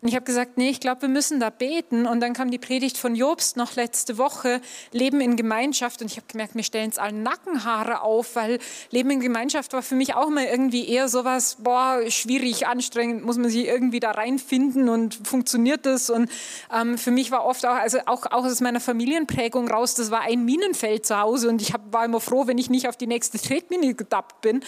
Und 0.00 0.08
ich 0.08 0.14
habe 0.14 0.24
gesagt, 0.24 0.58
nee, 0.58 0.70
ich 0.70 0.80
glaube, 0.80 1.02
wir 1.02 1.08
müssen 1.08 1.40
da 1.40 1.50
beten. 1.50 2.06
Und 2.06 2.20
dann 2.20 2.32
kam 2.34 2.50
die 2.50 2.58
Predigt 2.58 2.98
von 2.98 3.14
Jobst 3.14 3.56
noch 3.56 3.74
letzte 3.76 4.18
Woche, 4.18 4.60
Leben 4.92 5.20
in 5.20 5.36
Gemeinschaft. 5.36 6.02
Und 6.02 6.10
ich 6.10 6.16
habe 6.16 6.26
gemerkt, 6.28 6.54
mir 6.54 6.62
stellen 6.62 6.90
es 6.90 6.98
allen 6.98 7.22
Nackenhaare 7.22 8.02
auf, 8.02 8.36
weil 8.36 8.58
Leben 8.90 9.10
in 9.10 9.20
Gemeinschaft 9.20 9.72
war 9.72 9.82
für 9.82 9.94
mich 9.94 10.14
auch 10.14 10.28
mal 10.28 10.44
irgendwie 10.44 10.88
eher 10.88 11.08
sowas, 11.08 11.56
boah, 11.60 12.00
schwierig, 12.08 12.66
anstrengend, 12.66 13.24
muss 13.24 13.38
man 13.38 13.50
sich 13.50 13.66
irgendwie 13.66 14.00
da 14.00 14.10
reinfinden 14.10 14.88
und 14.88 15.26
funktioniert 15.26 15.86
das? 15.86 16.10
Und 16.10 16.30
ähm, 16.74 16.98
für 16.98 17.10
mich 17.10 17.30
war 17.30 17.44
oft 17.44 17.64
auch, 17.66 17.74
also 17.74 17.98
auch, 18.06 18.26
auch 18.26 18.44
aus 18.44 18.60
meiner 18.60 18.80
Familienprägung 18.80 19.68
raus, 19.68 19.94
das 19.94 20.10
war 20.10 20.22
ein 20.22 20.44
Minenfeld 20.44 21.06
zu 21.06 21.18
Hause 21.18 21.48
und 21.48 21.62
ich 21.62 21.72
hab, 21.72 21.92
war 21.92 22.04
immer 22.04 22.20
froh, 22.20 22.46
wenn 22.46 22.58
ich 22.58 22.70
nicht 22.70 22.88
auf 22.88 22.96
die 22.96 23.06
nächste 23.06 23.38
Tretmine 23.38 23.94
gedappt 23.94 24.40
bin. 24.40 24.62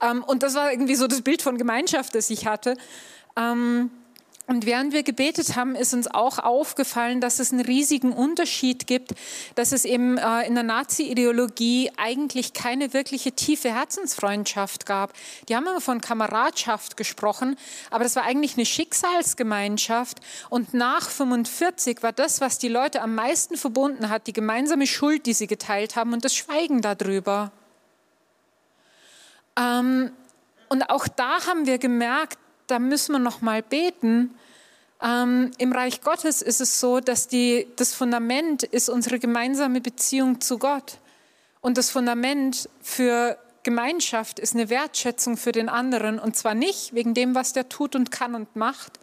Ähm, 0.00 0.22
und 0.24 0.42
das 0.42 0.54
war 0.54 0.70
irgendwie 0.70 0.94
so 0.94 1.06
das 1.06 1.22
Bild 1.22 1.42
von 1.42 1.58
Gemeinschaft, 1.58 2.14
das 2.14 2.30
ich 2.30 2.46
hatte. 2.46 2.76
Ähm, 3.36 3.90
und 4.48 4.66
während 4.66 4.92
wir 4.92 5.04
gebetet 5.04 5.54
haben, 5.54 5.76
ist 5.76 5.94
uns 5.94 6.08
auch 6.08 6.40
aufgefallen, 6.40 7.20
dass 7.20 7.38
es 7.38 7.52
einen 7.52 7.60
riesigen 7.60 8.12
Unterschied 8.12 8.88
gibt, 8.88 9.12
dass 9.54 9.70
es 9.70 9.84
eben 9.84 10.18
äh, 10.18 10.46
in 10.46 10.54
der 10.54 10.64
Nazi-Ideologie 10.64 11.92
eigentlich 11.96 12.52
keine 12.52 12.92
wirkliche 12.92 13.32
tiefe 13.32 13.72
Herzensfreundschaft 13.72 14.84
gab. 14.84 15.12
Die 15.48 15.54
haben 15.54 15.66
immer 15.66 15.80
von 15.80 16.00
Kameradschaft 16.00 16.96
gesprochen, 16.96 17.56
aber 17.90 18.02
das 18.02 18.16
war 18.16 18.24
eigentlich 18.24 18.54
eine 18.56 18.66
Schicksalsgemeinschaft. 18.66 20.18
Und 20.50 20.74
nach 20.74 21.08
45 21.08 22.02
war 22.02 22.12
das, 22.12 22.40
was 22.40 22.58
die 22.58 22.68
Leute 22.68 23.00
am 23.00 23.14
meisten 23.14 23.56
verbunden 23.56 24.08
hat, 24.08 24.26
die 24.26 24.32
gemeinsame 24.32 24.88
Schuld, 24.88 25.26
die 25.26 25.34
sie 25.34 25.46
geteilt 25.46 25.94
haben 25.94 26.12
und 26.12 26.24
das 26.24 26.34
Schweigen 26.34 26.82
darüber. 26.82 27.52
Ähm, 29.56 30.10
und 30.68 30.82
auch 30.90 31.06
da 31.06 31.46
haben 31.46 31.66
wir 31.66 31.78
gemerkt, 31.78 32.38
da 32.66 32.78
müssen 32.78 33.12
wir 33.12 33.18
noch 33.18 33.40
mal 33.40 33.62
beten. 33.62 34.34
Ähm, 35.02 35.50
Im 35.58 35.72
Reich 35.72 36.00
Gottes 36.00 36.42
ist 36.42 36.60
es 36.60 36.80
so, 36.80 37.00
dass 37.00 37.28
die, 37.28 37.66
das 37.76 37.94
Fundament 37.94 38.62
ist 38.62 38.88
unsere 38.88 39.18
gemeinsame 39.18 39.80
Beziehung 39.80 40.40
zu 40.40 40.58
Gott. 40.58 40.98
Und 41.60 41.78
das 41.78 41.90
Fundament 41.90 42.68
für 42.80 43.38
Gemeinschaft 43.62 44.38
ist 44.38 44.54
eine 44.54 44.70
Wertschätzung 44.70 45.36
für 45.36 45.52
den 45.52 45.68
anderen. 45.68 46.18
Und 46.18 46.36
zwar 46.36 46.54
nicht 46.54 46.94
wegen 46.94 47.14
dem, 47.14 47.34
was 47.34 47.52
der 47.52 47.68
tut 47.68 47.94
und 47.94 48.10
kann 48.10 48.34
und 48.34 48.56
macht, 48.56 48.98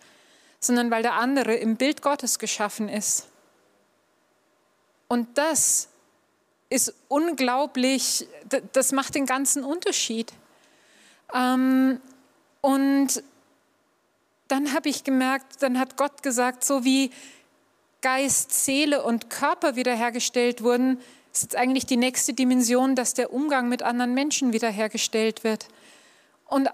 sondern 0.59 0.91
weil 0.91 1.01
der 1.01 1.13
andere 1.13 1.55
im 1.55 1.77
Bild 1.77 2.01
Gottes 2.01 2.39
geschaffen 2.39 2.89
ist. 2.89 3.27
Und 5.07 5.37
das 5.37 5.89
ist 6.69 6.93
unglaublich, 7.07 8.27
das 8.73 8.91
macht 8.91 9.15
den 9.15 9.25
ganzen 9.25 9.63
Unterschied. 9.63 10.31
Ähm, 11.33 11.99
und 12.61 13.23
dann 14.49 14.73
habe 14.73 14.89
ich 14.89 15.03
gemerkt, 15.03 15.61
dann 15.61 15.79
hat 15.79 15.95
Gott 15.95 16.21
gesagt, 16.21 16.65
so 16.65 16.83
wie 16.83 17.11
Geist, 18.01 18.51
Seele 18.51 19.03
und 19.03 19.29
Körper 19.29 19.75
wiederhergestellt 19.75 20.63
wurden, 20.63 20.99
ist 21.31 21.43
jetzt 21.43 21.55
eigentlich 21.55 21.85
die 21.85 21.97
nächste 21.97 22.33
Dimension, 22.33 22.95
dass 22.95 23.13
der 23.13 23.31
Umgang 23.31 23.69
mit 23.69 23.83
anderen 23.83 24.13
Menschen 24.13 24.51
wiederhergestellt 24.51 25.43
wird. 25.43 25.67
Und 26.45 26.69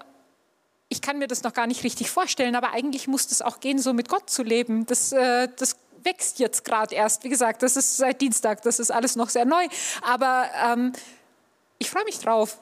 ich 0.88 1.02
kann 1.02 1.18
mir 1.18 1.26
das 1.26 1.42
noch 1.42 1.52
gar 1.52 1.66
nicht 1.66 1.84
richtig 1.84 2.10
vorstellen, 2.10 2.56
aber 2.56 2.72
eigentlich 2.72 3.08
muss 3.08 3.30
es 3.30 3.42
auch 3.42 3.60
gehen, 3.60 3.78
so 3.78 3.92
mit 3.92 4.08
Gott 4.08 4.30
zu 4.30 4.42
leben. 4.42 4.86
Das, 4.86 5.12
äh, 5.12 5.48
das 5.56 5.76
wächst 6.02 6.38
jetzt 6.38 6.64
gerade 6.64 6.94
erst. 6.94 7.24
Wie 7.24 7.28
gesagt, 7.28 7.62
das 7.62 7.76
ist 7.76 7.98
seit 7.98 8.20
Dienstag, 8.20 8.62
das 8.62 8.78
ist 8.78 8.90
alles 8.90 9.16
noch 9.16 9.28
sehr 9.28 9.44
neu. 9.44 9.66
Aber 10.02 10.48
ähm, 10.64 10.92
ich 11.78 11.90
freue 11.90 12.04
mich 12.04 12.20
drauf. 12.20 12.58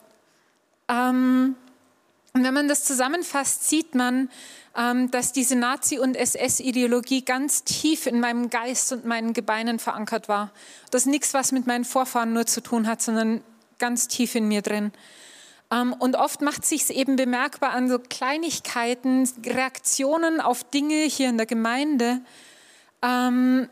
Ähm, 0.89 1.55
und 2.35 2.43
wenn 2.43 2.53
man 2.53 2.67
das 2.67 2.83
zusammenfasst, 2.83 3.69
sieht 3.69 3.95
man, 3.95 4.29
ähm, 4.75 5.09
dass 5.09 5.31
diese 5.31 5.55
Nazi- 5.55 5.99
und 5.99 6.17
SS-Ideologie 6.17 7.23
ganz 7.23 7.63
tief 7.63 8.07
in 8.07 8.19
meinem 8.19 8.49
Geist 8.49 8.91
und 8.91 9.05
meinen 9.05 9.31
Gebeinen 9.31 9.79
verankert 9.79 10.27
war. 10.27 10.51
Das 10.91 11.05
nichts, 11.05 11.33
was 11.33 11.53
mit 11.53 11.65
meinen 11.65 11.85
Vorfahren 11.85 12.33
nur 12.33 12.45
zu 12.45 12.59
tun 12.59 12.87
hat, 12.87 13.01
sondern 13.01 13.41
ganz 13.79 14.09
tief 14.09 14.35
in 14.35 14.49
mir 14.49 14.61
drin. 14.61 14.91
Ähm, 15.71 15.93
und 15.93 16.17
oft 16.17 16.41
macht 16.41 16.65
sich 16.65 16.89
eben 16.89 17.15
bemerkbar 17.15 17.69
an 17.69 17.87
so 17.87 17.99
Kleinigkeiten, 17.99 19.29
Reaktionen 19.45 20.41
auf 20.41 20.65
Dinge 20.65 21.03
hier 21.03 21.29
in 21.29 21.37
der 21.37 21.45
Gemeinde. 21.47 22.19
Ähm, 23.01 23.69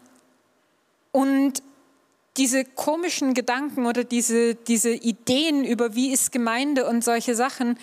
und 1.11 1.61
diese 2.37 2.63
komischen 2.63 3.33
Gedanken 3.33 3.85
oder 3.85 4.05
diese, 4.05 4.55
diese 4.55 4.91
Ideen 4.91 5.65
über 5.65 5.95
wie 5.95 6.13
ist 6.13 6.31
Gemeinde 6.31 6.87
und 6.87 7.03
solche 7.03 7.35
Sachen, 7.35 7.77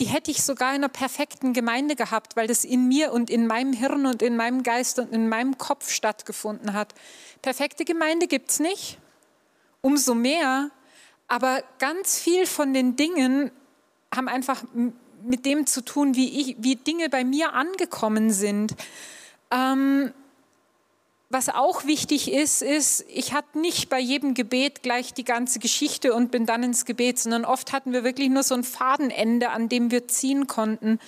die 0.00 0.06
hätte 0.06 0.30
ich 0.30 0.42
sogar 0.42 0.70
in 0.70 0.76
einer 0.76 0.88
perfekten 0.88 1.52
Gemeinde 1.52 1.96
gehabt, 1.96 2.36
weil 2.36 2.46
das 2.46 2.64
in 2.64 2.86
mir 2.86 3.12
und 3.12 3.30
in 3.30 3.46
meinem 3.46 3.72
Hirn 3.72 4.06
und 4.06 4.22
in 4.22 4.36
meinem 4.36 4.62
Geist 4.62 4.98
und 4.98 5.12
in 5.12 5.28
meinem 5.28 5.58
Kopf 5.58 5.90
stattgefunden 5.90 6.72
hat. 6.72 6.94
Perfekte 7.42 7.84
Gemeinde 7.84 8.28
gibt 8.28 8.50
es 8.50 8.60
nicht, 8.60 8.98
umso 9.80 10.14
mehr, 10.14 10.70
aber 11.26 11.62
ganz 11.78 12.18
viel 12.18 12.46
von 12.46 12.72
den 12.72 12.96
Dingen 12.96 13.50
haben 14.14 14.28
einfach 14.28 14.62
mit 15.22 15.44
dem 15.44 15.66
zu 15.66 15.84
tun, 15.84 16.14
wie, 16.14 16.40
ich, 16.40 16.56
wie 16.58 16.76
Dinge 16.76 17.08
bei 17.08 17.24
mir 17.24 17.52
angekommen 17.52 18.30
sind. 18.32 18.74
Ähm, 19.50 20.12
was 21.30 21.50
auch 21.50 21.84
wichtig 21.84 22.32
ist, 22.32 22.62
ist, 22.62 23.04
ich 23.12 23.34
hatte 23.34 23.58
nicht 23.58 23.90
bei 23.90 24.00
jedem 24.00 24.32
Gebet 24.32 24.82
gleich 24.82 25.12
die 25.12 25.24
ganze 25.24 25.58
Geschichte 25.58 26.14
und 26.14 26.30
bin 26.30 26.46
dann 26.46 26.62
ins 26.62 26.86
Gebet, 26.86 27.18
sondern 27.18 27.44
oft 27.44 27.72
hatten 27.72 27.92
wir 27.92 28.02
wirklich 28.02 28.30
nur 28.30 28.42
so 28.42 28.54
ein 28.54 28.64
Fadenende, 28.64 29.50
an 29.50 29.68
dem 29.68 29.90
wir 29.90 30.08
ziehen 30.08 30.46
konnten. 30.46 30.98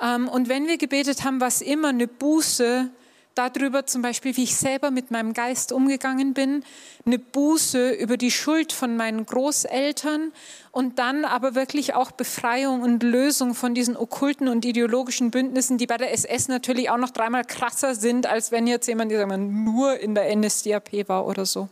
Ähm, 0.00 0.28
und 0.28 0.48
wenn 0.48 0.66
wir 0.66 0.78
gebetet 0.78 1.24
haben, 1.24 1.40
war 1.40 1.48
es 1.48 1.60
immer 1.60 1.88
eine 1.88 2.08
Buße 2.08 2.88
darüber 3.34 3.86
zum 3.86 4.02
Beispiel, 4.02 4.36
wie 4.36 4.44
ich 4.44 4.56
selber 4.56 4.90
mit 4.90 5.10
meinem 5.10 5.32
Geist 5.34 5.72
umgegangen 5.72 6.34
bin, 6.34 6.64
eine 7.04 7.18
Buße 7.18 7.92
über 7.92 8.16
die 8.16 8.30
Schuld 8.30 8.72
von 8.72 8.96
meinen 8.96 9.26
Großeltern 9.26 10.32
und 10.70 10.98
dann 10.98 11.24
aber 11.24 11.54
wirklich 11.54 11.94
auch 11.94 12.10
Befreiung 12.10 12.82
und 12.82 13.02
Lösung 13.02 13.54
von 13.54 13.74
diesen 13.74 13.96
okkulten 13.96 14.48
und 14.48 14.64
ideologischen 14.64 15.30
Bündnissen, 15.30 15.78
die 15.78 15.86
bei 15.86 15.96
der 15.96 16.12
SS 16.12 16.48
natürlich 16.48 16.90
auch 16.90 16.98
noch 16.98 17.10
dreimal 17.10 17.44
krasser 17.44 17.94
sind, 17.94 18.26
als 18.26 18.52
wenn 18.52 18.66
jetzt 18.66 18.86
jemand 18.88 19.10
der 19.10 19.26
nur 19.26 19.98
in 19.98 20.14
der 20.14 20.34
NSDAP 20.34 21.08
war 21.08 21.26
oder 21.26 21.46
so. 21.46 21.68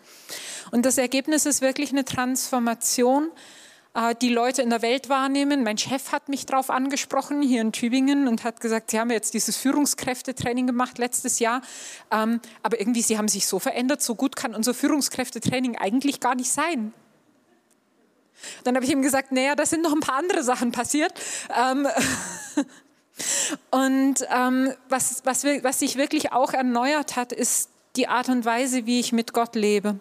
Und 0.71 0.87
das 0.87 0.99
Ergebnis 0.99 1.47
ist 1.47 1.63
wirklich 1.63 1.91
eine 1.91 2.05
Transformation 2.05 3.31
die 4.21 4.29
Leute 4.29 4.63
in 4.63 4.71
der 4.71 4.83
Welt 4.83 5.09
wahrnehmen. 5.09 5.65
Mein 5.65 5.77
Chef 5.77 6.13
hat 6.13 6.29
mich 6.29 6.47
darauf 6.47 6.71
angesprochen 6.71 7.43
hier 7.43 7.61
in 7.61 7.73
Tübingen 7.73 8.29
und 8.29 8.45
hat 8.45 8.61
gesagt, 8.61 8.93
Sie 8.93 9.01
haben 9.01 9.11
jetzt 9.11 9.35
dieses 9.35 9.57
Führungskräftetraining 9.57 10.69
gemacht 10.69 10.99
letztes 10.99 11.41
Jahr, 11.41 11.61
ähm, 12.13 12.41
aber 12.63 12.79
irgendwie 12.79 13.03
Sie 13.03 13.19
haben 13.19 13.27
sich 13.27 13.49
so 13.49 13.59
verändert, 13.59 14.01
so 14.01 14.15
gut 14.15 14.37
kann 14.37 14.55
unser 14.55 14.75
Führungskräftetraining 14.75 15.77
eigentlich 15.77 16.21
gar 16.21 16.37
nicht 16.37 16.53
sein. 16.53 16.95
Dann 18.65 18.77
habe 18.77 18.85
ich 18.85 18.93
ihm 18.93 19.03
gesagt, 19.03 19.33
naja, 19.33 19.55
da 19.55 19.67
sind 19.67 19.83
noch 19.83 19.93
ein 19.93 20.01
paar 20.01 20.17
andere 20.17 20.43
Sachen 20.45 20.73
passiert. 20.73 21.13
Ähm, 21.55 21.87
und 23.71 24.27
ähm, 24.35 24.73
was, 24.89 25.23
was, 25.25 25.45
was 25.45 25.79
sich 25.81 25.97
wirklich 25.97 26.33
auch 26.33 26.53
erneuert 26.53 27.17
hat, 27.17 27.33
ist 27.33 27.71
die 27.97 28.07
Art 28.07 28.29
und 28.29 28.45
Weise, 28.45 28.87
wie 28.87 29.01
ich 29.01 29.13
mit 29.13 29.33
Gott 29.33 29.57
lebe. 29.57 29.99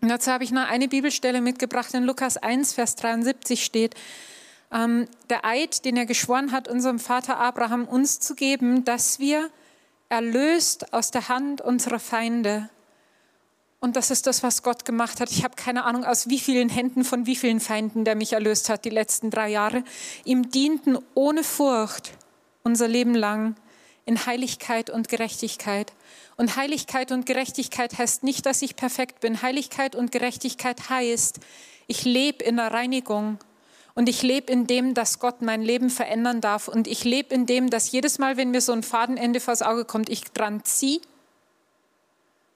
Und 0.00 0.08
dazu 0.08 0.30
habe 0.30 0.44
ich 0.44 0.52
noch 0.52 0.68
eine 0.68 0.88
Bibelstelle 0.88 1.40
mitgebracht. 1.40 1.92
In 1.94 2.04
Lukas 2.04 2.36
1, 2.36 2.72
Vers 2.72 2.96
73 2.96 3.64
steht, 3.64 3.94
ähm, 4.72 5.08
der 5.30 5.44
Eid, 5.44 5.84
den 5.84 5.96
er 5.96 6.06
geschworen 6.06 6.52
hat, 6.52 6.68
unserem 6.68 6.98
Vater 6.98 7.38
Abraham 7.38 7.84
uns 7.84 8.20
zu 8.20 8.34
geben, 8.34 8.84
dass 8.84 9.18
wir 9.18 9.50
erlöst 10.08 10.92
aus 10.92 11.10
der 11.10 11.28
Hand 11.28 11.60
unserer 11.60 11.98
Feinde. 11.98 12.68
Und 13.80 13.96
das 13.96 14.10
ist 14.10 14.26
das, 14.26 14.42
was 14.42 14.62
Gott 14.62 14.84
gemacht 14.84 15.20
hat. 15.20 15.30
Ich 15.30 15.44
habe 15.44 15.54
keine 15.54 15.84
Ahnung, 15.84 16.04
aus 16.04 16.28
wie 16.28 16.38
vielen 16.38 16.68
Händen 16.68 17.04
von 17.04 17.26
wie 17.26 17.36
vielen 17.36 17.60
Feinden 17.60 18.04
der 18.04 18.16
mich 18.16 18.32
erlöst 18.32 18.68
hat 18.68 18.84
die 18.84 18.90
letzten 18.90 19.30
drei 19.30 19.48
Jahre. 19.48 19.84
Ihm 20.24 20.50
dienten 20.50 20.98
ohne 21.14 21.44
Furcht 21.44 22.12
unser 22.64 22.88
Leben 22.88 23.14
lang 23.14 23.54
in 24.04 24.26
Heiligkeit 24.26 24.90
und 24.90 25.08
Gerechtigkeit. 25.08 25.92
Und 26.38 26.54
Heiligkeit 26.54 27.10
und 27.10 27.26
Gerechtigkeit 27.26 27.98
heißt 27.98 28.22
nicht, 28.22 28.46
dass 28.46 28.62
ich 28.62 28.76
perfekt 28.76 29.18
bin. 29.18 29.42
Heiligkeit 29.42 29.96
und 29.96 30.12
Gerechtigkeit 30.12 30.88
heißt, 30.88 31.40
ich 31.88 32.04
lebe 32.04 32.44
in 32.44 32.56
der 32.56 32.72
Reinigung. 32.72 33.38
Und 33.96 34.08
ich 34.08 34.22
lebe 34.22 34.52
in 34.52 34.68
dem, 34.68 34.94
dass 34.94 35.18
Gott 35.18 35.42
mein 35.42 35.62
Leben 35.62 35.90
verändern 35.90 36.40
darf. 36.40 36.68
Und 36.68 36.86
ich 36.86 37.02
lebe 37.02 37.34
in 37.34 37.46
dem, 37.46 37.70
dass 37.70 37.90
jedes 37.90 38.20
Mal, 38.20 38.36
wenn 38.36 38.52
mir 38.52 38.60
so 38.60 38.72
ein 38.72 38.84
Fadenende 38.84 39.40
vors 39.40 39.62
Auge 39.62 39.84
kommt, 39.84 40.08
ich 40.08 40.22
dran 40.26 40.64
ziehe 40.64 41.00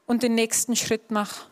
und 0.07 0.23
den 0.23 0.37
nächsten 0.37 0.77
Schritt 0.77 1.11
mach. 1.11 1.47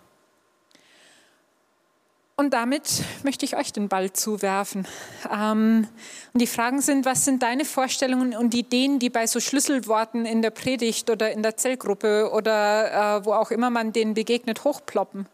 Und 2.40 2.54
damit 2.54 3.02
möchte 3.22 3.44
ich 3.44 3.54
euch 3.54 3.70
den 3.70 3.90
Ball 3.90 4.14
zuwerfen. 4.14 4.88
Ähm, 5.30 5.86
und 6.32 6.40
die 6.40 6.46
Fragen 6.46 6.80
sind, 6.80 7.04
was 7.04 7.26
sind 7.26 7.42
deine 7.42 7.66
Vorstellungen 7.66 8.34
und 8.34 8.54
Ideen, 8.54 8.98
die 8.98 9.10
bei 9.10 9.26
so 9.26 9.40
Schlüsselworten 9.40 10.24
in 10.24 10.40
der 10.40 10.48
Predigt 10.48 11.10
oder 11.10 11.30
in 11.32 11.42
der 11.42 11.58
Zellgruppe 11.58 12.30
oder 12.32 13.18
äh, 13.18 13.24
wo 13.26 13.34
auch 13.34 13.50
immer 13.50 13.68
man 13.68 13.92
denen 13.92 14.14
begegnet, 14.14 14.64
hochploppen? 14.64 15.26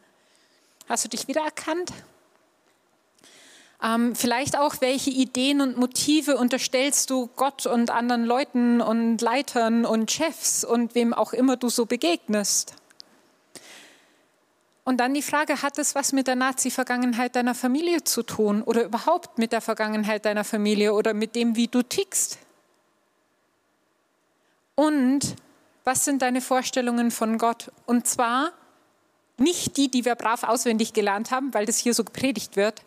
Hast 0.88 1.04
du 1.04 1.08
dich 1.08 1.28
wiedererkannt? 1.28 1.92
Ähm, 3.80 4.16
vielleicht 4.16 4.58
auch, 4.58 4.74
welche 4.80 5.10
Ideen 5.10 5.60
und 5.60 5.76
Motive 5.76 6.36
unterstellst 6.36 7.10
du 7.10 7.28
Gott 7.36 7.66
und 7.66 7.90
anderen 7.90 8.24
Leuten 8.24 8.80
und 8.80 9.20
Leitern 9.20 9.84
und 9.84 10.10
Chefs 10.10 10.64
und 10.64 10.96
wem 10.96 11.14
auch 11.14 11.32
immer 11.32 11.54
du 11.56 11.68
so 11.68 11.86
begegnest? 11.86 12.74
Und 14.86 14.98
dann 14.98 15.14
die 15.14 15.22
Frage, 15.22 15.62
hat 15.62 15.78
es 15.78 15.96
was 15.96 16.12
mit 16.12 16.28
der 16.28 16.36
Nazi-Vergangenheit 16.36 17.34
deiner 17.34 17.56
Familie 17.56 18.04
zu 18.04 18.22
tun 18.22 18.62
oder 18.62 18.84
überhaupt 18.84 19.36
mit 19.36 19.50
der 19.50 19.60
Vergangenheit 19.60 20.24
deiner 20.24 20.44
Familie 20.44 20.94
oder 20.94 21.12
mit 21.12 21.34
dem, 21.34 21.56
wie 21.56 21.66
du 21.66 21.82
tickst? 21.82 22.38
Und 24.76 25.34
was 25.82 26.04
sind 26.04 26.22
deine 26.22 26.40
Vorstellungen 26.40 27.10
von 27.10 27.36
Gott? 27.36 27.72
Und 27.86 28.06
zwar 28.06 28.52
nicht 29.38 29.76
die, 29.76 29.90
die 29.90 30.04
wir 30.04 30.14
brav 30.14 30.44
auswendig 30.44 30.92
gelernt 30.92 31.32
haben, 31.32 31.52
weil 31.52 31.66
das 31.66 31.78
hier 31.78 31.92
so 31.92 32.04
gepredigt 32.04 32.54
wird, 32.54 32.82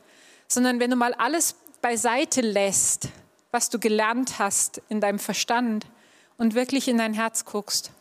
sondern 0.47 0.79
wenn 0.79 0.91
du 0.91 0.95
mal 0.95 1.13
alles 1.13 1.55
beiseite 1.81 2.39
lässt, 2.39 3.09
was 3.51 3.69
du 3.69 3.77
gelernt 3.77 4.39
hast 4.39 4.81
in 4.87 5.01
deinem 5.01 5.19
Verstand 5.19 5.85
und 6.37 6.53
wirklich 6.53 6.87
in 6.87 6.97
dein 6.97 7.13
Herz 7.13 7.43
guckst 7.43 7.91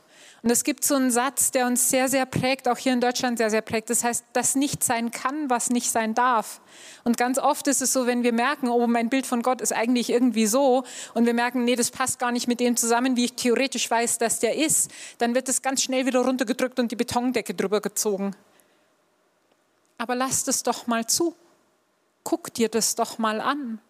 und 0.42 0.50
es 0.50 0.62
gibt 0.62 0.84
so 0.84 0.94
einen 0.94 1.10
Satz, 1.10 1.50
der 1.50 1.66
uns 1.66 1.90
sehr, 1.90 2.08
sehr 2.08 2.24
prägt, 2.24 2.68
auch 2.68 2.78
hier 2.78 2.92
in 2.92 3.00
Deutschland 3.00 3.38
sehr, 3.38 3.50
sehr 3.50 3.60
prägt. 3.60 3.90
Das 3.90 4.04
heißt, 4.04 4.24
das 4.32 4.54
nicht 4.54 4.84
sein 4.84 5.10
kann, 5.10 5.50
was 5.50 5.68
nicht 5.68 5.90
sein 5.90 6.14
darf. 6.14 6.60
Und 7.02 7.16
ganz 7.16 7.40
oft 7.40 7.66
ist 7.66 7.82
es 7.82 7.92
so, 7.92 8.06
wenn 8.06 8.22
wir 8.22 8.32
merken, 8.32 8.68
oh, 8.68 8.86
mein 8.86 9.08
Bild 9.08 9.26
von 9.26 9.42
Gott 9.42 9.60
ist 9.60 9.72
eigentlich 9.72 10.10
irgendwie 10.10 10.46
so, 10.46 10.84
und 11.14 11.26
wir 11.26 11.34
merken, 11.34 11.64
nee, 11.64 11.74
das 11.74 11.90
passt 11.90 12.20
gar 12.20 12.30
nicht 12.30 12.46
mit 12.46 12.60
dem 12.60 12.76
zusammen, 12.76 13.16
wie 13.16 13.24
ich 13.24 13.34
theoretisch 13.34 13.90
weiß, 13.90 14.18
dass 14.18 14.38
der 14.38 14.56
ist, 14.56 14.92
dann 15.18 15.34
wird 15.34 15.48
es 15.48 15.60
ganz 15.60 15.82
schnell 15.82 16.06
wieder 16.06 16.20
runtergedrückt 16.20 16.78
und 16.78 16.92
die 16.92 16.96
Betondecke 16.96 17.54
drüber 17.54 17.80
gezogen. 17.80 18.36
Aber 19.98 20.14
lass 20.14 20.44
das 20.44 20.62
doch 20.62 20.86
mal 20.86 21.06
zu. 21.08 21.34
Guck 22.22 22.54
dir 22.54 22.68
das 22.68 22.94
doch 22.94 23.18
mal 23.18 23.40
an. 23.40 23.80